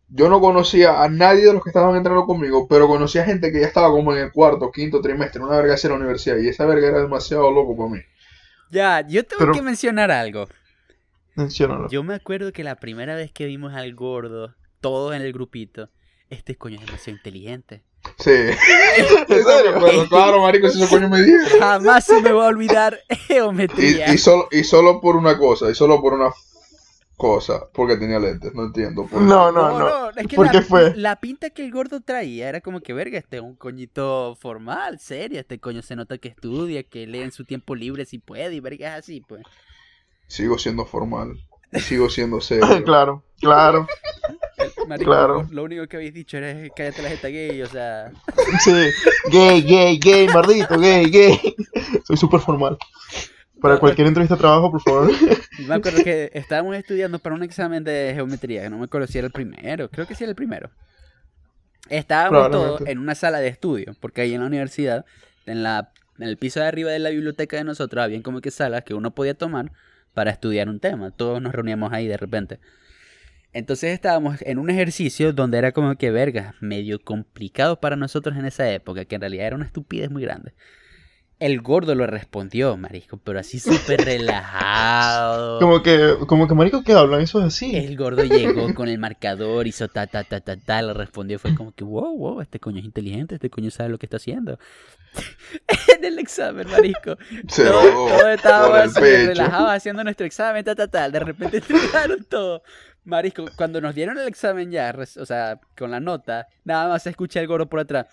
yo 0.08 0.28
no 0.28 0.40
conocía 0.40 1.00
a 1.02 1.08
nadie 1.08 1.46
de 1.46 1.52
los 1.52 1.62
que 1.62 1.70
estaban 1.70 1.94
entrando 1.94 2.26
conmigo, 2.26 2.66
pero 2.68 2.88
conocía 2.88 3.24
gente 3.24 3.52
que 3.52 3.60
ya 3.60 3.66
estaba 3.68 3.88
como 3.88 4.12
en 4.12 4.18
el 4.24 4.32
cuarto, 4.32 4.70
quinto 4.72 5.00
trimestre, 5.00 5.40
una 5.40 5.56
verga 5.58 5.74
hacia 5.74 5.90
la 5.90 5.96
universidad, 5.96 6.36
y 6.38 6.48
esa 6.48 6.66
verga 6.66 6.88
era 6.88 7.00
demasiado 7.02 7.50
loco 7.52 7.76
para 7.76 7.90
mí. 7.90 7.98
Ya, 8.70 9.00
yo 9.06 9.24
tengo 9.24 9.38
Pero- 9.38 9.52
que 9.52 9.62
mencionar 9.62 10.10
algo. 10.10 10.48
Menciónalo. 11.36 11.88
Yo 11.88 12.02
me 12.02 12.14
acuerdo 12.14 12.52
que 12.52 12.64
la 12.64 12.76
primera 12.76 13.14
vez 13.14 13.32
que 13.32 13.46
vimos 13.46 13.74
al 13.74 13.94
gordo, 13.94 14.54
todos 14.80 15.14
en 15.14 15.22
el 15.22 15.32
grupito, 15.32 15.88
este 16.30 16.56
coño 16.56 16.76
es 16.80 16.86
demasiado 16.86 17.16
inteligente. 17.16 17.82
Sí. 18.18 18.30
¿En 18.98 19.44
serio? 19.44 20.08
Claro, 20.08 20.40
marico, 20.42 20.68
si 20.68 20.82
eso 20.82 20.88
coño 20.90 21.08
me 21.08 21.22
dijeron. 21.22 21.60
Jamás 21.60 22.04
se 22.04 22.20
me 22.20 22.32
va 22.32 22.46
a 22.46 22.48
olvidar 22.48 22.98
Y, 23.08 23.14
geometría. 23.16 24.12
y 24.12 24.18
solo, 24.18 24.48
y 24.50 24.64
solo 24.64 25.00
por 25.00 25.16
una 25.16 25.38
cosa, 25.38 25.70
y 25.70 25.74
solo 25.74 26.00
por 26.00 26.14
una 26.14 26.30
cosa, 27.16 27.68
porque 27.72 27.96
tenía 27.96 28.18
lentes, 28.18 28.52
no 28.54 28.64
entiendo. 28.64 29.06
por 29.06 29.20
qué. 29.20 29.24
No, 29.26 29.52
no, 29.52 29.78
no. 29.78 30.10
es 30.10 30.26
que 30.26 30.34
¿Por 30.34 30.46
la, 30.46 30.52
qué 30.52 30.62
fue? 30.62 30.92
la 30.96 31.20
pinta 31.20 31.50
que 31.50 31.64
el 31.64 31.70
gordo 31.70 32.00
traía 32.00 32.48
era 32.48 32.60
como 32.60 32.80
que, 32.80 32.92
verga, 32.92 33.18
este 33.18 33.36
es 33.36 33.42
un 33.42 33.54
coñito 33.54 34.34
formal, 34.40 34.98
serio, 34.98 35.38
este 35.38 35.60
coño 35.60 35.82
se 35.82 35.94
nota 35.94 36.18
que 36.18 36.28
estudia, 36.28 36.82
que 36.82 37.06
lee 37.06 37.20
en 37.20 37.30
su 37.30 37.44
tiempo 37.44 37.76
libre 37.76 38.04
si 38.06 38.18
puede, 38.18 38.54
y 38.56 38.60
verga 38.60 38.88
es 38.96 39.04
así, 39.04 39.20
pues. 39.20 39.42
Sigo 40.32 40.58
siendo 40.58 40.86
formal, 40.86 41.36
y 41.72 41.80
sigo 41.80 42.08
siendo 42.08 42.40
serio. 42.50 42.82
claro, 42.84 43.22
claro. 43.38 43.86
Marico, 44.88 45.10
Claro. 45.10 45.46
lo 45.50 45.62
único 45.64 45.86
que 45.86 45.96
habéis 45.96 46.14
dicho 46.14 46.38
era 46.38 46.54
cállate 46.74 47.02
la 47.02 47.08
jeta 47.10 47.28
gay, 47.28 47.60
o 47.60 47.66
sea... 47.66 48.10
Sí, 48.64 48.72
gay, 49.30 49.60
gay, 49.62 49.98
gay, 49.98 50.26
mardito, 50.28 50.78
gay, 50.78 51.10
gay. 51.10 51.38
Soy 52.04 52.16
súper 52.16 52.40
formal. 52.40 52.78
Para 53.60 53.78
cualquier 53.78 54.06
entrevista 54.06 54.34
de 54.36 54.40
trabajo, 54.40 54.70
por 54.70 54.80
favor. 54.80 55.10
Me 55.68 55.74
acuerdo 55.74 56.02
que 56.02 56.30
estábamos 56.32 56.76
estudiando 56.76 57.18
para 57.18 57.34
un 57.34 57.42
examen 57.42 57.84
de 57.84 58.12
geometría, 58.14 58.62
que 58.62 58.70
no 58.70 58.78
me 58.78 58.84
acuerdo 58.86 59.06
si 59.06 59.18
era 59.18 59.26
el 59.26 59.32
primero, 59.34 59.90
creo 59.90 60.06
que 60.06 60.14
sí 60.14 60.24
era 60.24 60.30
el 60.30 60.36
primero. 60.36 60.70
Estábamos 61.90 62.50
todos 62.50 62.80
en 62.86 62.98
una 62.98 63.14
sala 63.14 63.38
de 63.40 63.48
estudio, 63.48 63.94
porque 64.00 64.22
ahí 64.22 64.32
en 64.34 64.40
la 64.40 64.46
universidad, 64.46 65.04
en, 65.46 65.62
la, 65.62 65.92
en 66.18 66.26
el 66.28 66.38
piso 66.38 66.60
de 66.60 66.66
arriba 66.66 66.90
de 66.90 66.98
la 67.00 67.10
biblioteca 67.10 67.56
de 67.58 67.64
nosotros, 67.64 68.02
habían 68.02 68.22
como 68.22 68.40
que 68.40 68.50
salas 68.50 68.82
que 68.84 68.94
uno 68.94 69.10
podía 69.14 69.34
tomar 69.34 69.70
para 70.14 70.30
estudiar 70.30 70.68
un 70.68 70.80
tema. 70.80 71.10
Todos 71.10 71.40
nos 71.40 71.52
reuníamos 71.52 71.92
ahí 71.92 72.06
de 72.06 72.16
repente. 72.16 72.60
Entonces 73.52 73.92
estábamos 73.92 74.40
en 74.42 74.58
un 74.58 74.70
ejercicio 74.70 75.32
donde 75.32 75.58
era 75.58 75.72
como 75.72 75.94
que 75.96 76.10
verga, 76.10 76.54
medio 76.60 77.02
complicado 77.02 77.80
para 77.80 77.96
nosotros 77.96 78.36
en 78.36 78.46
esa 78.46 78.70
época, 78.70 79.04
que 79.04 79.16
en 79.16 79.20
realidad 79.20 79.46
era 79.46 79.56
una 79.56 79.66
estupidez 79.66 80.10
muy 80.10 80.22
grande. 80.22 80.54
El 81.44 81.60
gordo 81.60 81.94
lo 81.96 82.06
respondió, 82.06 82.76
marisco, 82.76 83.16
pero 83.16 83.40
así 83.40 83.58
súper 83.58 84.00
relajado. 84.04 85.58
Como 85.58 85.82
que, 85.82 86.16
como 86.28 86.46
que 86.46 86.54
marico 86.54 86.84
que 86.84 86.92
hablan, 86.92 87.20
eso 87.20 87.40
es 87.40 87.46
así. 87.46 87.74
El 87.76 87.96
gordo 87.96 88.22
llegó 88.22 88.72
con 88.74 88.88
el 88.88 88.98
marcador, 88.98 89.66
hizo 89.66 89.88
ta 89.88 90.06
ta 90.06 90.22
ta 90.22 90.40
ta 90.40 90.56
ta, 90.56 90.82
le 90.82 90.94
respondió, 90.94 91.38
fue 91.40 91.54
como 91.54 91.72
que 91.72 91.82
wow, 91.82 92.16
wow, 92.16 92.40
este 92.42 92.60
coño 92.60 92.78
es 92.78 92.84
inteligente, 92.84 93.34
este 93.34 93.50
coño 93.50 93.70
sabe 93.72 93.90
lo 93.90 93.98
que 93.98 94.06
está 94.06 94.18
haciendo. 94.18 94.58
en 95.98 96.04
el 96.04 96.18
examen, 96.20 96.68
marisco. 96.70 97.16
Se 97.48 97.64
Todo- 97.64 97.82
Todos 98.08 98.28
estábamos 98.34 98.94
relajados 98.94 99.70
haciendo 99.70 100.04
nuestro 100.04 100.26
examen, 100.26 100.64
ta 100.64 100.74
ta 100.74 100.86
ta. 100.86 101.10
De 101.10 101.18
repente 101.18 101.56
entregaron 101.68 102.24
todo. 102.24 102.62
Marisco, 103.04 103.46
cuando 103.56 103.80
nos 103.80 103.96
dieron 103.96 104.16
el 104.16 104.28
examen 104.28 104.70
ya, 104.70 104.94
o 105.18 105.26
sea, 105.26 105.58
con 105.76 105.90
la 105.90 105.98
nota, 105.98 106.46
nada 106.64 106.88
más 106.88 107.02
se 107.02 107.10
escucha 107.10 107.40
el 107.40 107.48
gordo 107.48 107.66
por 107.68 107.80
atrás. 107.80 108.06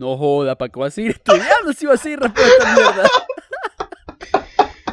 No 0.00 0.16
joda, 0.16 0.56
¿para 0.56 0.72
qué 0.72 0.80
vas 0.80 0.94
a 0.94 0.94
seguir 0.94 1.10
estudiando 1.10 1.74
si 1.74 1.84
vas 1.84 2.00
a 2.00 2.02
seguir 2.02 2.20
respuesta 2.20 2.74
mierda? 2.74 3.06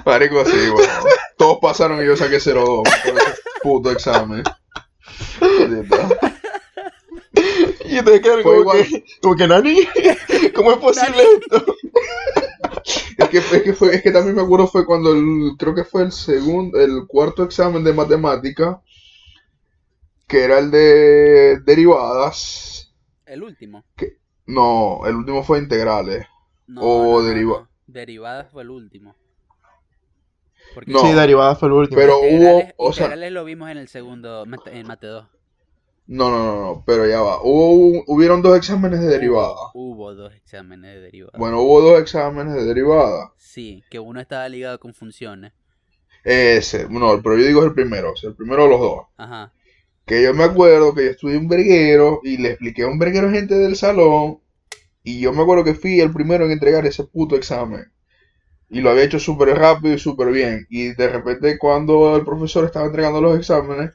Marico, 0.06 0.42
así, 0.42 0.70
bueno. 0.70 0.94
Todos 1.38 1.60
pasaron 1.62 2.04
y 2.04 2.06
yo 2.06 2.18
saqué 2.18 2.40
0-2 2.40 2.84
por 2.84 3.18
ese 3.18 3.42
puto 3.64 3.90
examen. 3.90 4.44
Y 7.86 8.04
te 8.04 8.20
quedan 8.20 8.42
Fue 8.42 8.44
como 8.44 8.60
igual. 8.60 8.86
que, 8.86 9.06
como 9.22 9.36
que 9.38 9.48
Nani, 9.48 9.88
¿cómo 10.54 10.74
es 10.74 10.78
posible 10.80 11.24
esto? 11.40 11.66
Es 13.18 13.30
que, 13.30 13.38
es, 13.38 13.64
que 13.64 13.74
fue, 13.74 13.96
es 13.96 14.02
que 14.02 14.12
también 14.12 14.36
me 14.36 14.42
acuerdo 14.42 14.68
fue 14.68 14.86
cuando 14.86 15.14
el, 15.14 15.52
creo 15.58 15.74
que 15.74 15.86
fue 15.86 16.04
el 16.04 16.12
segundo, 16.12 16.82
el 16.82 17.08
cuarto 17.08 17.44
examen 17.44 17.86
de 17.86 17.94
matemática, 17.94 18.82
que 20.28 20.44
era 20.44 20.60
el 20.60 20.70
de 20.70 21.62
derivadas. 21.62 22.94
El 23.26 23.44
último. 23.44 23.86
No, 24.48 25.02
el 25.06 25.16
último 25.16 25.44
fue 25.44 25.60
integrales. 25.60 26.26
No, 26.68 26.82
O 26.82 27.04
no, 27.04 27.22
no, 27.22 27.28
deriva- 27.28 27.60
no. 27.62 27.68
Derivadas 27.88 28.50
fue 28.52 28.64
el 28.64 28.70
último. 28.70 29.16
Porque 30.74 30.92
No. 30.92 31.00
Sí, 31.00 31.14
derivada 31.14 31.56
fue 31.56 31.70
el 31.70 31.74
último. 31.74 32.00
Pero 32.00 32.18
hubo, 32.20 32.30
integrales, 32.30 32.74
o 32.78 32.94
sea, 32.94 33.06
integrales 33.06 33.32
lo 33.32 33.46
vimos 33.46 33.70
en 33.70 33.78
el 33.78 33.88
segundo, 33.88 34.46
mate- 34.46 34.78
en 34.78 34.88
Mate 34.88 35.08
2. 35.08 35.26
no, 36.08 36.30
no, 36.30 36.38
no, 36.46 36.62
no, 36.62 36.84
pero 36.86 37.06
ya 37.08 37.22
va. 37.22 37.42
Hubo, 37.42 38.04
hubieron 38.08 38.42
dos 38.42 38.58
exámenes 38.58 39.00
de 39.02 39.08
derivada. 39.08 39.56
Hubo 39.74 40.14
dos 40.14 40.34
exámenes 40.34 40.94
de 40.96 41.02
derivadas. 41.02 41.38
Bueno, 41.40 41.62
hubo 41.62 41.82
dos 41.82 42.00
exámenes 42.02 42.54
de 42.54 42.66
derivada. 42.66 43.34
Sí, 43.38 43.84
que 43.90 44.00
uno 44.00 44.20
estaba 44.20 44.48
ligado 44.50 44.80
con 44.80 44.94
funciones. 44.94 45.54
Ese, 46.24 46.88
no, 46.90 47.22
pero 47.24 47.38
yo 47.38 47.46
digo 47.46 47.64
el 47.64 47.74
primero, 47.74 48.12
o 48.12 48.16
sea, 48.18 48.30
el 48.32 48.36
primero 48.36 48.64
de 48.64 48.70
los 48.70 48.80
dos. 48.82 49.06
Ajá. 49.18 49.54
Que 50.08 50.24
yo 50.24 50.34
me 50.34 50.46
acuerdo 50.46 50.96
que 50.96 51.06
yo 51.06 51.12
estudié 51.12 51.38
un 51.38 51.48
verguero 51.48 52.22
y 52.24 52.38
le 52.38 52.50
expliqué 52.50 52.84
a 52.84 52.88
un 52.88 52.98
verguero 52.98 53.30
gente 53.30 53.56
del 53.56 53.76
salón. 53.76 54.40
Y 55.04 55.20
yo 55.20 55.34
me 55.34 55.44
acuerdo 55.44 55.64
que 55.64 55.76
fui 55.76 56.00
el 56.00 56.12
primero 56.12 56.46
en 56.46 56.52
entregar 56.52 56.86
ese 56.88 57.04
puto 57.04 57.36
examen. 57.36 57.92
Y 58.70 58.82
lo 58.82 58.90
había 58.90 59.04
hecho 59.04 59.20
súper 59.20 59.50
rápido 59.50 59.94
y 59.96 60.00
súper 60.00 60.32
bien. 60.32 60.66
Y 60.70 60.94
de 60.94 61.10
repente 61.10 61.58
cuando 61.60 62.16
el 62.16 62.26
profesor 62.26 62.66
estaba 62.66 62.86
entregando 62.86 63.22
los 63.22 63.38
exámenes, 63.38 63.92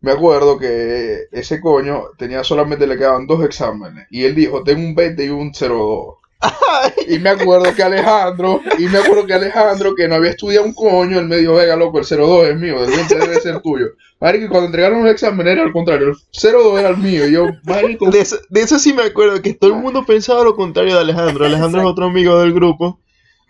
me 0.00 0.12
acuerdo 0.12 0.58
que 0.58 1.24
ese 1.32 1.60
coño 1.60 2.04
tenía 2.16 2.44
solamente 2.44 2.86
le 2.86 2.96
quedaban 2.96 3.26
dos 3.26 3.44
exámenes. 3.44 4.06
Y 4.10 4.24
él 4.24 4.34
dijo, 4.34 4.64
tengo 4.64 4.80
un 4.80 4.94
20 4.94 5.24
y 5.24 5.28
un 5.28 5.52
02. 5.52 6.16
Y 7.08 7.18
me 7.18 7.30
acuerdo 7.30 7.74
que 7.74 7.82
Alejandro, 7.82 8.60
y 8.78 8.86
me 8.86 8.98
acuerdo 8.98 9.26
que 9.26 9.34
Alejandro, 9.34 9.94
que 9.94 10.06
no 10.06 10.16
había 10.16 10.30
estudiado 10.30 10.66
un 10.66 10.74
coño, 10.74 11.18
él 11.18 11.26
me 11.26 11.38
dijo, 11.38 11.54
venga 11.54 11.74
loco, 11.76 11.98
el 11.98 12.06
02 12.06 12.48
es 12.48 12.56
mío, 12.56 12.84
el 12.84 12.90
20 12.90 13.14
debe 13.18 13.40
ser 13.40 13.60
tuyo. 13.60 13.86
Marico, 14.20 14.48
cuando 14.48 14.66
entregaron 14.66 15.06
el 15.06 15.12
examen 15.12 15.46
era 15.46 15.62
al 15.62 15.72
contrario, 15.72 16.08
el 16.08 16.14
02 16.42 16.78
era 16.80 16.88
el 16.90 16.96
mío. 16.98 17.26
Y 17.26 17.32
yo, 17.32 17.46
marico, 17.64 18.10
De 18.10 18.20
eso, 18.20 18.36
de 18.48 18.60
eso 18.60 18.78
sí 18.78 18.92
me 18.92 19.02
acuerdo, 19.02 19.40
que 19.42 19.54
todo 19.54 19.74
el 19.74 19.80
mundo 19.80 20.04
pensaba 20.04 20.44
lo 20.44 20.54
contrario 20.54 20.94
de 20.94 21.00
Alejandro. 21.00 21.44
Alejandro 21.44 21.80
es 21.80 21.86
otro 21.86 22.06
amigo 22.06 22.38
del 22.40 22.52
grupo. 22.52 23.00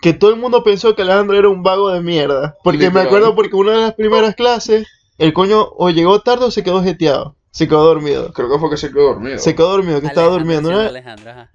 Que 0.01 0.13
todo 0.13 0.31
el 0.31 0.37
mundo 0.37 0.63
pensó 0.63 0.95
que 0.95 1.03
Alejandro 1.03 1.37
era 1.37 1.49
un 1.49 1.65
vago 1.65 1.91
de 1.91 2.01
mierda. 2.01 2.57
Porque 2.63 2.89
me 2.91 3.01
acuerdo 3.01 3.35
porque 3.35 3.57
una 3.57 3.73
de 3.73 3.79
las 3.79 3.95
primeras 3.95 4.37
clases, 4.37 4.87
el 5.19 5.33
coño 5.33 5.69
o 5.77 5.91
llegó 5.91 6.21
tarde 6.21 6.45
o 6.45 6.51
se 6.53 6.63
quedó 6.63 6.85
jeteado. 6.85 7.35
Se 7.51 7.67
quedó 7.67 7.83
dormido. 7.83 8.33
creo 8.33 8.49
que 8.49 8.59
fue 8.61 8.71
que 8.71 8.77
se 8.77 8.93
quedó 8.93 9.15
dormido. 9.15 9.39
Se 9.39 9.57
quedó 9.57 9.71
dormido, 9.71 10.01
que 10.01 10.07
estaba 10.07 10.29
Alejandro, 10.29 10.45
durmiendo. 10.45 10.69
siendo 10.69 10.81
Una, 10.81 10.89
Alejandro, 10.91 11.31
ajá. 11.33 11.51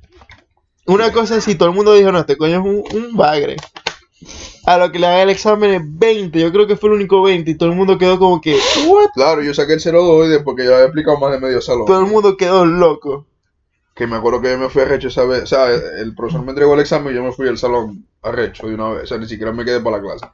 Una 0.86 1.12
cosa 1.12 1.36
así, 1.36 1.56
todo 1.56 1.70
el 1.70 1.76
mundo 1.76 1.94
dijo, 1.94 2.12
no, 2.12 2.20
este 2.20 2.38
coño 2.38 2.60
es 2.60 2.66
un, 2.66 2.84
un 3.04 3.16
bagre. 3.16 3.58
A 4.66 4.78
lo 4.78 4.92
que 4.92 5.00
le 5.00 5.08
haga 5.08 5.24
el 5.24 5.30
examen 5.30 5.72
es 5.72 5.82
20, 5.84 6.40
yo 6.40 6.52
creo 6.52 6.66
que 6.66 6.78
fue 6.78 6.90
el 6.90 6.96
único 6.96 7.22
20 7.22 7.52
y 7.52 7.58
todo 7.58 7.70
el 7.70 7.76
mundo 7.76 7.98
quedó 7.98 8.18
como 8.18 8.40
que, 8.40 8.58
¿what? 8.88 9.10
Claro, 9.14 9.42
yo 9.42 9.54
saqué 9.54 9.74
el 9.74 9.82
02 9.82 10.28
y 10.28 10.30
después 10.30 10.56
que 10.56 10.66
yo 10.66 10.74
había 10.74 10.88
aplicado 10.88 11.20
más 11.20 11.34
de 11.34 11.40
medio 11.40 11.60
salón. 11.60 11.86
Todo 11.86 12.00
el 12.00 12.08
mundo 12.08 12.38
quedó 12.38 12.66
loco. 12.66 13.28
Que 13.94 14.08
me 14.08 14.16
acuerdo 14.16 14.42
que 14.42 14.50
yo 14.50 14.58
me 14.58 14.70
fui 14.70 14.82
a 14.82 14.86
recho 14.86 15.10
esa 15.10 15.24
vez. 15.26 15.44
O 15.44 15.48
sea, 15.48 15.70
el 15.70 16.16
profesor 16.16 16.44
me 16.44 16.52
entregó 16.52 16.74
el 16.74 16.80
examen 16.80 17.14
y 17.14 17.16
yo 17.16 17.24
me 17.24 17.32
fui 17.32 17.48
al 17.48 17.58
salón 17.58 18.08
a 18.24 18.32
recho 18.32 18.68
de 18.68 18.74
una 18.74 18.90
vez. 18.90 19.04
O 19.04 19.08
sea, 19.08 19.18
ni 19.18 19.28
siquiera 19.28 19.52
me 19.52 19.66
quedé 19.66 19.82
para 19.82 19.98
la 19.98 20.04
clase. 20.04 20.26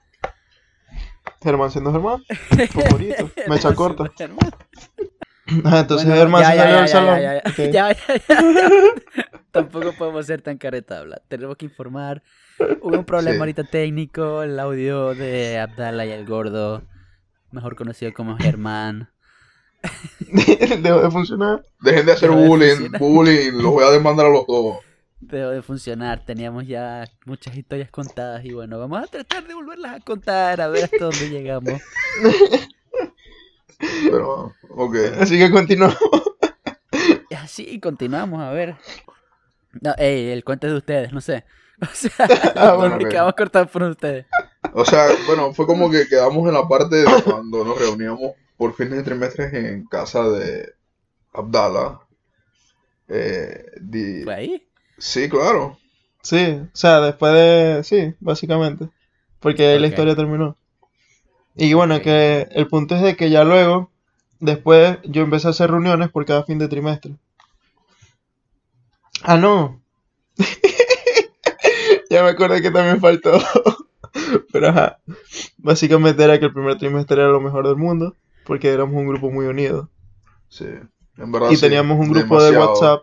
Germán 1.41 1.71
siendo 1.71 1.91
Germán, 1.91 2.23
favorito, 2.69 3.29
mecha 3.47 3.73
corta. 3.75 4.11
Ah, 5.65 5.79
entonces 5.79 6.05
Bueno, 6.07 6.21
Germán 6.21 6.41
ya, 6.43 6.55
ya, 6.55 6.61
salió 6.61 6.73
ya, 6.73 6.77
del 6.77 6.85
ya, 6.85 6.87
salón. 6.87 7.21
ya, 7.21 7.33
ya, 7.33 7.41
Ok. 7.49 7.57
ya, 7.71 7.91
ya, 7.93 8.15
ya. 8.27 9.41
Tampoco 9.51 9.93
podemos 9.97 10.25
ser 10.25 10.41
tan 10.41 10.57
caretabla. 10.57 11.21
Tenemos 11.27 11.57
que 11.57 11.65
informar. 11.65 12.21
Hubo 12.81 12.97
un 12.97 13.05
problema 13.05 13.33
Sí. 13.35 13.39
ahorita 13.39 13.63
técnico. 13.63 14.43
El 14.43 14.59
audio 14.59 15.15
de 15.15 15.57
Abdala 15.59 16.05
y 16.05 16.11
el 16.11 16.25
gordo, 16.25 16.83
mejor 17.51 17.75
conocido 17.75 18.13
como 18.13 18.37
Germán. 18.37 19.09
Dejó 20.81 21.01
de 21.01 21.09
funcionar. 21.11 21.63
Dejen 21.81 22.05
de 22.05 22.11
hacer 22.11 22.29
Dejó 22.29 22.41
bullying, 22.41 22.91
bullying, 22.99 23.51
los 23.53 23.71
voy 23.71 23.83
a 23.85 23.91
demandar 23.91 24.25
a 24.27 24.29
los 24.29 24.45
dos. 24.45 24.77
Dejó 25.21 25.49
de 25.49 25.61
funcionar. 25.61 26.23
Teníamos 26.25 26.67
ya 26.67 27.05
muchas 27.25 27.57
historias 27.57 27.89
contadas. 27.89 28.45
Y 28.45 28.53
bueno, 28.53 28.77
vamos 28.77 29.03
a 29.03 29.07
tratar 29.07 29.47
de 29.47 29.53
volverlas 29.55 29.95
a 29.95 29.99
contar. 30.01 30.61
A 30.61 30.67
ver 30.67 30.83
hasta 30.85 30.97
dónde 31.05 31.29
llegamos. 31.29 31.81
Pero, 33.79 34.53
ok. 34.69 34.95
Así 35.19 35.37
que 35.37 35.49
continuamos. 35.51 35.97
Así 37.37 37.79
continuamos, 37.79 38.41
a 38.41 38.51
ver. 38.51 38.75
No, 39.81 39.93
ey, 39.97 40.29
el 40.31 40.43
cuento 40.43 40.67
es 40.67 40.73
de 40.73 40.77
ustedes, 40.79 41.13
no 41.13 41.21
sé. 41.21 41.45
O 41.81 41.85
sea, 41.93 42.11
Ah, 42.57 42.73
bueno, 42.73 42.97
que 42.97 43.05
ok. 43.07 43.13
vamos 43.13 43.29
a 43.29 43.35
cortar 43.37 43.69
por 43.69 43.83
ustedes. 43.83 44.25
O 44.73 44.83
sea, 44.83 45.07
bueno, 45.27 45.53
fue 45.53 45.65
como 45.65 45.89
que 45.89 46.07
quedamos 46.09 46.45
en 46.47 46.53
la 46.53 46.67
parte 46.67 46.97
de 46.97 47.05
cuando 47.23 47.63
nos 47.63 47.79
reuníamos 47.79 48.33
por 48.57 48.73
fines 48.75 48.97
de 48.97 49.03
trimestres 49.03 49.53
en 49.53 49.85
casa 49.85 50.27
de 50.29 50.73
Abdala. 51.33 52.01
Eh, 53.07 53.63
di- 53.79 54.23
¿Fue 54.23 54.35
ahí? 54.35 54.67
Sí, 54.97 55.29
claro. 55.29 55.77
Sí, 56.21 56.59
o 56.61 56.75
sea, 56.75 56.99
después 56.99 57.31
de... 57.33 57.81
Sí, 57.85 58.13
básicamente. 58.19 58.89
Porque 59.39 59.65
ahí 59.65 59.79
la 59.79 59.87
historia 59.87 60.17
terminó. 60.17 60.57
Y 61.61 61.73
bueno, 61.73 62.01
que 62.01 62.47
el 62.51 62.67
punto 62.67 62.95
es 62.95 63.01
de 63.01 63.17
que 63.17 63.29
ya 63.29 63.43
luego, 63.43 63.91
después, 64.39 64.97
yo 65.03 65.23
empecé 65.23 65.47
a 65.47 65.49
hacer 65.49 65.69
reuniones 65.69 66.09
por 66.09 66.25
cada 66.25 66.45
fin 66.45 66.57
de 66.57 66.69
trimestre. 66.69 67.17
Ah, 69.23 69.35
no. 69.35 69.81
ya 72.09 72.23
me 72.23 72.29
acordé 72.29 72.61
que 72.61 72.71
también 72.71 73.01
faltó. 73.01 73.37
Pero 74.53 74.69
ajá. 74.69 74.99
Básicamente 75.57 76.23
era 76.23 76.39
que 76.39 76.45
el 76.45 76.53
primer 76.53 76.77
trimestre 76.77 77.21
era 77.21 77.29
lo 77.29 77.41
mejor 77.41 77.67
del 77.67 77.75
mundo. 77.75 78.15
Porque 78.45 78.69
éramos 78.69 78.95
un 78.95 79.07
grupo 79.09 79.29
muy 79.29 79.45
unido. 79.45 79.89
Sí. 80.47 80.65
En 81.17 81.31
verdad, 81.33 81.51
Y 81.51 81.57
sí, 81.57 81.61
teníamos 81.63 81.99
un 81.99 82.13
grupo 82.13 82.41
de. 82.41 82.57
WhatsApp 82.57 83.01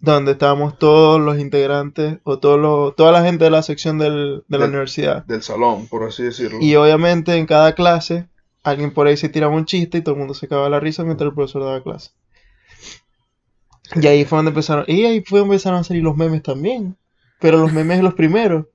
donde 0.00 0.32
estábamos 0.32 0.78
todos 0.78 1.20
los 1.20 1.38
integrantes 1.38 2.18
o 2.22 2.38
todos 2.38 2.58
los, 2.60 2.94
toda 2.96 3.10
la 3.12 3.22
gente 3.24 3.44
de 3.44 3.50
la 3.50 3.62
sección 3.62 3.98
del- 3.98 4.44
de 4.48 4.58
la 4.58 4.64
Del- 4.64 4.70
universidad. 4.70 5.24
Del 5.26 5.42
salón, 5.42 5.86
por 5.88 6.04
así 6.04 6.22
decirlo. 6.22 6.58
Y 6.60 6.74
obviamente 6.76 7.34
en 7.36 7.46
cada 7.46 7.74
clase 7.74 8.28
alguien 8.62 8.92
por 8.92 9.06
ahí 9.06 9.16
se 9.16 9.28
tiraba 9.28 9.54
un 9.54 9.64
chiste 9.64 9.98
y 9.98 10.02
todo 10.02 10.14
el 10.14 10.18
mundo 10.20 10.34
se 10.34 10.46
cagaba 10.48 10.68
la 10.68 10.78
risa 10.80 11.02
mientras 11.04 11.28
el 11.28 11.34
profesor 11.34 11.64
daba 11.64 11.82
clase. 11.82 12.10
Y 14.00 14.06
ahí 14.06 14.24
fue 14.24 14.36
donde 14.38 14.50
empezaron, 14.50 14.84
y 14.86 15.04
ahí 15.04 15.22
fue 15.26 15.40
donde 15.40 15.54
empezaron 15.54 15.80
a 15.80 15.84
salir 15.84 16.02
los 16.02 16.16
memes 16.16 16.42
también. 16.42 16.96
Pero 17.40 17.56
los 17.58 17.72
memes 17.72 18.02
los 18.02 18.14
primeros. 18.14 18.66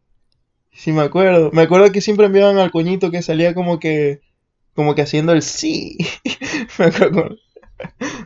Sí 0.71 0.91
me 0.91 1.01
acuerdo. 1.03 1.51
Me 1.53 1.61
acuerdo 1.63 1.91
que 1.91 2.01
siempre 2.01 2.25
enviaban 2.25 2.57
al 2.57 2.71
coñito 2.71 3.11
que 3.11 3.21
salía 3.21 3.53
como 3.53 3.79
que 3.79 4.21
como 4.73 4.95
que 4.95 5.03
haciendo 5.03 5.33
el 5.33 5.43
sí. 5.43 5.97
me 6.79 6.85
acuerdo. 6.85 7.35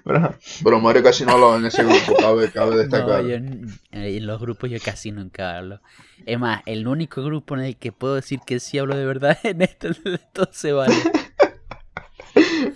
Como- 0.03 0.33
Pero 0.63 0.79
Mario 0.79 1.03
casi 1.03 1.25
no 1.25 1.33
hablaba 1.33 1.57
en 1.57 1.65
ese 1.65 1.83
grupo, 1.83 2.15
cabe, 2.19 2.51
cabe 2.51 2.71
No, 2.71 2.77
destacar. 2.77 3.23
yo 3.25 3.35
n- 3.35 3.67
en 3.91 4.25
los 4.27 4.39
grupos 4.39 4.69
yo 4.69 4.77
casi 4.83 5.11
nunca 5.11 5.57
hablo. 5.57 5.81
Es 6.25 6.39
más, 6.39 6.61
el 6.65 6.87
único 6.87 7.23
grupo 7.23 7.55
en 7.55 7.61
el 7.61 7.77
que 7.77 7.91
puedo 7.91 8.15
decir 8.15 8.39
que 8.45 8.59
sí 8.59 8.77
hablo 8.79 8.95
de 8.95 9.05
verdad 9.05 9.37
en 9.43 9.61
este 9.61 9.91
todo 10.33 10.49
se 10.51 10.71
vale. 10.71 10.95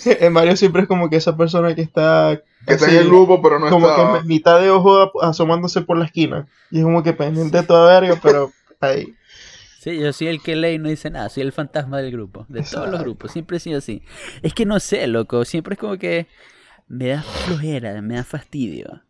En 0.06 0.34
Mario 0.34 0.56
siempre 0.58 0.84
es 0.84 0.88
como 0.88 1.10
que 1.10 1.18
esa 1.18 1.38
persona 1.38 1.76
que 1.76 1.82
está 1.82 2.42
que 2.66 2.74
está 2.74 2.90
en 2.90 2.98
el 2.98 3.08
grupo, 3.08 3.42
pero 3.42 3.60
no 3.60 3.70
como 3.70 3.90
está. 3.90 4.20
que 4.22 4.28
mitad 4.28 4.60
de 4.60 4.70
ojo 4.70 5.12
asomándose 5.24 5.82
por 5.82 5.98
la 5.98 6.06
esquina. 6.06 6.48
Y 6.72 6.80
es 6.80 6.84
como 6.84 7.04
que 7.04 7.14
pendiente 7.14 7.58
de 7.58 7.64
toda 7.64 8.00
verga, 8.00 8.20
pero 8.22 8.52
ahí. 8.80 9.14
Sí, 9.80 10.00
yo 10.00 10.14
soy 10.14 10.28
el 10.28 10.42
que 10.42 10.56
lee 10.56 10.74
y 10.74 10.78
no 10.78 10.90
dice 10.90 11.10
nada, 11.10 11.30
soy 11.30 11.42
el 11.44 11.52
fantasma 11.52 12.00
del 12.00 12.12
grupo, 12.12 12.46
de 12.50 12.60
todos 12.62 12.72
los 12.74 12.84
Exacto. 12.86 13.04
grupos, 13.04 13.32
siempre 13.32 13.58
he 13.58 13.60
sido 13.60 13.80
así. 13.80 14.04
Es 14.44 14.54
que 14.54 14.66
no 14.66 14.80
sé, 14.80 15.06
loco, 15.08 15.44
siempre 15.44 15.74
es 15.74 15.80
como 15.80 15.98
que 15.98 16.28
me 16.88 17.08
da 17.10 17.24
flojera, 17.24 18.02
me 18.02 18.16
da 18.16 18.24
fastidio. 18.24 19.04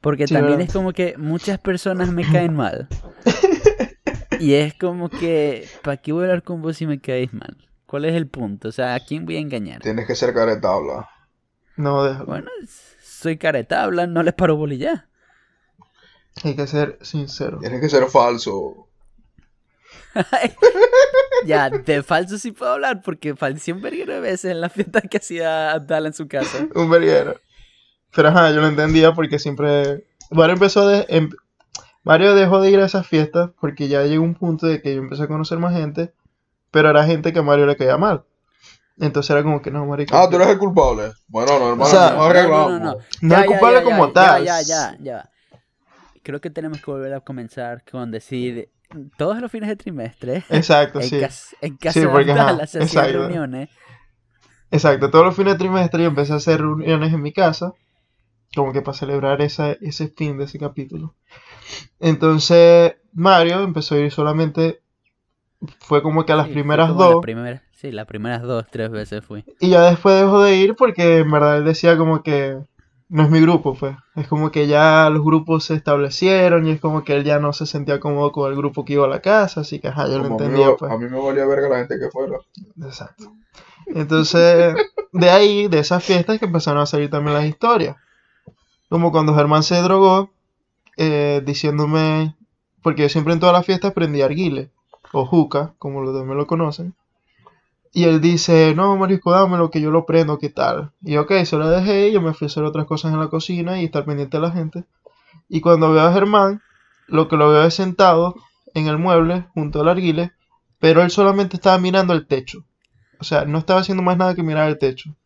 Porque 0.00 0.26
Sí, 0.26 0.34
también 0.34 0.58
¿verdad? 0.58 0.60
es 0.60 0.70
como 0.70 0.92
que 0.92 1.16
muchas 1.18 1.58
personas 1.60 2.12
me 2.12 2.26
caen 2.28 2.54
mal. 2.54 2.88
Y 4.38 4.54
es 4.54 4.74
como 4.74 5.10
que, 5.10 5.68
¿para 5.82 5.96
qué 5.98 6.12
voy 6.12 6.22
a 6.22 6.24
hablar 6.26 6.42
con 6.42 6.62
vos 6.62 6.76
si 6.76 6.86
me 6.86 7.00
caes 7.00 7.32
mal? 7.34 7.56
¿Cuál 7.86 8.04
es 8.04 8.14
el 8.14 8.28
punto? 8.28 8.68
O 8.68 8.72
sea, 8.72 8.94
¿a 8.94 9.00
quién 9.00 9.24
voy 9.26 9.36
a 9.36 9.40
engañar? 9.40 9.82
Tienes 9.82 10.06
que 10.06 10.14
ser 10.14 10.32
cara 10.34 10.54
de 10.54 10.60
tabla. 10.60 11.08
No, 11.76 12.04
déjalo. 12.04 12.26
Bueno, 12.26 12.50
soy 13.00 13.38
caretabla, 13.38 14.06
no 14.06 14.22
les 14.22 14.34
paro 14.34 14.64
ya. 14.68 15.08
Hay 16.44 16.56
que 16.56 16.66
ser 16.66 16.98
sincero. 17.02 17.58
Tienes 17.58 17.80
que 17.80 17.88
ser 17.88 18.06
falso. 18.08 18.87
Ya, 21.44 21.70
de 21.70 22.02
falso 22.02 22.38
sí 22.38 22.52
puedo 22.52 22.72
hablar 22.72 23.02
porque 23.02 23.36
falté 23.36 23.72
un 23.72 23.80
verguero 23.80 24.12
de 24.14 24.20
veces 24.20 24.50
en 24.50 24.60
la 24.60 24.68
fiesta 24.68 25.00
que 25.02 25.18
hacía 25.18 25.72
Abdala 25.72 26.08
en 26.08 26.14
su 26.14 26.26
casa. 26.28 26.66
Un 26.74 26.90
verguero. 26.90 27.36
Pero 28.14 28.28
ajá, 28.28 28.50
yo 28.50 28.60
lo 28.60 28.66
entendía 28.66 29.12
porque 29.12 29.38
siempre. 29.38 30.06
Mario 30.30 30.54
empezó 30.54 30.88
de. 30.88 31.06
em- 31.08 31.30
Mario 32.04 32.34
dejó 32.34 32.60
de 32.60 32.70
ir 32.70 32.80
a 32.80 32.86
esas 32.86 33.06
fiestas 33.06 33.50
porque 33.60 33.86
ya 33.88 34.02
llegó 34.04 34.24
un 34.24 34.34
punto 34.34 34.66
de 34.66 34.80
que 34.80 34.94
yo 34.94 35.00
empecé 35.00 35.24
a 35.24 35.28
conocer 35.28 35.58
más 35.58 35.74
gente, 35.74 36.12
pero 36.70 36.88
era 36.90 37.04
gente 37.04 37.32
que 37.32 37.38
a 37.40 37.42
Mario 37.42 37.66
le 37.66 37.76
caía 37.76 37.98
mal. 37.98 38.24
Entonces 38.98 39.30
era 39.30 39.42
como 39.42 39.60
que 39.62 39.70
no, 39.70 39.84
Mario. 39.86 40.06
Ah, 40.10 40.26
tú 40.28 40.36
eres 40.36 40.48
el 40.48 40.58
culpable. 40.58 41.12
Bueno, 41.28 41.58
no, 41.58 41.68
hermano, 41.70 41.82
O 41.82 41.86
sea, 41.86 42.10
no, 42.12 42.32
no, 42.32 42.68
no, 42.70 42.78
no. 42.78 42.92
No 42.94 42.98
Ya, 43.22 43.36
es 43.40 43.42
ya, 43.42 43.46
culpable 43.46 43.78
ya, 43.78 43.84
como 43.84 44.06
ya, 44.08 44.12
tal. 44.12 44.44
Ya, 44.44 44.62
ya, 44.62 44.66
ya, 44.66 44.96
ya. 45.00 45.30
Creo 46.22 46.40
que 46.40 46.50
tenemos 46.50 46.80
que 46.82 46.90
volver 46.90 47.14
a 47.14 47.20
comenzar 47.20 47.84
con 47.90 48.10
decir 48.10 48.70
todos 49.16 49.40
los 49.40 49.50
fines 49.50 49.68
de 49.68 49.76
trimestre. 49.76 50.44
Exacto, 50.50 51.00
En, 51.00 51.08
sí. 51.08 51.20
cas- 51.20 51.56
en 51.60 51.76
casa 51.76 52.00
Sí, 52.00 52.06
porque, 52.06 52.32
de 52.32 52.32
ajá, 52.32 52.50
Abdala 52.50 52.66
se 52.66 52.78
hacían 52.80 53.04
exacto. 53.04 53.08
reuniones. 53.08 53.70
Exacto, 54.70 55.10
todos 55.10 55.24
los 55.26 55.36
fines 55.36 55.54
de 55.54 55.58
trimestre 55.58 56.02
yo 56.02 56.08
empecé 56.08 56.32
a 56.32 56.36
hacer 56.36 56.60
reuniones 56.60 57.12
en 57.12 57.22
mi 57.22 57.32
casa, 57.32 57.72
como 58.56 58.72
que 58.72 58.82
para 58.82 58.96
celebrar 58.98 59.42
esa, 59.42 59.72
ese 59.72 60.08
fin 60.08 60.38
de 60.38 60.44
ese 60.44 60.58
capítulo. 60.58 61.14
Entonces, 62.00 62.96
Mario 63.14 63.62
empezó 63.62 63.96
a 63.96 64.00
ir 64.00 64.12
solamente, 64.12 64.80
fue 65.80 66.02
como 66.02 66.24
que 66.24 66.32
a 66.32 66.36
las 66.36 66.46
Sí, 66.46 66.52
primeras 66.54 66.96
dos, 66.96 67.26
sí, 67.72 67.92
las 67.92 68.06
primeras 68.06 68.42
dos, 68.42 68.66
tres 68.70 68.90
veces 68.90 69.24
fui. 69.24 69.44
y 69.60 69.70
ya 69.70 69.82
después 69.90 70.20
dejó 70.20 70.42
de 70.42 70.56
ir 70.56 70.74
porque 70.76 71.18
en 71.18 71.30
verdad 71.30 71.58
él 71.58 71.64
decía 71.64 71.96
como 71.96 72.22
que 72.22 72.58
no 73.08 73.22
es 73.22 73.30
mi 73.30 73.40
grupo, 73.40 73.74
pues. 73.74 73.96
Es 74.16 74.28
como 74.28 74.50
que 74.50 74.66
ya 74.66 75.08
los 75.10 75.24
grupos 75.24 75.64
se 75.64 75.74
establecieron 75.74 76.66
y 76.66 76.72
es 76.72 76.80
como 76.80 77.04
que 77.04 77.14
él 77.16 77.24
ya 77.24 77.38
no 77.38 77.52
se 77.52 77.66
sentía 77.66 78.00
cómodo 78.00 78.32
con 78.32 78.50
el 78.50 78.56
grupo 78.56 78.84
que 78.84 78.94
iba 78.94 79.06
a 79.06 79.08
la 79.08 79.20
casa, 79.20 79.62
así 79.62 79.78
que 79.80 79.88
ajá, 79.88 80.08
yo 80.08 80.18
lo 80.18 80.24
Como 80.24 80.36
a, 80.36 80.38
mí, 80.38 80.44
entendía, 80.44 80.76
pues. 80.76 80.92
a 80.92 80.98
mí 80.98 81.08
me 81.08 81.18
valía 81.18 81.46
verga 81.46 81.68
la 81.68 81.78
gente 81.78 81.98
que 81.98 82.10
fuera. 82.10 82.38
Exacto. 82.82 83.32
Entonces, 83.86 84.74
de 85.12 85.30
ahí, 85.30 85.68
de 85.68 85.78
esas 85.78 86.04
fiestas 86.04 86.38
que 86.38 86.44
empezaron 86.44 86.82
a 86.82 86.86
salir 86.86 87.10
también 87.10 87.34
las 87.34 87.46
historias. 87.46 87.96
Como 88.90 89.10
cuando 89.12 89.34
Germán 89.34 89.62
se 89.62 89.80
drogó, 89.80 90.30
eh, 90.96 91.42
diciéndome, 91.44 92.34
porque 92.82 93.02
yo 93.02 93.08
siempre 93.08 93.32
en 93.32 93.40
todas 93.40 93.54
las 93.54 93.64
fiestas 93.64 93.92
prendí 93.92 94.20
arguile, 94.20 94.70
o 95.12 95.24
juca, 95.24 95.72
como 95.78 96.02
los 96.02 96.14
demás 96.14 96.36
lo 96.36 96.46
conocen. 96.46 96.94
Y 97.98 98.04
él 98.04 98.20
dice, 98.20 98.74
no, 98.76 98.96
marisco, 98.96 99.32
dámelo, 99.32 99.72
que 99.72 99.80
yo 99.80 99.90
lo 99.90 100.06
prendo, 100.06 100.38
¿qué 100.38 100.50
tal? 100.50 100.92
Y 101.02 101.16
ok, 101.16 101.32
se 101.44 101.56
lo 101.56 101.68
dejé, 101.68 102.06
y 102.06 102.12
yo 102.12 102.22
me 102.22 102.32
fui 102.32 102.44
a 102.44 102.46
hacer 102.46 102.62
otras 102.62 102.86
cosas 102.86 103.12
en 103.12 103.18
la 103.18 103.26
cocina 103.26 103.82
y 103.82 103.86
estar 103.86 104.04
pendiente 104.04 104.36
de 104.36 104.40
la 104.40 104.52
gente. 104.52 104.84
Y 105.48 105.60
cuando 105.60 105.90
veo 105.90 106.02
a 106.02 106.12
Germán, 106.12 106.62
lo 107.08 107.26
que 107.26 107.36
lo 107.36 107.50
veo 107.50 107.64
es 107.64 107.74
sentado 107.74 108.36
en 108.72 108.86
el 108.86 108.98
mueble, 108.98 109.48
junto 109.52 109.80
al 109.80 109.88
arguile, 109.88 110.30
pero 110.78 111.02
él 111.02 111.10
solamente 111.10 111.56
estaba 111.56 111.76
mirando 111.78 112.12
el 112.12 112.28
techo. 112.28 112.64
O 113.18 113.24
sea, 113.24 113.44
no 113.46 113.58
estaba 113.58 113.80
haciendo 113.80 114.04
más 114.04 114.16
nada 114.16 114.36
que 114.36 114.44
mirar 114.44 114.68
el 114.68 114.78
techo. 114.78 115.16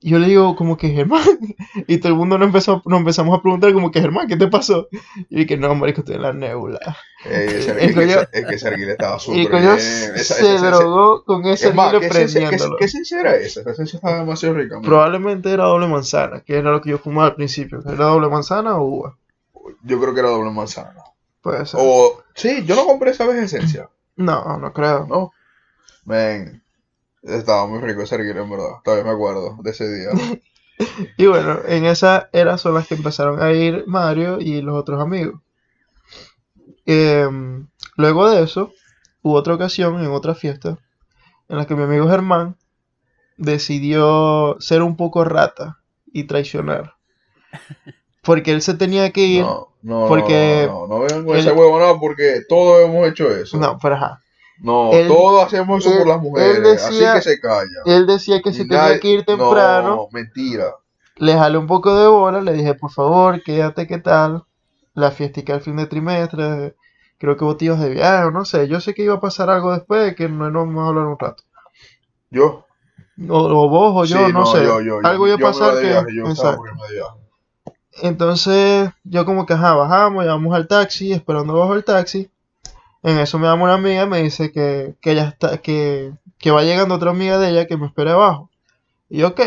Y 0.00 0.10
yo 0.10 0.18
le 0.20 0.28
digo 0.28 0.54
como 0.54 0.76
que 0.76 0.90
Germán. 0.90 1.22
Y 1.86 1.98
todo 1.98 2.12
el 2.12 2.18
mundo 2.18 2.38
nos, 2.38 2.46
empezó, 2.46 2.82
nos 2.86 3.00
empezamos 3.00 3.38
a 3.38 3.42
preguntar 3.42 3.72
como 3.72 3.90
que 3.90 4.00
Germán, 4.00 4.26
¿qué 4.28 4.36
te 4.36 4.46
pasó? 4.48 4.88
Y 5.30 5.40
dije, 5.44 5.56
no, 5.56 5.74
marico, 5.74 6.00
estoy 6.00 6.16
en 6.16 6.22
la 6.22 6.32
nebula. 6.32 6.78
Ey, 7.24 7.48
ese, 7.48 7.84
El 7.84 7.94
coño- 7.94 8.20
ese- 8.20 8.28
es 8.32 8.46
que 8.46 8.54
ese 8.56 8.68
arguile 8.68 8.92
estaba 8.92 9.16
Y 9.16 9.20
súper 9.20 9.40
el 9.40 9.50
coño 9.50 9.76
se 9.78 10.04
Esa- 10.04 10.14
esa 10.16 10.34
esencia- 10.40 10.70
drogó 10.70 11.24
con 11.24 11.46
ese 11.46 11.68
arguile 11.68 12.00
¿qué 12.00 12.06
esencia, 12.06 12.40
qué, 12.40 12.46
prendiéndolo. 12.46 12.76
qué 12.78 12.84
esencia 12.84 13.20
era 13.20 13.36
esa? 13.36 13.60
Esa 13.60 13.70
esencia 13.72 13.96
estaba 13.96 14.18
demasiado 14.18 14.54
rica. 14.56 14.74
man. 14.76 14.84
Probablemente 14.84 15.50
era 15.52 15.64
doble 15.64 15.86
manzana, 15.88 16.40
que 16.40 16.56
era 16.58 16.70
lo 16.72 16.80
que 16.80 16.90
yo 16.90 16.98
fumaba 16.98 17.28
al 17.28 17.34
principio. 17.36 17.80
¿Era 17.86 18.04
doble 18.06 18.28
manzana 18.28 18.76
o 18.76 18.84
uva? 18.84 19.16
Yo 19.82 20.00
creo 20.00 20.14
que 20.14 20.20
era 20.20 20.30
doble 20.30 20.50
manzana. 20.50 20.94
Puede 21.42 21.64
ser. 21.66 21.80
O, 21.82 22.22
sí, 22.34 22.64
yo 22.66 22.74
no 22.76 22.84
compré 22.86 23.10
esa 23.12 23.24
vez 23.26 23.36
esencia. 23.36 23.88
No, 24.16 24.58
no 24.58 24.72
creo. 24.72 25.06
No. 25.06 25.32
Ven. 26.04 26.62
Estaba 27.28 27.66
muy 27.66 27.80
rico 27.80 28.02
ese 28.02 28.14
arguile, 28.16 28.40
en 28.42 28.50
verdad. 28.50 28.72
Todavía 28.84 29.04
me 29.04 29.10
acuerdo 29.10 29.56
de 29.62 29.70
ese 29.70 29.88
día. 29.92 30.10
Y 31.16 31.26
bueno, 31.26 31.58
en 31.66 31.84
esa 31.84 32.30
era 32.32 32.56
son 32.58 32.74
las 32.74 32.86
que 32.86 32.94
empezaron 32.94 33.42
a 33.42 33.52
ir 33.52 33.84
Mario 33.86 34.38
y 34.40 34.62
los 34.62 34.76
otros 34.76 35.00
amigos. 35.00 35.40
Em, 36.86 37.68
luego 37.96 38.30
de 38.30 38.42
eso, 38.42 38.72
hubo 39.22 39.34
otra 39.34 39.54
ocasión 39.54 40.02
en 40.02 40.10
otra 40.10 40.34
fiesta 40.34 40.78
en 41.48 41.58
la 41.58 41.66
que 41.66 41.74
mi 41.74 41.84
amigo 41.84 42.08
Germán 42.08 42.56
decidió 43.38 44.56
ser 44.60 44.82
un 44.82 44.96
poco 44.96 45.24
rata 45.24 45.78
y 46.06 46.24
traicionar. 46.24 46.94
Porque 48.22 48.52
él 48.52 48.62
se 48.62 48.74
tenía 48.74 49.10
que 49.12 49.22
ir. 49.22 49.42
No, 49.42 49.68
no, 49.82 50.00
no, 50.02 50.08
porque 50.08 50.66
no, 50.66 50.86
no, 50.86 50.86
no, 50.88 51.00
vengan 51.00 51.24
con 51.24 51.36
él- 51.36 51.40
ese 51.46 51.52
huevo, 51.52 51.78
no, 51.78 51.98
porque 52.00 52.42
todos 52.48 52.84
hemos 52.84 53.08
hecho 53.08 53.30
eso. 53.30 53.58
No, 53.58 53.78
pero 53.80 53.94
ajá. 53.94 54.20
No, 54.60 54.92
Él- 54.92 55.06
todos 55.08 55.44
hacemos 55.46 55.80
eso 55.84 55.92
él- 55.92 55.98
por 55.98 56.06
las 56.08 56.16
él 56.16 56.22
mujeres, 56.22 56.62
decía- 56.62 57.12
así 57.12 57.18
que 57.18 57.30
se 57.30 57.40
calla. 57.40 57.80
Él 57.84 58.06
decía 58.06 58.42
que 58.42 58.52
se 58.52 58.62
Y 58.62 58.68
tenía 58.68 58.98
que 59.00 59.08
ir 59.08 59.24
temprano. 59.24 59.88
No, 59.88 60.08
mentira. 60.12 60.74
Le 61.16 61.34
jalé 61.34 61.58
un 61.58 61.66
poco 61.66 61.96
de 61.96 62.06
bola, 62.08 62.40
le 62.40 62.52
dije, 62.52 62.74
por 62.74 62.90
favor, 62.90 63.42
quédate, 63.42 63.86
¿qué 63.86 63.98
tal? 63.98 64.44
La 64.94 65.10
fiestica 65.10 65.54
al 65.54 65.60
fin 65.60 65.76
de 65.76 65.86
trimestre, 65.86 66.74
creo 67.18 67.36
que 67.36 67.44
botillos 67.44 67.78
de 67.80 67.90
viaje, 67.90 68.30
no 68.32 68.44
sé, 68.44 68.66
yo 68.68 68.80
sé 68.80 68.94
que 68.94 69.02
iba 69.04 69.14
a 69.14 69.20
pasar 69.20 69.48
algo 69.50 69.72
después, 69.72 70.14
que 70.16 70.28
no, 70.28 70.50
no 70.50 70.60
vamos 70.66 70.84
a 70.84 70.88
hablar 70.88 71.06
un 71.06 71.18
rato. 71.18 71.42
Yo. 72.30 72.64
O, 73.28 73.36
o 73.36 73.68
vos 73.68 73.92
o 73.96 74.04
yo, 74.04 74.26
Sí, 74.26 74.32
no, 74.32 74.46
sé, 74.46 74.64
yo, 74.64 74.76
algo 75.02 75.26
iba 75.26 75.36
a 75.36 75.38
pasar 75.40 75.74
que... 75.80 75.88
viaje, 75.88 76.06
yo 76.14 76.26
Exacto. 76.28 76.62
Entonces, 78.02 78.90
yo 79.04 79.24
como 79.24 79.44
que, 79.46 79.54
ajá, 79.54 79.74
bajamos, 79.74 80.22
llegamos 80.22 80.54
al 80.54 80.68
taxi, 80.68 81.12
esperando 81.12 81.54
bajo 81.54 81.74
el 81.74 81.84
taxi, 81.84 82.30
En 83.02 83.18
eso 83.18 83.38
me 83.38 83.46
llama 83.46 83.64
una 83.64 83.74
amiga 83.74 84.02
y 84.04 84.08
me 84.08 84.22
dice 84.22 84.50
que, 84.52 84.94
que 85.00 85.12
ella 85.12 85.28
está, 85.28 85.58
que, 85.58 86.12
que 86.38 86.50
va 86.50 86.62
llegando 86.62 86.94
otra 86.96 87.10
amiga 87.10 87.38
de 87.38 87.50
ella 87.50 87.66
que 87.66 87.76
me 87.76 87.86
espera 87.86 88.14
abajo. 88.14 88.50
Y 89.08 89.22
ok, 89.22 89.40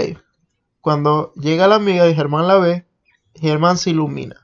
cuando 0.79 1.33
llega 1.35 1.67
la 1.67 1.75
amiga 1.75 2.07
y 2.07 2.15
Germán 2.15 2.47
la 2.47 2.57
ve, 2.57 2.85
Germán 3.35 3.77
se 3.77 3.91
ilumina. 3.91 4.35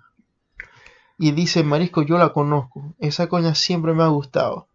Y 1.18 1.32
dice, 1.32 1.64
Marisco, 1.64 2.04
yo 2.04 2.18
la 2.18 2.32
conozco. 2.34 2.94
Esa 3.00 3.28
coña 3.28 3.56
siempre 3.56 3.94
me 3.94 4.04
ha 4.04 4.08
gustado. 4.08 4.68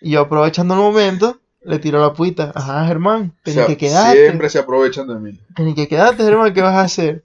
Y 0.00 0.12
yo 0.12 0.20
aprovechando 0.20 0.74
el 0.74 0.80
momento, 0.80 1.40
le 1.62 1.78
tiro 1.78 2.00
la 2.00 2.12
puita. 2.12 2.52
Ajá, 2.54 2.86
Germán, 2.86 3.34
O 3.40 3.42
tenés 3.42 3.54
sea, 3.56 3.66
que 3.66 3.76
quedarte. 3.76 4.26
siempre 4.26 4.48
se 4.50 4.58
aprovechan 4.60 5.08
de 5.08 5.14
mí. 5.16 5.40
Tenés 5.56 5.74
que 5.74 5.88
quedarte, 5.88 6.22
Germán, 6.22 6.52
¿qué 6.54 6.62
vas 6.62 6.74
a 6.76 6.82
hacer? 6.82 7.22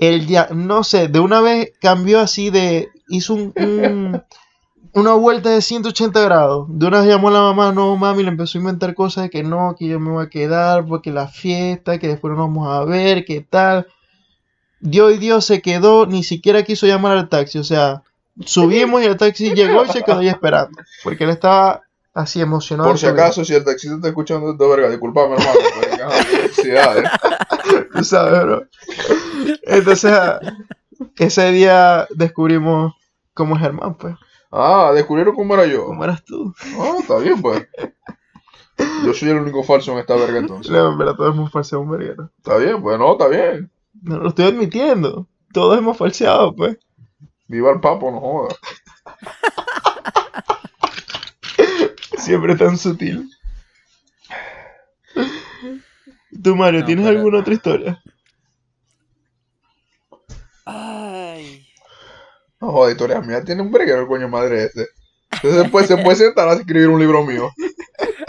Él 0.00 0.26
ya, 0.26 0.48
no 0.54 0.84
sé, 0.84 1.08
de 1.08 1.18
una 1.20 1.40
vez 1.40 1.72
cambió 1.80 2.20
así 2.20 2.50
de, 2.50 2.88
hizo 3.08 3.34
un, 3.34 3.52
un- 3.56 4.22
una 4.92 5.12
vuelta 5.14 5.50
de 5.50 5.62
180 5.62 6.20
grados. 6.22 6.66
De 6.68 6.86
una 6.86 7.00
vez 7.00 7.08
llamó 7.08 7.28
a 7.28 7.32
la 7.32 7.40
mamá, 7.40 7.72
no, 7.72 7.96
mami, 7.96 8.22
le 8.22 8.30
empezó 8.30 8.58
a 8.58 8.60
inventar 8.60 8.94
cosas 8.94 9.24
de 9.24 9.30
que 9.30 9.42
no, 9.42 9.76
que 9.78 9.86
yo 9.86 10.00
me 10.00 10.10
voy 10.10 10.24
a 10.24 10.30
quedar, 10.30 10.86
porque 10.86 11.10
la 11.12 11.28
fiesta, 11.28 11.98
que 11.98 12.08
después 12.08 12.30
nos 12.30 12.38
vamos 12.38 12.68
a 12.68 12.84
ver, 12.84 13.24
qué 13.24 13.40
tal. 13.48 13.86
Dio 14.80 15.10
y 15.10 15.18
Dios 15.18 15.44
se 15.44 15.60
quedó, 15.60 16.06
ni 16.06 16.22
siquiera 16.22 16.62
quiso 16.62 16.86
llamar 16.86 17.16
al 17.16 17.28
taxi, 17.28 17.58
o 17.58 17.64
sea, 17.64 18.02
subimos 18.44 19.02
y 19.02 19.06
el 19.06 19.16
taxi 19.16 19.50
llegó 19.54 19.84
y 19.84 19.88
se 19.88 20.02
quedó 20.02 20.18
ahí 20.18 20.28
esperando, 20.28 20.78
porque 21.02 21.24
él 21.24 21.30
estaba 21.30 21.82
así 22.14 22.40
emocionado. 22.40 22.88
Por 22.90 22.98
si 22.98 23.06
acaso, 23.06 23.44
si 23.44 23.54
el 23.54 23.64
taxista 23.64 23.96
está 23.96 24.08
escuchando 24.08 24.52
esto, 24.52 24.68
verga, 24.68 24.88
disculpame, 24.88 25.36
hermano. 25.36 25.58
porque. 25.74 25.98
Tú 27.92 28.04
sabes, 28.04 28.42
bro. 28.42 28.66
Entonces, 29.62 30.12
ese 31.16 31.50
día 31.50 32.06
descubrimos 32.10 32.94
cómo 33.34 33.56
es 33.56 33.62
Germán, 33.62 33.94
pues. 33.96 34.14
Ah, 34.50 34.92
descubrieron 34.94 35.34
cómo 35.34 35.54
era 35.54 35.66
yo. 35.66 35.86
¿Cómo 35.86 36.04
eras 36.04 36.24
tú? 36.24 36.54
Ah, 36.78 36.96
está 37.00 37.18
bien, 37.18 37.40
pues. 37.42 37.66
Yo 39.04 39.12
soy 39.12 39.30
el 39.30 39.38
único 39.38 39.62
falso 39.64 39.92
en 39.92 39.98
esta 39.98 40.14
verga 40.14 40.38
entonces. 40.38 40.70
No, 40.72 40.92
en 40.92 40.98
verdad, 40.98 41.14
todos 41.16 41.34
hemos 41.34 41.50
falseado 41.50 41.82
un 41.82 41.90
verguero. 41.90 42.30
Está 42.38 42.56
bien, 42.56 42.80
pues 42.80 42.98
no, 42.98 43.12
está 43.12 43.28
bien. 43.28 43.70
No 44.02 44.18
lo 44.18 44.28
estoy 44.28 44.46
admitiendo. 44.46 45.26
Todos 45.52 45.76
hemos 45.78 45.96
falseado, 45.96 46.54
pues. 46.54 46.78
Viva 47.48 47.72
el 47.72 47.80
papo, 47.80 48.10
no 48.10 48.20
joda. 48.20 48.54
Siempre 52.18 52.56
tan 52.56 52.76
sutil. 52.76 53.30
Tú, 56.42 56.56
Mario, 56.56 56.80
No, 56.80 56.86
¿tienes 56.86 57.06
pero- 57.06 57.18
alguna 57.18 57.38
otra 57.40 57.54
historia? 57.54 58.02
No 62.60 62.72
joda, 62.72 62.90
historia 62.90 63.20
mía 63.20 63.42
tiene 63.44 63.62
un 63.62 63.70
verguero 63.70 64.00
el 64.00 64.08
coño 64.08 64.28
madre 64.28 64.64
este. 64.64 64.86
Entonces 65.30 65.62
después 65.62 65.86
se 65.86 65.96
puede 65.98 66.16
sentar 66.16 66.48
a 66.48 66.54
escribir 66.54 66.88
un 66.88 66.98
libro 66.98 67.24
mío. 67.24 67.50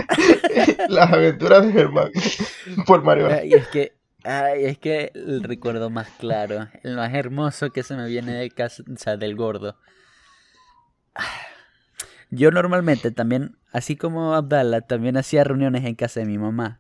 Las 0.90 1.12
aventuras 1.12 1.66
de 1.66 1.72
Germán. 1.72 2.12
Por 2.86 3.04
Mario. 3.04 3.28
Ay, 3.28 3.54
es 3.54 3.68
que, 3.68 3.94
ay, 4.24 4.66
es 4.66 4.78
que 4.78 5.12
el 5.16 5.44
recuerdo 5.44 5.90
más 5.90 6.10
claro, 6.20 6.68
el 6.84 6.96
más 6.96 7.14
hermoso 7.14 7.72
que 7.72 7.84
se 7.84 7.96
me 7.96 8.08
viene 8.08 8.34
de 8.34 8.52
casa, 8.52 8.84
o 8.92 8.98
sea, 8.98 9.18
del 9.18 9.36
gordo. 9.36 9.78
Yo 12.30 12.52
normalmente 12.52 13.12
también, 13.12 13.58
así 13.72 13.96
como 13.96 14.36
Abdallah, 14.36 14.82
también 14.82 15.18
hacía 15.18 15.44
reuniones 15.44 15.86
en 15.86 15.96
casa 15.96 16.20
de 16.20 16.28
mi 16.28 16.38
mamá. 16.38 16.80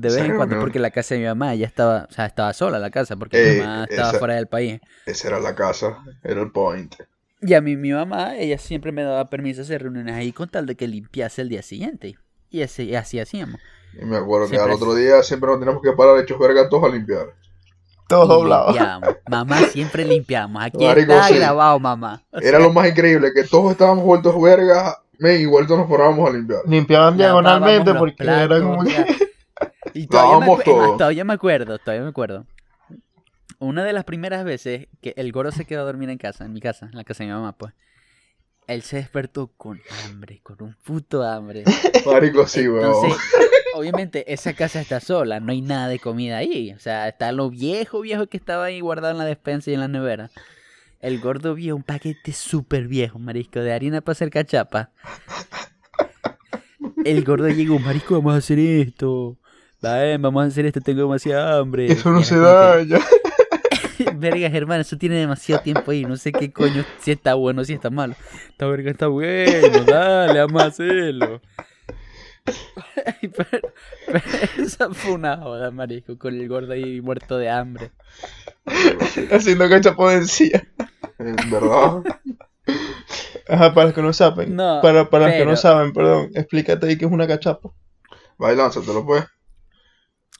De 0.00 0.08
vez 0.08 0.16
¿Esa 0.16 0.24
en 0.26 0.36
cuando, 0.36 0.54
reunión? 0.54 0.60
porque 0.60 0.78
la 0.78 0.90
casa 0.90 1.14
de 1.14 1.20
mi 1.20 1.26
mamá 1.26 1.54
ya 1.54 1.66
estaba, 1.66 2.06
o 2.08 2.12
sea, 2.12 2.26
estaba 2.26 2.52
sola 2.52 2.78
la 2.78 2.90
casa, 2.90 3.16
porque 3.16 3.36
Ey, 3.38 3.56
mi 3.56 3.60
mamá 3.66 3.86
estaba 3.88 4.08
esa- 4.10 4.18
fuera 4.18 4.34
del 4.34 4.46
país. 4.46 4.80
Esa 5.06 5.28
era 5.28 5.40
la 5.40 5.54
casa, 5.54 5.98
era 6.22 6.40
el 6.40 6.50
point. 6.50 6.94
Y 7.40 7.54
a 7.54 7.60
mí 7.60 7.76
mi 7.76 7.92
mamá, 7.92 8.36
ella 8.36 8.58
siempre 8.58 8.90
me 8.92 9.02
daba 9.04 9.30
permiso 9.30 9.58
de 9.60 9.64
hacer 9.64 9.82
reuniones 9.82 10.14
ahí 10.14 10.32
con 10.32 10.48
tal 10.48 10.66
de 10.66 10.74
que 10.76 10.88
limpiase 10.88 11.42
el 11.42 11.48
día 11.48 11.62
siguiente. 11.62 12.16
Y 12.50 12.62
ese, 12.62 12.84
y 12.84 12.94
así 12.96 13.20
hacíamos. 13.20 13.60
Y 14.00 14.04
me 14.04 14.16
acuerdo 14.16 14.48
que 14.48 14.56
al 14.58 14.70
otro 14.70 14.94
día 14.94 15.22
siempre 15.22 15.48
nos 15.50 15.58
teníamos 15.60 15.82
que 15.82 15.92
parar 15.92 16.18
hechos 16.18 16.38
verga 16.38 16.68
todos 16.68 16.84
a 16.84 16.88
limpiar. 16.94 17.26
Todos 18.08 18.28
doblados. 18.28 18.74
Mamá, 19.28 19.58
siempre 19.70 20.04
limpiamos. 20.04 20.62
Aquí 20.62 20.84
Marico, 20.84 21.12
está 21.12 21.28
sí. 21.28 21.34
grabado, 21.36 21.78
mamá. 21.78 22.22
O 22.32 22.38
Era 22.38 22.58
sea, 22.58 22.66
lo 22.66 22.72
más 22.72 22.88
increíble, 22.88 23.32
que 23.34 23.44
todos 23.44 23.70
estábamos 23.72 24.02
vueltos 24.04 24.40
verga, 24.40 24.96
men, 25.18 25.40
y 25.42 25.46
vueltos 25.46 25.76
nos 25.78 25.90
parábamos 25.90 26.28
a 26.28 26.32
limpiar. 26.32 26.60
Limpiaban 26.66 27.16
diagonalmente 27.18 27.92
porque 27.94 28.24
era 28.24 28.60
como 28.60 28.84
sea, 28.84 29.06
y 29.94 30.06
todavía 30.06 30.38
me, 30.38 30.46
Lavábamos 30.46 30.60
acu- 30.60 30.70
es 30.70 30.76
más, 30.76 30.86
todo. 30.86 30.96
todavía 30.96 31.24
me 31.24 31.32
acuerdo, 31.34 31.78
todavía 31.78 32.02
me 32.02 32.10
acuerdo. 32.10 32.46
Una 33.60 33.84
de 33.84 33.92
las 33.92 34.04
primeras 34.04 34.44
veces 34.44 34.86
que 35.00 35.14
el 35.16 35.32
goro 35.32 35.50
se 35.50 35.64
quedó 35.64 35.80
a 35.82 35.84
dormir 35.84 36.10
en 36.10 36.18
casa, 36.18 36.44
en 36.44 36.52
mi 36.52 36.60
casa, 36.60 36.86
en 36.86 36.96
la 36.96 37.04
casa 37.04 37.24
de 37.24 37.28
mi 37.28 37.34
mamá, 37.34 37.56
pues. 37.56 37.72
Él 38.68 38.82
se 38.82 38.96
despertó 38.98 39.48
con 39.56 39.80
hambre, 40.04 40.40
con 40.42 40.62
un 40.62 40.76
puto 40.84 41.22
hambre. 41.22 41.64
Marico, 42.06 42.46
sí, 42.46 42.68
weón. 42.68 42.84
Entonces, 42.84 43.18
obviamente, 43.74 44.30
esa 44.32 44.52
casa 44.52 44.80
está 44.80 45.00
sola, 45.00 45.40
no 45.40 45.52
hay 45.52 45.62
nada 45.62 45.88
de 45.88 45.98
comida 45.98 46.36
ahí. 46.36 46.72
O 46.72 46.78
sea, 46.78 47.08
está 47.08 47.32
lo 47.32 47.48
viejo, 47.48 48.02
viejo 48.02 48.26
que 48.26 48.36
estaba 48.36 48.64
ahí 48.66 48.80
guardado 48.80 49.12
en 49.12 49.18
la 49.18 49.24
despensa 49.24 49.70
y 49.70 49.74
en 49.74 49.80
la 49.80 49.88
nevera. 49.88 50.30
El 51.00 51.18
gordo 51.20 51.54
vio 51.54 51.74
un 51.76 51.82
paquete 51.82 52.32
súper 52.32 52.88
viejo, 52.88 53.18
marisco, 53.18 53.60
de 53.60 53.72
harina 53.72 54.02
para 54.02 54.12
hacer 54.12 54.30
cachapa. 54.30 54.90
El 57.04 57.24
gordo 57.24 57.48
llegó, 57.48 57.78
marisco, 57.78 58.16
vamos 58.16 58.34
a 58.34 58.38
hacer 58.38 58.58
esto. 58.58 59.36
Vayan, 59.80 60.20
vamos 60.22 60.44
a 60.44 60.46
hacer 60.46 60.66
esto, 60.66 60.80
tengo 60.80 61.02
demasiada 61.02 61.58
hambre. 61.58 61.86
Eso 61.86 62.10
no 62.10 62.22
se 62.24 62.34
era 62.34 62.74
como 62.74 62.88
que, 62.88 62.94
daña. 62.94 63.04
Verga, 64.16 64.46
hermano, 64.48 64.80
eso 64.80 64.98
tiene 64.98 65.16
demasiado 65.16 65.62
tiempo 65.62 65.90
ahí. 65.90 66.04
No 66.04 66.16
sé 66.16 66.32
qué 66.32 66.52
coño, 66.52 66.84
si 67.00 67.12
está 67.12 67.34
bueno, 67.34 67.64
si 67.64 67.74
está 67.74 67.90
malo. 67.90 68.14
Esta 68.48 68.66
verga 68.66 68.90
está 68.90 69.06
bueno, 69.06 69.84
dale, 69.84 70.40
vamos 70.40 70.62
a 70.62 70.66
hacerlo. 70.66 71.40
pero, 73.20 73.72
pero 74.06 74.20
esa 74.58 74.90
fue 74.90 75.12
una 75.12 75.36
joda, 75.36 75.70
marisco, 75.70 76.18
con 76.18 76.34
el 76.34 76.48
gordo 76.48 76.72
ahí 76.72 77.00
muerto 77.00 77.38
de 77.38 77.50
hambre. 77.50 77.92
Haciendo 79.30 79.68
cachapo 79.68 80.08
de 80.08 80.16
encía. 80.16 80.66
En 81.18 81.36
verdad. 81.50 82.02
Ajá, 83.48 83.74
para 83.74 83.86
los 83.86 83.94
que 83.94 84.02
no 84.02 84.12
saben. 84.12 84.56
No, 84.56 84.80
para 84.82 85.08
para 85.08 85.28
los 85.28 85.36
que 85.36 85.44
no 85.44 85.56
saben, 85.56 85.92
perdón. 85.92 86.30
Explícate 86.34 86.86
ahí 86.86 86.98
qué 86.98 87.04
es 87.04 87.12
una 87.12 87.26
cachapa. 87.26 87.70
Va 88.42 88.52
y 88.52 88.56
lánzatelo, 88.56 89.04
pues. 89.04 89.24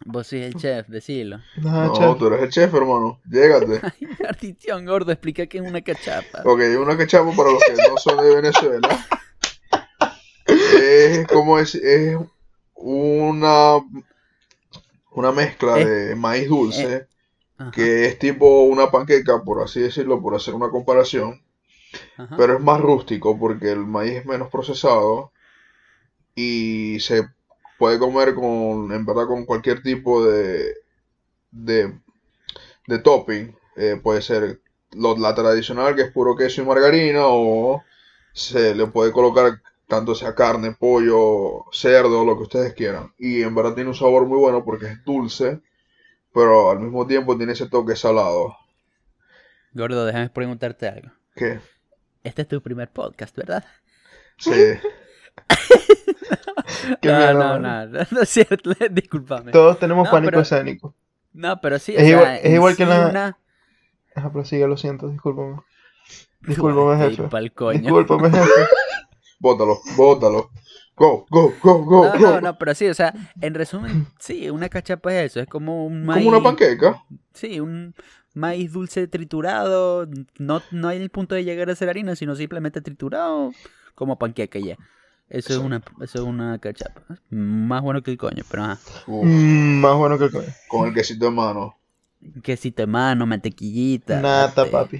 Vos 0.05 0.27
sois 0.29 0.45
el 0.47 0.55
chef, 0.55 0.89
decilo. 0.89 1.41
No, 1.57 1.93
chef. 1.93 2.19
tú 2.19 2.27
eres 2.29 2.43
el 2.43 2.51
chef, 2.51 2.73
hermano. 2.75 3.21
Llégate. 3.29 3.81
Maldición, 4.23 4.85
gordo, 4.87 5.13
explica 5.13 5.47
qué 5.47 5.59
es 5.59 5.65
una 5.65 5.83
cachapa. 5.83 6.43
Ok, 6.45 6.61
una 6.81 6.97
cachapa 6.97 7.31
para 7.37 7.51
los 7.53 7.63
que 7.65 7.75
no 7.75 7.97
son 7.99 8.17
de 8.25 8.35
Venezuela. 8.37 9.07
Es 10.47 11.27
como 11.27 11.59
es, 11.59 11.75
es 11.75 12.17
una, 12.75 13.77
una 15.13 15.33
mezcla 15.33 15.79
Eh, 15.79 15.85
de 15.85 16.15
maíz 16.17 16.49
dulce, 16.49 17.07
Ajá, 17.59 17.71
que 17.73 18.07
es 18.07 18.19
tipo 18.19 18.63
una 18.63 18.91
panqueca, 18.91 19.43
por 19.43 19.63
así 19.63 19.81
decirlo, 19.81 20.23
por 20.23 20.35
hacer 20.35 20.55
una 20.55 20.71
comparación. 20.71 21.43
ajá. 22.17 22.37
Pero 22.37 22.55
es 22.55 22.61
más 22.61 22.81
rústico 22.81 23.39
porque 23.39 23.71
el 23.73 23.81
maíz 23.87 24.13
es 24.19 24.27
menos 24.27 24.51
procesado 24.51 25.33
y 26.35 26.99
se 27.01 27.29
puede 27.79 27.99
comer 27.99 28.35
con, 28.35 28.93
en 28.93 29.07
verdad, 29.07 29.27
con 29.27 29.45
cualquier 29.47 29.83
tipo 29.83 30.25
de, 30.25 30.75
de, 31.51 31.99
de 32.87 32.99
topping. 32.99 33.57
Eh, 33.77 34.01
puede 34.03 34.23
ser 34.23 34.61
lo- 34.93 35.17
la 35.17 35.35
tradicional, 35.35 35.95
que 35.95 36.03
es 36.03 36.13
puro 36.13 36.37
queso 36.37 36.63
y 36.63 36.67
margarina, 36.67 37.23
o 37.27 37.83
se 38.33 38.75
le 38.75 38.87
puede 38.89 39.13
colocar 39.13 39.61
tanto 39.87 40.15
sea 40.15 40.35
carne, 40.35 40.77
pollo, 40.79 41.65
cerdo, 41.73 42.25
lo 42.25 42.37
que 42.37 42.43
ustedes 42.45 42.75
quieran. 42.75 43.13
Y 43.19 43.43
en 43.43 43.55
verdad 43.55 43.75
tiene 43.75 43.91
un 43.91 43.97
sabor 43.97 44.27
muy 44.27 44.39
bueno 44.39 44.65
porque 44.65 44.87
es 44.87 45.05
dulce, 45.05 45.61
pero 46.35 46.71
al 46.71 46.81
mismo 46.81 47.07
tiempo 47.07 47.37
tiene 47.37 47.53
ese 47.53 47.69
toque 47.69 47.97
salado. 47.97 48.57
Gordo, 49.73 50.05
déjame 50.05 50.29
preguntarte 50.31 50.89
algo. 50.89 51.11
¿Qué? 51.35 51.61
Este 52.25 52.43
es 52.43 52.49
tu 52.49 52.61
primer 52.63 52.91
podcast, 52.91 53.37
¿verdad? 53.37 53.65
Sí. 54.39 54.51
Qué 57.01 57.09
no, 57.09 57.33
no, 57.33 57.39
mano. 57.61 57.87
no, 57.87 57.99
no 58.11 58.21
es 58.23 58.29
cierto, 58.29 58.71
discúlpame. 58.91 59.53
Todos 59.53 59.79
tenemos 59.79 60.05
No, 60.07 60.11
pánico 60.11 60.31
pero- 60.31 60.43
escénico. 60.43 60.95
No, 61.33 61.61
pero 61.61 61.79
sí, 61.79 61.95
o 61.95 61.99
Es 61.99 62.09
igual- 62.09 62.25
sea, 62.25 62.37
es 62.37 62.45
en 62.47 62.55
igual 62.55 62.77
que 62.77 62.87
la- 62.87 63.09
una- 63.09 63.39
Ajá, 64.15 64.33
pero 64.33 64.45
sigue, 64.45 64.67
lo 64.67 64.77
siento, 64.77 65.09
discúlpame. 65.09 65.61
Discúlpame, 66.41 66.97
jefe. 67.11 67.23
pa'l 67.25 67.53
coño. 67.53 67.81
Discúlpame, 67.81 68.31
jefe. 68.31 68.51
Bótalo, 69.39 69.79
bótalo. 69.97 70.51
Go, 70.97 71.27
go, 71.31 71.53
go, 71.63 71.85
go, 71.85 72.05
No, 72.07 72.13
go. 72.13 72.19
no, 72.19 72.41
no, 72.41 72.59
pero 72.59 72.75
sí, 72.75 72.89
o 72.89 72.95
sea, 72.95 73.15
en 73.41 73.55
resumen, 73.55 74.07
sí, 74.19 74.51
una 74.51 74.69
cachapa 74.69 75.15
es 75.15 75.31
eso, 75.31 75.41
es 75.41 75.47
como 75.47 75.87
un 75.87 76.05
maíz. 76.05 76.25
Como 76.25 76.37
una 76.37 76.43
panqueca. 76.45 77.05
Sí, 77.35 77.61
un 77.61 77.95
maíz 78.35 78.73
dulce 78.73 79.07
triturado, 79.07 80.09
no, 80.39 80.61
no 80.73 80.89
hay 80.89 81.01
el 81.01 81.11
punto 81.11 81.37
de 81.37 81.45
llegar 81.45 81.71
a 81.71 81.77
ser 81.77 81.89
harina, 81.89 82.17
sino 82.17 82.35
simplemente 82.35 82.81
triturado 82.81 83.53
como 83.95 84.19
panqueca 84.19 84.59
ya. 84.59 84.77
Eso 85.31 85.53
es 85.53 85.59
una, 85.59 85.83
eso 86.03 86.19
es 86.19 86.25
una 86.25 86.59
cachapa. 86.59 87.03
Más 87.31 87.83
bueno 87.83 88.03
que 88.03 88.11
el 88.13 88.17
coño, 88.19 88.43
pero 88.51 88.65
ajá. 88.65 88.79
Uf, 89.07 89.25
Mm, 89.27 89.81
más 89.81 89.97
bueno 89.97 90.19
que 90.19 90.25
el 90.25 90.31
coño. 90.31 90.47
con 90.69 90.89
el 90.89 90.95
quesito 90.95 91.27
en 91.29 91.35
mano. 91.35 91.77
Quesito 92.43 92.83
de 92.83 92.87
mano, 92.87 93.27
mantequillita. 93.27 94.21
Nata, 94.21 94.63
este, 94.63 94.73
papi. 94.73 94.97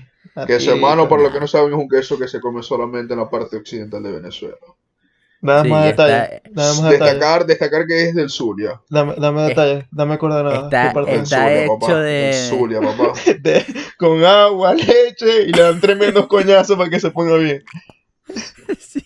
Queso 0.47 0.71
Natito. 0.71 0.75
hermano, 0.75 1.09
para 1.09 1.23
los 1.23 1.33
que 1.33 1.41
no 1.41 1.47
saben, 1.49 1.73
es 1.73 1.79
un 1.79 1.89
queso 1.89 2.19
que 2.19 2.29
se 2.29 2.41
come 2.41 2.63
solamente 2.63 3.13
en 3.15 3.19
la 3.21 3.29
parte 3.29 3.57
occidental 3.57 4.03
de 4.03 4.13
Venezuela. 4.13 4.57
Dame 5.41 5.63
Sí, 5.69 5.71
más 5.71 5.85
detalles. 5.87 6.43
Destacar, 6.55 7.47
destacar 7.47 7.87
que 7.87 8.09
es 8.09 8.15
del 8.15 8.29
Zulia. 8.29 8.81
Dame, 8.91 9.15
dame 9.19 9.43
detalles. 9.43 9.85
Dame 9.91 10.19
coordenadas. 10.19 10.65
Está- 10.65 10.89
¿Qué 10.89 10.95
parte 10.95 11.15
está 11.15 11.37
Zulia, 11.45 11.65
hecho 11.65 11.79
papá. 11.79 12.01
de- 12.01 12.33
Zulia, 12.51 12.81
papá. 12.81 13.13
De- 13.41 13.67
con 13.99 14.25
agua, 14.25 14.75
leche 14.75 15.45
y 15.47 15.53
le 15.53 15.63
dan 15.63 15.81
tremendos 15.81 16.27
coñazos 16.27 16.77
para 16.77 16.91
que 16.91 17.01
se 17.01 17.11
ponga 17.11 17.37
bien. 17.39 17.63
Sí. 18.79 19.03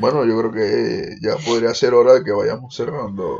Bueno, 0.00 0.24
yo 0.24 0.38
creo 0.38 0.52
que 0.52 1.16
ya 1.20 1.36
podría 1.44 1.74
ser 1.74 1.94
hora 1.94 2.14
de 2.14 2.24
que 2.24 2.32
vayamos 2.32 2.74
cerrando. 2.74 3.38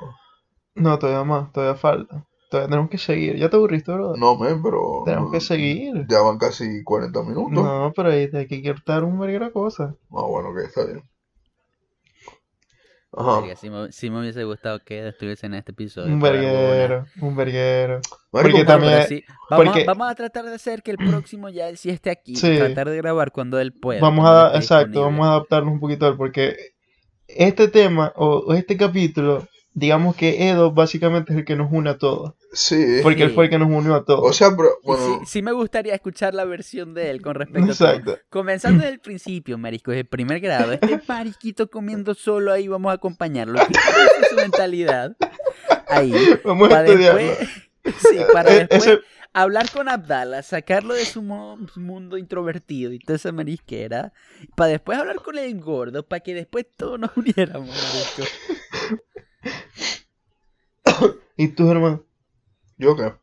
No, 0.74 0.98
todavía 0.98 1.24
más, 1.24 1.52
todavía 1.52 1.76
falta. 1.76 2.24
Todavía 2.50 2.70
tenemos 2.70 2.90
que 2.90 2.98
seguir. 2.98 3.36
¿Ya 3.36 3.50
te 3.50 3.56
aburriste, 3.56 3.92
bro? 3.92 4.16
No, 4.16 4.36
men, 4.36 4.62
pero. 4.62 5.02
Tenemos 5.04 5.30
que 5.30 5.40
seguir. 5.40 6.06
Ya 6.08 6.20
van 6.20 6.38
casi 6.38 6.82
40 6.82 7.22
minutos. 7.22 7.52
No, 7.52 7.92
pero 7.94 8.10
ahí 8.10 8.28
hay 8.32 8.46
que 8.46 8.62
cortar 8.62 9.04
un 9.04 9.18
verguero 9.18 9.46
de 9.46 9.52
cosas. 9.52 9.94
Ah, 10.10 10.24
bueno, 10.26 10.54
que 10.54 10.62
está 10.62 10.84
bien. 10.84 11.02
Ajá. 13.18 13.56
Sí, 13.56 13.68
me, 13.70 13.90
sí 13.92 14.10
me 14.10 14.20
hubiese 14.20 14.44
gustado 14.44 14.78
que 14.84 15.08
estuviese 15.08 15.46
en 15.46 15.54
este 15.54 15.72
episodio. 15.72 16.12
Un 16.12 16.20
verguero, 16.20 17.04
un 17.20 17.36
verguero. 17.36 18.00
Porque 18.30 18.64
también- 18.64 19.06
sí, 19.08 19.24
vamos, 19.50 19.66
porque- 19.66 19.82
a, 19.82 19.86
vamos 19.86 20.10
a 20.10 20.14
tratar 20.14 20.44
de 20.44 20.54
hacer 20.54 20.82
que 20.82 20.90
el 20.92 20.98
próximo 20.98 21.48
ya 21.48 21.68
él 21.68 21.76
sí 21.76 21.90
esté 21.90 22.10
aquí. 22.10 22.36
Sí. 22.36 22.56
Tratar 22.56 22.88
de 22.90 22.96
grabar 22.98 23.32
cuando 23.32 23.58
él 23.58 23.72
pueda. 23.72 24.00
Vamos 24.00 24.26
a, 24.26 24.56
exacto, 24.56 24.86
disponible. 24.88 25.00
vamos 25.00 25.26
a 25.26 25.30
adaptarnos 25.30 25.72
un 25.72 25.80
poquito 25.80 26.06
a 26.06 26.08
él, 26.10 26.16
porque 26.16 26.56
este 27.26 27.68
tema 27.68 28.12
o, 28.16 28.38
o 28.46 28.54
este 28.54 28.76
capítulo, 28.76 29.46
digamos 29.78 30.16
que 30.16 30.48
Edo 30.48 30.72
básicamente 30.72 31.32
es 31.32 31.38
el 31.38 31.44
que 31.44 31.56
nos 31.56 31.70
une 31.72 31.90
a 31.90 31.98
todos. 31.98 32.34
Sí. 32.52 33.00
Porque 33.02 33.22
él 33.22 33.30
fue 33.34 33.44
el 33.44 33.50
que 33.50 33.58
nos 33.58 33.68
unió 33.70 33.94
a 33.94 33.98
O 33.98 34.04
todos. 34.04 34.36
sea, 34.36 34.50
pero, 34.56 34.70
bueno, 34.82 35.20
sí, 35.20 35.26
sí 35.26 35.42
me 35.42 35.52
gustaría 35.52 35.94
escuchar 35.94 36.34
la 36.34 36.44
versión 36.44 36.94
de 36.94 37.10
él 37.10 37.22
con 37.22 37.34
respecto 37.34 37.72
a 37.72 37.74
todo. 37.74 37.88
Exacto. 37.90 38.18
Comenzando 38.30 38.82
desde 38.82 38.94
el 38.94 39.00
principio, 39.00 39.58
marisco, 39.58 39.90
desde 39.90 40.00
el 40.02 40.06
primer 40.08 40.40
grado. 40.40 40.72
Este 40.72 41.00
marisquito 41.08 41.70
comiendo 41.70 42.14
solo 42.14 42.52
ahí, 42.52 42.68
vamos 42.68 42.90
a 42.90 42.94
acompañarlo. 42.94 43.58
¿Qué 43.66 43.74
es 44.22 44.28
su 44.30 44.36
mentalidad? 44.36 45.16
Ahí. 45.88 46.12
Vamos 46.44 46.68
a 46.68 46.70
Para 46.70 46.86
estudiarlo. 46.88 47.20
después, 47.20 47.48
sí, 48.10 48.16
para 48.32 48.50
Eh, 48.52 48.58
después 48.60 48.86
ese- 48.86 49.00
hablar 49.34 49.70
con 49.70 49.88
Abdala, 49.88 50.42
sacarlo 50.42 50.94
de 50.94 51.04
su 51.04 51.22
mo- 51.22 51.58
su 51.72 51.80
mundo 51.80 52.16
introvertido 52.18 52.92
y 52.92 52.98
toda 52.98 53.16
esa 53.16 53.30
marisquera. 53.32 54.12
Para 54.56 54.70
después 54.70 54.98
hablar 54.98 55.16
con 55.16 55.36
el 55.38 55.60
gordo, 55.60 56.02
para 56.06 56.20
que 56.20 56.34
después 56.34 56.66
todos 56.76 56.98
nos 56.98 57.10
uniéramos, 57.16 57.68
marisco. 57.68 58.22
¿Y 61.38 61.48
tú, 61.48 61.70
hermano? 61.70 62.02
¿yo 62.76 62.94
qué? 62.96 63.14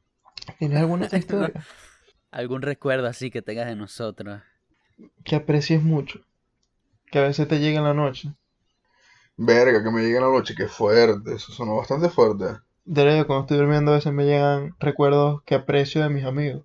¿Tienes 0.58 0.80
alguna 0.80 1.06
historia 1.12 1.64
Algún 2.32 2.62
recuerdo 2.64 3.08
así 3.08 3.30
que 3.30 3.42
tengas 3.44 3.68
de 3.68 3.76
nosotros. 3.76 4.42
que 5.24 5.36
aprecies 5.36 5.82
mucho? 5.84 6.20
Que 7.12 7.20
a 7.20 7.24
veces 7.24 7.48
te 7.48 7.60
llega 7.60 7.78
en 7.80 7.84
la 7.86 7.94
noche. 7.94 8.34
Verga, 9.38 9.84
que 9.84 9.92
me 9.92 10.02
llegue 10.02 10.16
en 10.18 10.24
la 10.24 10.30
noche, 10.30 10.56
qué 10.56 10.68
fuerte. 10.68 11.36
Eso 11.36 11.52
sonó 11.52 11.76
bastante 11.78 12.10
fuerte. 12.10 12.46
De 12.86 13.04
verdad, 13.04 13.26
cuando 13.28 13.44
estoy 13.44 13.58
durmiendo 13.58 13.92
a 13.92 13.96
veces 13.96 14.12
me 14.14 14.26
llegan 14.26 14.76
recuerdos 14.80 15.42
que 15.44 15.56
aprecio 15.56 16.02
de 16.04 16.10
mis 16.10 16.24
amigos. 16.26 16.64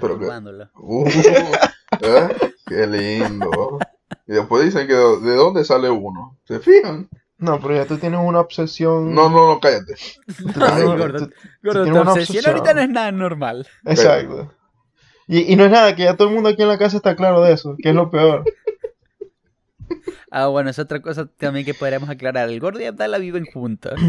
Pero 0.00 0.18
que- 0.18 0.26
Masturbándolo. 0.26 0.70
Uh, 0.74 1.06
¿eh? 2.02 2.28
Qué 2.66 2.86
lindo. 2.86 3.78
Y 4.26 4.32
después 4.32 4.64
dicen 4.64 4.86
que 4.86 4.94
de, 4.94 5.20
de 5.20 5.34
dónde 5.36 5.64
sale 5.64 5.90
uno. 5.90 6.36
¿Se 6.46 6.60
fijan? 6.60 7.08
No, 7.38 7.60
pero 7.60 7.74
ya 7.74 7.84
tú 7.86 7.98
tienes 7.98 8.20
una 8.22 8.40
obsesión. 8.40 9.14
No, 9.14 9.28
no, 9.28 9.48
no, 9.54 9.60
cállate. 9.60 9.94
tú 10.26 10.34
tienes 10.52 10.56
Ay, 10.72 10.82
una- 10.84 10.96
gordo. 10.96 11.18
tú- 11.26 11.34
Gordo, 11.62 11.82
tiene 11.84 11.96
tu 11.98 12.02
una 12.02 12.12
obsesión 12.12 12.36
obsesión. 12.38 12.46
ahorita 12.56 12.74
no 12.74 12.80
es 12.80 12.88
nada 12.90 13.12
normal. 13.12 13.66
Exacto. 13.84 14.52
Y, 15.26 15.52
y 15.52 15.56
no 15.56 15.64
es 15.64 15.70
nada, 15.70 15.96
que 15.96 16.04
ya 16.04 16.16
todo 16.16 16.28
el 16.28 16.34
mundo 16.34 16.50
aquí 16.50 16.62
en 16.62 16.68
la 16.68 16.78
casa 16.78 16.96
está 16.98 17.16
claro 17.16 17.40
de 17.42 17.52
eso, 17.54 17.76
que 17.82 17.88
es 17.90 17.94
lo 17.94 18.10
peor. 18.10 18.44
Ah, 20.30 20.48
bueno, 20.48 20.68
es 20.70 20.80
otra 20.80 21.00
cosa 21.00 21.26
también 21.26 21.64
que 21.64 21.74
podríamos 21.74 22.08
aclarar. 22.08 22.48
El 22.48 22.58
gordo 22.58 22.80
y 22.80 22.86
Abdala 22.86 23.18
viven 23.18 23.46
juntos. 23.46 23.94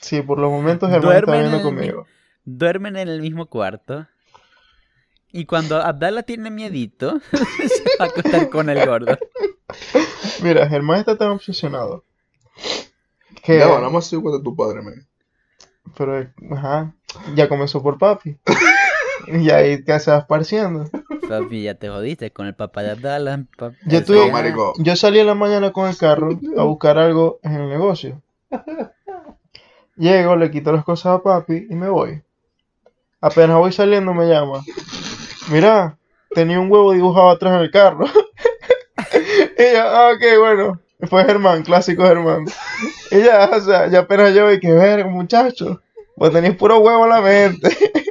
Sí, 0.00 0.20
por 0.20 0.36
los 0.38 0.50
momentos 0.50 0.90
Germán 0.90 1.12
está 1.16 1.26
Duermen 1.30 1.50
viendo 1.50 1.62
conmigo. 1.68 2.06
Duermen 2.44 2.96
en 2.96 3.08
el 3.08 3.20
mismo 3.20 3.46
cuarto. 3.46 4.08
Y 5.30 5.46
cuando 5.46 5.76
Abdala 5.80 6.24
tiene 6.24 6.50
miedito, 6.50 7.20
se 7.30 7.84
va 8.00 8.06
a 8.06 8.08
acostar 8.08 8.50
con 8.50 8.68
el 8.68 8.84
gordo. 8.84 9.16
Mira, 10.42 10.68
Germán 10.68 10.98
está 10.98 11.16
tan 11.16 11.28
obsesionado. 11.28 12.04
Que, 13.42 13.58
Ya, 13.58 13.66
va, 13.68 13.78
nada 13.78 13.90
más 13.90 14.04
estoy 14.04 14.20
cuenta 14.22 14.42
tu 14.42 14.54
padre, 14.54 14.82
men. 14.82 15.06
pero, 15.96 16.26
ajá, 16.52 16.94
ya 17.34 17.48
comenzó 17.48 17.82
por 17.82 17.98
papi. 17.98 18.36
y 19.26 19.50
ahí 19.50 19.84
que 19.84 19.98
se 20.00 20.10
va 20.10 20.18
esparciendo. 20.18 20.88
Papi, 21.28 21.62
ya 21.62 21.74
te 21.74 21.88
jodiste 21.88 22.32
con 22.32 22.46
el 22.46 22.54
papá 22.54 22.82
de 22.82 22.90
Abdala. 22.92 23.44
pa- 23.56 23.72
Yo. 23.86 24.74
Yo 24.78 24.96
salí 24.96 25.18
en 25.20 25.26
la 25.26 25.34
mañana 25.34 25.72
con 25.72 25.88
el 25.88 25.96
carro 25.96 26.38
a 26.56 26.62
buscar 26.64 26.98
algo 26.98 27.38
en 27.42 27.54
el 27.54 27.68
negocio. 27.68 28.22
Llego, 29.96 30.36
le 30.36 30.50
quito 30.50 30.72
las 30.72 30.84
cosas 30.84 31.14
a 31.18 31.22
papi 31.22 31.66
y 31.68 31.74
me 31.74 31.88
voy. 31.88 32.22
Apenas 33.20 33.56
voy 33.58 33.72
saliendo 33.72 34.14
me 34.14 34.26
llama. 34.26 34.64
Mira, 35.50 35.96
tenía 36.34 36.58
un 36.60 36.70
huevo 36.70 36.92
dibujado 36.92 37.30
atrás 37.30 37.54
en 37.54 37.60
el 37.60 37.70
carro. 37.70 38.06
y 39.58 39.62
ya, 39.72 39.84
ah, 40.08 40.12
ok, 40.14 40.38
bueno. 40.38 40.80
Fue 41.10 41.24
Germán, 41.24 41.62
clásico 41.62 42.04
Germán. 42.04 42.46
Y 43.10 43.22
ya, 43.22 43.50
o 43.52 43.60
sea, 43.60 43.88
ya 43.88 44.00
apenas 44.00 44.34
yo 44.34 44.50
y 44.52 44.60
que 44.60 44.72
ver, 44.72 45.04
muchacho. 45.06 45.82
Pues 46.16 46.32
tenéis 46.32 46.56
puro 46.56 46.78
huevo 46.78 47.04
en 47.04 47.10
la 47.10 47.20
mente. 47.20 47.76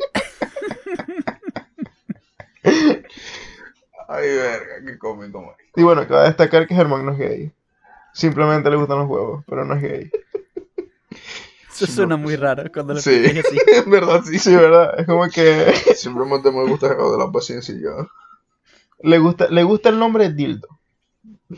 Ay, 4.08 4.28
verga, 4.36 4.86
qué 4.86 4.98
cómico, 4.98 5.42
man. 5.42 5.56
Y 5.76 5.84
bueno, 5.84 6.06
cabe 6.08 6.26
destacar 6.26 6.68
que 6.68 6.76
Germán 6.76 7.06
no 7.06 7.14
es 7.14 7.18
gay. 7.18 7.52
Simplemente 8.14 8.70
le 8.70 8.76
gustan 8.76 9.00
los 9.00 9.10
huevos, 9.10 9.44
pero 9.48 9.64
no 9.64 9.76
es 9.76 9.82
gay. 9.82 10.12
Eso 11.72 11.88
suena 11.88 12.18
muy 12.18 12.36
raro 12.36 12.70
cuando 12.72 12.94
lo 12.94 13.00
Sí, 13.02 13.24
así. 13.26 13.58
verdad 13.90 14.22
sí. 14.26 14.38
Sí, 14.38 14.56
¿verdad? 14.56 15.00
Es 15.00 15.06
como 15.06 15.28
que 15.30 15.74
Simplemente 15.96 16.52
me 16.52 16.68
gusta 16.68 16.90
de 16.90 17.18
la 17.18 17.32
paciencia 17.32 17.74
y 17.74 17.82
ya. 17.82 18.08
le 19.00 19.18
gusta, 19.18 19.48
le 19.48 19.64
gusta 19.64 19.90
el 19.90 19.98
nombre 19.98 20.30
dildo. 20.32 20.68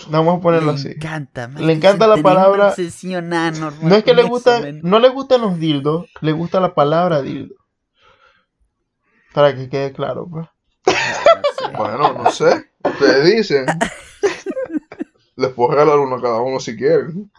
Vamos 0.09 0.37
a 0.37 0.41
ponerlo 0.41 0.71
Le 0.71 0.77
así. 0.77 0.87
encanta, 0.91 1.47
man, 1.47 1.65
Le 1.67 1.73
encanta 1.73 2.07
la 2.07 2.17
palabra- 2.17 2.69
obsesión 2.69 3.29
No 3.29 3.95
es 3.95 4.03
que 4.03 4.13
le 4.13 4.23
gusta, 4.23 4.59
man. 4.59 4.79
no 4.83 4.99
le 4.99 5.09
gustan 5.09 5.41
los 5.41 5.59
dildos, 5.59 6.05
le 6.21 6.31
gusta 6.31 6.59
la 6.59 6.73
palabra 6.73 7.21
dildo. 7.21 7.55
Para 9.33 9.55
que 9.55 9.69
quede 9.69 9.91
claro, 9.93 10.27
pues. 10.29 10.47
Bueno, 11.77 12.13
no 12.13 12.29
sé. 12.31 12.65
Ustedes 12.83 13.25
dicen. 13.35 13.65
Les 15.35 15.49
puedo 15.51 15.71
regalar 15.71 15.97
uno 15.97 16.15
a 16.17 16.21
cada 16.21 16.41
uno 16.41 16.59
si 16.59 16.75
quieren. 16.77 17.31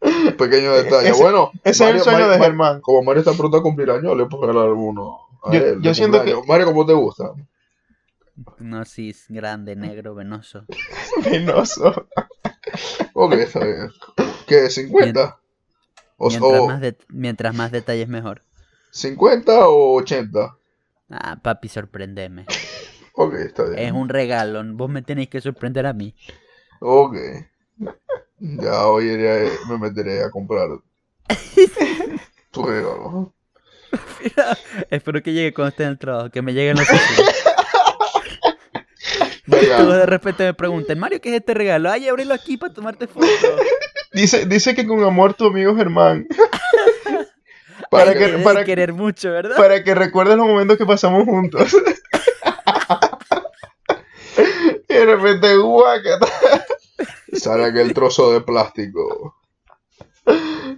Un 0.00 0.32
pequeño 0.36 0.72
detalle. 0.72 1.10
Ese- 1.10 1.22
bueno, 1.22 1.50
Ese 1.62 1.84
es 1.88 1.94
el 1.96 2.00
sueño 2.00 2.18
Mario- 2.18 2.26
de 2.32 2.38
Mario- 2.38 2.44
Germán. 2.44 2.80
Como 2.80 3.02
Mario 3.02 3.20
está 3.20 3.32
pronto 3.34 3.56
a 3.58 3.62
cumplir 3.62 3.90
años, 3.90 4.16
le 4.16 4.26
puedo 4.26 4.46
regalar 4.46 4.70
uno 4.72 5.18
a 5.44 5.52
Yo- 5.52 5.60
él. 5.60 5.78
yo 5.82 5.94
siento 5.94 6.22
que-. 6.24 6.34
Mario, 6.46 6.66
¿cómo 6.66 6.84
te 6.86 6.92
gusta? 6.94 7.30
Es 8.58 9.26
grande, 9.28 9.76
negro, 9.76 10.14
venoso. 10.14 10.64
Venoso. 11.30 12.08
Ok, 13.12 13.32
está 13.34 13.64
bien. 13.64 13.90
¿Qué? 14.46 14.66
¿50? 14.66 15.36
O, 16.16 16.28
Mientras, 16.30 16.60
o 16.60 16.66
más 16.66 16.80
de- 16.80 16.96
mientras 17.08 17.54
más 17.54 17.70
detalles, 17.70 18.08
mejor. 18.08 18.42
¿50 18.92 19.44
o 19.66 19.94
80? 19.96 20.56
Ah, 21.10 21.36
papi, 21.42 21.68
sorprendeme. 21.68 22.46
Ok, 23.12 23.34
está 23.34 23.64
bien. 23.64 23.78
Es 23.78 23.92
un 23.92 24.08
regalo, 24.08 24.62
vos 24.74 24.88
me 24.88 25.02
tenéis 25.02 25.28
que 25.28 25.40
sorprender 25.42 25.86
a 25.86 25.92
mí. 25.92 26.14
Ok. 26.80 27.16
Ya 28.40 28.86
hoy 28.86 29.04
iré- 29.04 29.50
me 29.68 29.78
meteré 29.78 30.22
a 30.24 30.30
comprar 30.30 30.68
tu 32.50 32.62
regalo. 32.64 33.34
Espero 34.90 35.22
que 35.22 35.32
llegue 35.32 35.52
cuando 35.54 35.68
esté 35.70 35.84
en 35.84 35.90
el 35.90 35.98
trabajo, 35.98 36.30
que 36.30 36.40
me 36.42 36.54
llegue 36.54 36.70
en 36.70 36.76
la 36.76 36.82
oficina. 36.82 37.28
Venga. 39.46 39.76
Todos 39.76 39.96
de 39.96 40.06
repente 40.06 40.44
me 40.44 40.54
preguntan, 40.54 40.98
Mario, 40.98 41.20
¿qué 41.20 41.30
es 41.30 41.36
este 41.36 41.54
regalo? 41.54 41.90
Ay, 41.90 42.08
ábrelo 42.08 42.34
aquí 42.34 42.56
para 42.56 42.72
tomarte 42.72 43.06
foto. 43.06 43.26
Dice, 44.12 44.46
dice 44.46 44.74
que 44.74 44.86
con 44.86 45.02
amor 45.04 45.34
tu 45.34 45.46
amigo 45.46 45.76
Germán. 45.76 46.26
Para 47.90 48.10
Ay, 48.10 48.18
que, 48.18 48.26
debe 48.26 48.42
para, 48.42 48.64
querer 48.64 48.92
mucho, 48.92 49.30
¿verdad? 49.30 49.56
para 49.56 49.84
que 49.84 49.94
recuerdes 49.94 50.36
los 50.36 50.46
momentos 50.46 50.76
que 50.76 50.84
pasamos 50.84 51.24
juntos. 51.24 51.72
y 54.88 54.92
de 54.92 55.06
repente, 55.06 55.56
guacata. 55.56 56.26
Sale 57.32 57.66
aquel 57.66 57.94
trozo 57.94 58.32
de 58.32 58.40
plástico. 58.40 59.36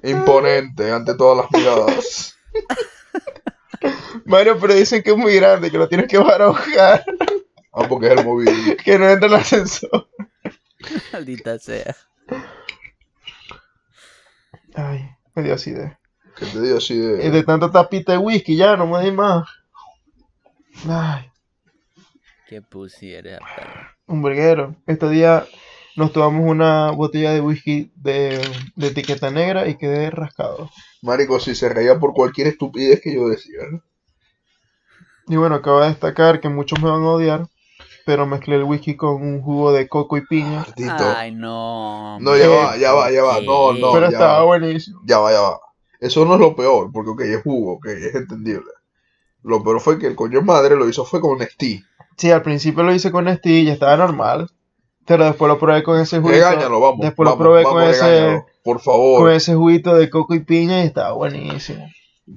Imponente 0.02 0.92
ante 0.92 1.14
todas 1.14 1.38
las 1.38 1.50
miradas. 1.52 2.36
Mario, 4.24 4.58
pero 4.60 4.74
dicen 4.74 5.02
que 5.02 5.12
es 5.12 5.16
muy 5.16 5.34
grande, 5.36 5.70
que 5.70 5.78
lo 5.78 5.88
tienes 5.88 6.08
que 6.08 6.18
buscar, 6.18 7.04
Ah, 7.72 7.86
porque 7.88 8.06
es 8.06 8.18
el 8.18 8.24
móvil. 8.24 8.76
que 8.84 8.98
no 8.98 9.08
entra 9.08 9.28
en 9.28 9.34
el 9.34 9.40
ascensor. 9.40 10.08
Maldita 11.12 11.58
sea. 11.58 11.94
Ay, 14.74 15.10
me 15.34 15.42
dio 15.42 15.54
acidez. 15.54 15.92
Que 16.36 16.46
te 16.46 16.60
digo 16.60 16.78
así 16.78 16.94
Y 16.94 16.98
de. 16.98 17.30
de 17.30 17.42
tanta 17.42 17.70
tapita 17.70 18.12
de 18.12 18.18
whisky, 18.18 18.56
ya 18.56 18.76
no 18.76 18.86
me 18.86 19.02
di 19.04 19.10
más. 19.12 19.48
Ay, 20.88 21.30
Qué 22.46 22.62
perro. 22.62 23.86
un 24.06 24.22
verguero. 24.22 24.76
Este 24.86 25.08
día 25.10 25.46
nos 25.96 26.12
tomamos 26.12 26.48
una 26.48 26.92
botella 26.92 27.32
de 27.32 27.40
whisky 27.40 27.90
de, 27.96 28.40
de 28.76 28.86
etiqueta 28.86 29.30
negra 29.30 29.68
y 29.68 29.76
quedé 29.76 30.10
rascado. 30.10 30.70
Marico, 31.02 31.40
si 31.40 31.54
se 31.54 31.68
reía 31.68 31.98
por 31.98 32.14
cualquier 32.14 32.46
estupidez 32.46 33.00
que 33.02 33.14
yo 33.14 33.28
decía. 33.28 33.60
¿no? 33.70 33.82
Y 35.26 35.36
bueno, 35.36 35.56
acabo 35.56 35.80
de 35.80 35.88
destacar 35.88 36.40
que 36.40 36.48
muchos 36.48 36.80
me 36.80 36.88
van 36.90 37.02
a 37.02 37.10
odiar, 37.10 37.48
pero 38.08 38.24
mezclé 38.24 38.56
el 38.56 38.64
whisky 38.64 38.96
con 38.96 39.20
un 39.20 39.42
jugo 39.42 39.70
de 39.70 39.86
coco 39.86 40.16
y 40.16 40.24
piña. 40.24 40.64
Ay, 41.14 41.30
no. 41.30 42.18
No, 42.20 42.38
ya 42.38 42.48
va, 42.48 42.74
ya 42.78 42.94
va, 42.94 43.10
ya 43.10 43.22
va. 43.22 43.42
No, 43.42 43.74
no, 43.74 43.92
pero 43.92 44.06
ya 44.06 44.12
estaba 44.12 44.38
va. 44.38 44.44
buenísimo. 44.44 45.02
Ya 45.04 45.18
va, 45.18 45.30
ya 45.30 45.40
va. 45.42 45.60
Eso 46.00 46.24
no 46.24 46.36
es 46.36 46.40
lo 46.40 46.56
peor, 46.56 46.90
porque 46.90 47.10
ok, 47.10 47.20
es 47.20 47.42
jugo, 47.42 47.74
ok, 47.74 47.84
es 47.84 48.14
entendible. 48.14 48.70
Lo 49.42 49.62
peor 49.62 49.80
fue 49.80 49.98
que 49.98 50.06
el 50.06 50.16
coño 50.16 50.40
madre 50.40 50.74
lo 50.74 50.88
hizo 50.88 51.04
fue 51.04 51.20
con 51.20 51.36
Nestí. 51.36 51.84
Sí, 52.16 52.30
al 52.30 52.40
principio 52.40 52.82
lo 52.82 52.94
hice 52.94 53.12
con 53.12 53.28
este 53.28 53.50
y 53.50 53.66
ya 53.66 53.74
estaba 53.74 53.98
normal. 53.98 54.48
Pero 55.04 55.26
después 55.26 55.50
lo 55.50 55.58
probé 55.58 55.82
con 55.82 56.00
ese 56.00 56.18
juguito. 56.18 56.48
Regáñalo, 56.48 56.80
vamos. 56.80 57.00
Después 57.00 57.28
lo 57.28 57.36
probé 57.36 57.64
vamos, 57.64 57.78
con 57.78 57.90
ese, 57.90 58.06
regáñalo, 58.06 58.46
Por 58.64 58.80
favor. 58.80 59.20
con 59.20 59.32
ese 59.32 59.54
juguito 59.54 59.94
de 59.94 60.08
coco 60.08 60.34
y 60.34 60.40
piña 60.40 60.82
y 60.82 60.86
estaba 60.86 61.12
buenísimo. 61.12 61.86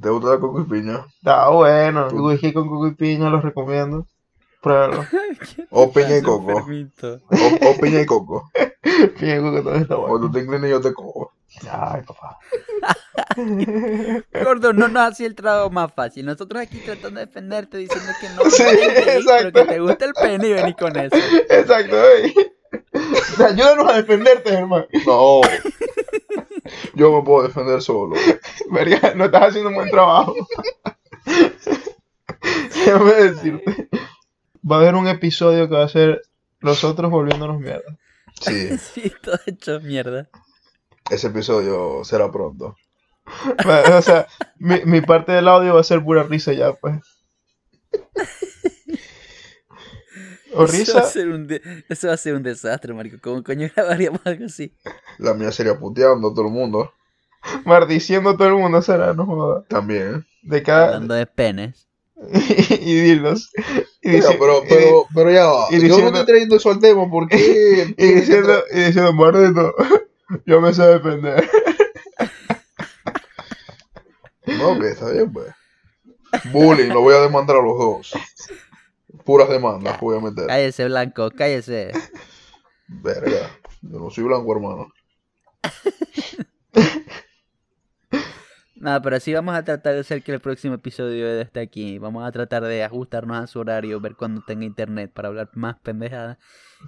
¿Te 0.02 0.10
gusta 0.10 0.32
la 0.32 0.40
coco 0.42 0.60
y 0.60 0.66
piña? 0.66 1.06
Estaba 1.16 1.52
bueno. 1.52 2.10
El 2.10 2.20
whisky 2.20 2.52
con 2.52 2.68
coco 2.68 2.88
y 2.88 2.96
piña 2.96 3.30
lo 3.30 3.40
recomiendo. 3.40 4.06
Pruébalo. 4.62 5.06
O 5.72 5.92
piña 5.92 6.18
y 6.18 6.22
coco. 6.22 6.54
O, 6.54 7.70
o 7.70 7.78
piña 7.82 8.02
y 8.02 8.06
coco. 8.06 8.50
piña 9.20 9.38
y 9.38 9.40
coco 9.40 9.64
también 9.64 9.82
está 9.84 9.96
O 9.98 10.02
bueno. 10.02 10.20
tú 10.22 10.32
te 10.32 10.40
inclinas 10.40 10.66
y 10.68 10.70
yo 10.70 10.82
te 10.82 10.94
cojo. 10.94 11.32
Ay, 11.70 12.02
papá. 12.04 12.38
Gordo, 14.44 14.74
no 14.74 14.88
nos 14.88 15.12
hacía 15.12 15.28
el 15.28 15.36
trabajo 15.36 15.70
más 15.70 15.94
fácil. 15.94 16.26
Nosotros 16.26 16.62
aquí 16.62 16.78
tratando 16.80 17.20
de 17.20 17.26
defenderte 17.26 17.78
diciendo 17.78 18.12
que 18.20 18.30
no, 18.30 18.50
Sí, 18.50 18.64
gay, 18.64 18.78
pero 18.96 19.12
exacto. 19.20 19.52
que 19.54 19.66
te 19.74 19.80
gusta 19.80 20.06
el 20.06 20.14
pene 20.14 20.48
y 20.48 20.54
vení 20.54 20.74
con 20.76 20.98
eso. 20.98 21.16
Exacto, 21.50 21.98
ey. 22.10 22.34
O 22.94 23.36
sea, 23.36 23.48
ayúdanos 23.48 23.90
a 23.90 23.98
defenderte, 23.98 24.54
hermano. 24.54 24.86
No. 25.06 25.42
Yo 26.96 27.12
me 27.12 27.24
puedo 27.24 27.48
defender 27.48 27.82
solo. 27.82 28.16
Verga, 28.70 29.14
no 29.16 29.26
estás 29.26 29.50
haciendo 29.50 29.70
un 29.70 29.76
buen 29.76 29.90
trabajo. 29.90 30.34
Déjame 32.86 33.14
decirte. 33.14 33.90
Va 34.70 34.76
a 34.78 34.80
haber 34.80 34.96
un 34.96 35.08
episodio 35.08 35.68
que 35.70 35.76
va 35.76 35.84
a 35.86 35.90
ser 35.90 36.22
nosotros 36.60 37.10
volviéndonos 37.12 37.60
mierda. 37.60 37.98
Sí, 38.40 38.78
Sí, 38.94 39.12
todo 39.22 39.40
hecho 39.46 39.80
mierda. 39.82 40.30
ese 41.10 41.28
episodio 41.28 42.04
será 42.04 42.32
pronto. 42.32 42.76
O 43.96 44.02
sea, 44.02 44.28
mi, 44.58 44.82
mi 44.86 45.02
parte 45.02 45.32
del 45.32 45.48
audio 45.48 45.76
va 45.76 45.82
a 45.82 45.86
ser 45.86 46.04
pura 46.04 46.24
risa 46.24 46.54
ya, 46.54 46.74
pues. 46.74 47.00
O 50.54 50.66
Eso 50.66 50.74
va, 50.74 50.78
risa. 50.80 51.00
a 51.00 51.04
ser 51.04 51.30
un 51.30 51.48
de- 51.48 51.62
eso 51.88 52.08
va 52.10 52.14
a 52.14 52.18
ser 52.18 52.36
un 52.36 52.44
desastre, 52.44 52.94
marico. 52.94 53.18
¿Cómo 53.22 53.42
coño 53.42 53.70
grabaríamos 53.74 54.20
algo 54.26 54.46
así? 54.46 54.74
La 55.18 55.34
mía 55.34 55.50
sería 55.52 55.80
puteando 55.80 56.28
a 56.30 56.34
todo 56.34 56.48
el 56.48 56.52
mundo. 56.52 56.92
Maldiciendo 57.66 58.32
a 58.32 58.38
todo 58.38 58.50
el 58.50 58.56
mundo 58.56 58.82
será, 58.82 59.14
no 59.14 59.26
joda. 59.26 59.64
También. 59.70 60.26
De 60.44 60.62
cada. 60.62 60.88
Hablando 60.88 61.14
de 61.14 61.26
penes. 61.26 61.88
y 62.80 62.94
dildos. 63.02 63.52
Y, 64.02 64.20
pero, 64.22 64.64
y- 64.64 64.68
pero, 64.70 65.06
pero 65.14 65.32
ya 65.32 65.46
va. 65.46 65.68
y 65.72 65.88
Yo 65.88 66.00
no 66.00 66.08
estoy 66.08 66.26
trayendo 66.26 66.56
eso 66.56 66.72
al 66.72 66.80
tema 66.80 67.10
porque. 67.10 67.94
y 67.98 68.06
diciendo, 68.14 68.64
y 68.72 68.80
diciendo, 68.80 69.14
maldito, 69.14 69.74
yo 70.46 70.62
me 70.62 70.74
sé 70.74 70.84
defender. 70.84 71.50
No, 74.46 74.80
que 74.80 74.88
está 74.90 75.10
bien, 75.12 75.32
pues. 75.32 75.48
Bullying, 76.46 76.90
lo 76.90 77.02
voy 77.02 77.14
a 77.14 77.20
demandar 77.22 77.58
a 77.58 77.62
los 77.62 77.78
dos. 77.78 78.14
Puras 79.26 79.50
demandas 79.50 79.98
que 79.98 80.06
voy 80.06 80.18
a 80.18 80.22
meter. 80.22 80.48
Cállese, 80.48 80.86
Blanco, 80.86 81.30
cállese. 81.32 81.92
Verga. 82.88 83.50
Yo 83.82 84.00
no 84.00 84.10
soy 84.10 84.24
blanco, 84.24 84.52
hermano. 84.54 84.88
Nada, 88.82 89.00
pero 89.00 89.20
sí 89.20 89.32
vamos 89.32 89.54
a 89.54 89.64
tratar 89.64 89.94
de 89.94 90.00
hacer 90.00 90.24
que 90.24 90.32
el 90.32 90.40
próximo 90.40 90.74
episodio 90.74 91.40
esté 91.40 91.60
aquí. 91.60 92.00
Vamos 92.00 92.28
a 92.28 92.32
tratar 92.32 92.64
de 92.64 92.84
ajustarnos 92.84 93.38
a 93.38 93.46
su 93.46 93.60
horario, 93.60 94.00
ver 94.02 94.16
cuando 94.16 94.42
tenga 94.42 94.66
internet 94.66 95.12
para 95.14 95.28
hablar 95.28 95.52
más 95.54 95.78
pendejadas. 95.84 96.40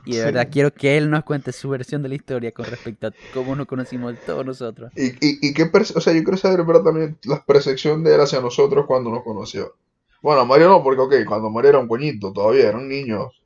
Y 0.04 0.16
de 0.16 0.18
Sí. 0.18 0.26
verdad 0.26 0.48
quiero 0.52 0.74
que 0.74 0.98
él 0.98 1.12
nos 1.12 1.24
cuente 1.24 1.52
su 1.52 1.70
versión 1.70 2.02
de 2.02 2.10
la 2.10 2.16
historia 2.16 2.52
con 2.52 2.66
respecto 2.66 3.06
a 3.08 3.14
cómo 3.32 3.56
nos 3.56 3.68
conocimos 3.68 4.16
todos 4.26 4.44
nosotros. 4.44 4.92
Y, 4.96 5.10
y, 5.24 5.50
y 5.50 5.54
qué 5.54 5.70
o 5.72 6.02
sea, 6.02 6.14
yo 6.14 6.24
quiero 6.24 6.36
saber, 6.38 6.64
verdad, 6.66 6.82
también 6.82 7.20
la 7.26 7.46
percepción 7.46 8.04
de 8.04 8.16
él 8.16 8.22
hacia 8.22 8.42
nosotros 8.42 8.86
cuando 8.88 9.12
nos 9.12 9.24
conoció. 9.24 9.76
Bueno, 10.24 10.42
a 10.42 10.46
Mario 10.46 10.70
no, 10.70 10.82
porque, 10.82 11.02
ok, 11.02 11.14
cuando 11.28 11.52
Mario 11.52 11.70
era 11.70 11.80
un 11.80 11.88
coñito, 11.88 12.34
todavía 12.34 12.70
eran 12.70 12.90
niños. 12.90 13.40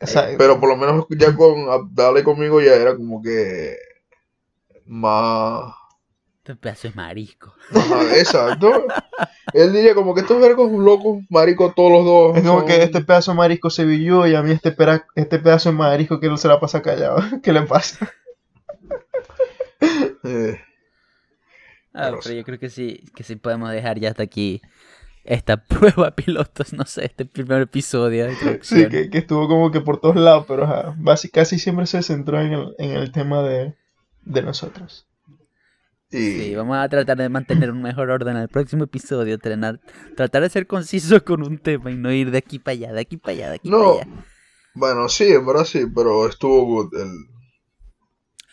Exacto. 0.00 0.34
Pero 0.36 0.58
por 0.58 0.68
lo 0.68 0.76
menos 0.76 1.06
ya 1.10 1.36
con 1.36 1.60
y 2.18 2.22
conmigo 2.24 2.60
ya 2.60 2.74
era 2.74 2.96
como 2.96 3.22
que 3.22 3.76
más... 4.86 5.74
Este 6.44 6.56
pedazo 6.56 6.88
es 6.88 6.96
marisco. 6.96 7.54
Ajá, 7.72 8.16
exacto. 8.18 8.84
Él 9.52 9.72
diría 9.72 9.94
como 9.94 10.12
que 10.12 10.22
estos 10.22 10.40
vergos 10.40 10.72
locos, 10.72 11.22
maricos, 11.30 11.72
todos 11.76 11.92
los 11.92 12.04
dos. 12.04 12.36
Es 12.36 12.42
como 12.42 12.58
son- 12.60 12.66
que 12.68 12.82
este 12.82 13.00
pedazo 13.02 13.30
de 13.30 13.36
marisco 13.36 13.70
se 13.70 13.84
villó 13.84 14.26
y 14.26 14.34
a 14.34 14.42
mí 14.42 14.50
este, 14.50 14.72
pera- 14.72 15.06
este 15.14 15.38
pedazo 15.38 15.70
de 15.70 15.76
marisco 15.76 16.18
que 16.18 16.26
no 16.28 16.36
se 16.36 16.48
la 16.48 16.58
pasa 16.58 16.82
callado. 16.82 17.18
¿Qué 17.42 17.52
le 17.52 17.62
pasa? 17.62 18.10
Eh, 20.24 20.60
Ah, 21.94 22.10
Pero 22.22 22.34
yo 22.36 22.42
creo 22.44 22.58
que 22.58 22.70
sí, 22.70 23.04
que 23.14 23.22
sí 23.22 23.36
podemos 23.36 23.70
dejar 23.70 23.98
ya 24.00 24.08
hasta 24.08 24.22
aquí 24.22 24.62
esta 25.24 25.56
prueba 25.64 26.12
pilotos, 26.16 26.72
no 26.72 26.86
sé, 26.86 27.04
este 27.04 27.26
primer 27.26 27.60
episodio 27.60 28.24
de 28.26 28.60
Sí, 28.62 28.88
que, 28.88 29.10
que 29.10 29.18
estuvo 29.18 29.46
como 29.46 29.70
que 29.70 29.82
por 29.82 30.00
todos 30.00 30.16
lados, 30.16 30.46
pero 30.48 30.66
basi- 30.96 31.30
casi 31.30 31.58
siempre 31.58 31.84
se 31.86 32.02
centró 32.02 32.40
en 32.40 32.52
el, 32.54 32.74
en 32.78 32.92
el 32.92 33.12
tema 33.12 33.42
de, 33.42 33.74
de 34.22 34.42
nosotros. 34.42 35.06
Sí, 36.18 36.54
vamos 36.54 36.76
a 36.76 36.88
tratar 36.88 37.16
de 37.16 37.28
mantener 37.28 37.70
un 37.70 37.80
mejor 37.82 38.10
orden 38.10 38.36
en 38.36 38.42
el 38.42 38.48
próximo 38.48 38.84
episodio, 38.84 39.38
trenar- 39.38 39.80
tratar 40.16 40.42
de 40.42 40.50
ser 40.50 40.66
conciso 40.66 41.24
con 41.24 41.42
un 41.42 41.58
tema 41.58 41.90
y 41.90 41.96
no 41.96 42.12
ir 42.12 42.30
de 42.30 42.38
aquí 42.38 42.58
para 42.58 42.72
allá, 42.72 42.92
de 42.92 43.00
aquí 43.00 43.16
para 43.16 43.32
allá, 43.34 43.48
de 43.50 43.54
aquí 43.56 43.70
No, 43.70 43.78
para 43.78 44.02
allá. 44.02 44.24
bueno, 44.74 45.08
sí, 45.08 45.32
en 45.32 45.46
verdad 45.46 45.64
sí, 45.64 45.84
pero 45.94 46.28
estuvo 46.28 46.64
good 46.66 46.94
el 46.94 47.08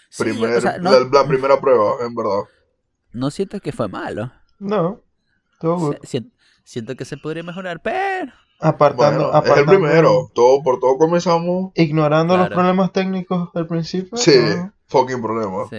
Sí, 0.10 0.24
primer, 0.24 0.57
o 0.57 0.62
sea, 0.62 0.78
no, 0.80 0.91
la, 0.91 1.07
la 1.22 1.28
primera 1.28 1.60
prueba, 1.62 1.93
en 2.05 2.16
verdad. 2.16 2.43
no 3.12 3.30
siento 3.30 3.60
que 3.60 3.72
fue 3.72 3.88
malo. 3.88 4.32
No, 4.57 5.01
todo 5.60 5.74
O 5.76 5.78
good. 5.80 5.95
siento 6.64 6.95
que 6.95 7.05
se 7.05 7.18
podría 7.18 7.43
mejorar, 7.43 7.82
pero... 7.82 8.32
Apartando, 8.62 9.30
Bueno, 9.32 9.39
es 9.39 9.45
el 9.45 9.51
apartando- 9.51 9.72
primero. 9.88 10.32
Todo, 10.34 10.62
por 10.64 10.80
todo 10.80 10.97
comenzamos. 10.97 11.72
Ignorando 11.76 12.36
los 12.38 12.49
problemas 12.49 12.91
técnicos 12.91 13.53
del 13.53 13.68
principio. 13.68 14.18
Sí, 14.18 14.34
¿no? 14.38 14.74
fucking 14.88 15.22
problema. 15.22 15.64
Sí. 15.70 15.78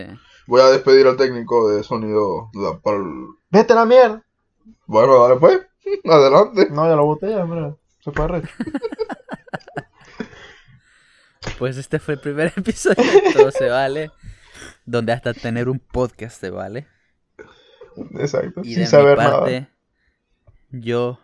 Voy 0.50 0.60
a 0.60 0.66
despedir 0.66 1.06
al 1.06 1.16
técnico 1.16 1.68
de 1.70 1.84
sonido 1.84 2.50
la- 2.54 2.76
para 2.80 2.96
el... 2.96 3.04
Vete 3.50 3.72
a 3.72 3.76
la 3.76 3.84
mierda. 3.84 4.24
Bueno, 4.86 5.22
dale 5.22 5.38
pues. 5.38 5.60
Adelante. 6.04 6.68
No, 6.70 6.88
ya 6.88 6.96
lo 6.96 7.04
boté 7.04 7.30
ya, 7.30 7.44
hombre. 7.44 7.76
Se 8.00 8.10
fue 8.10 8.24
arrecho. 8.24 8.48
Pues 11.58 11.76
este 11.78 11.98
fue 11.98 12.14
el 12.14 12.20
primer 12.20 12.52
episodio 12.56 13.02
de 13.02 13.32
Todo 13.32 13.50
se 13.50 13.68
vale, 13.68 14.10
donde 14.84 15.12
hasta 15.12 15.32
tener 15.34 15.68
un 15.68 15.78
podcast 15.78 16.38
se 16.40 16.50
vale. 16.50 16.86
Exacto. 18.18 18.60
Y 18.62 18.70
sin 18.74 18.80
de 18.80 18.86
saber 18.86 19.16
mi 19.18 19.24
nada. 19.24 19.38
parte, 19.40 19.68
yo 20.70 21.18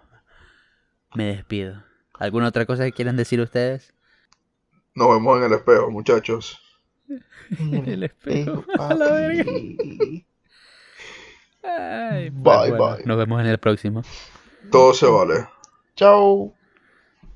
me 1.14 1.24
despido. 1.36 1.82
¿Alguna 2.18 2.48
otra 2.48 2.64
cosa 2.66 2.84
que 2.84 2.92
quieran 2.92 3.16
decir 3.16 3.40
ustedes? 3.40 3.92
Nos 4.94 5.08
vemos 5.08 5.38
en 5.38 5.44
el 5.44 5.52
espejo, 5.52 5.90
muchachos. 5.90 6.62
El 7.86 8.02
espejo. 8.02 8.64
A 8.78 8.94
la 8.94 9.12
verga. 9.12 9.44
Ay, 11.62 12.30
pues 12.30 12.42
Bye, 12.42 12.70
bueno, 12.70 12.96
bye. 12.96 13.04
Nos 13.04 13.16
vemos 13.16 13.40
en 13.40 13.46
el 13.46 13.58
próximo. 13.58 14.02
Todo 14.70 14.94
se 14.94 15.06
vale. 15.06 15.46
Chao. 15.94 16.55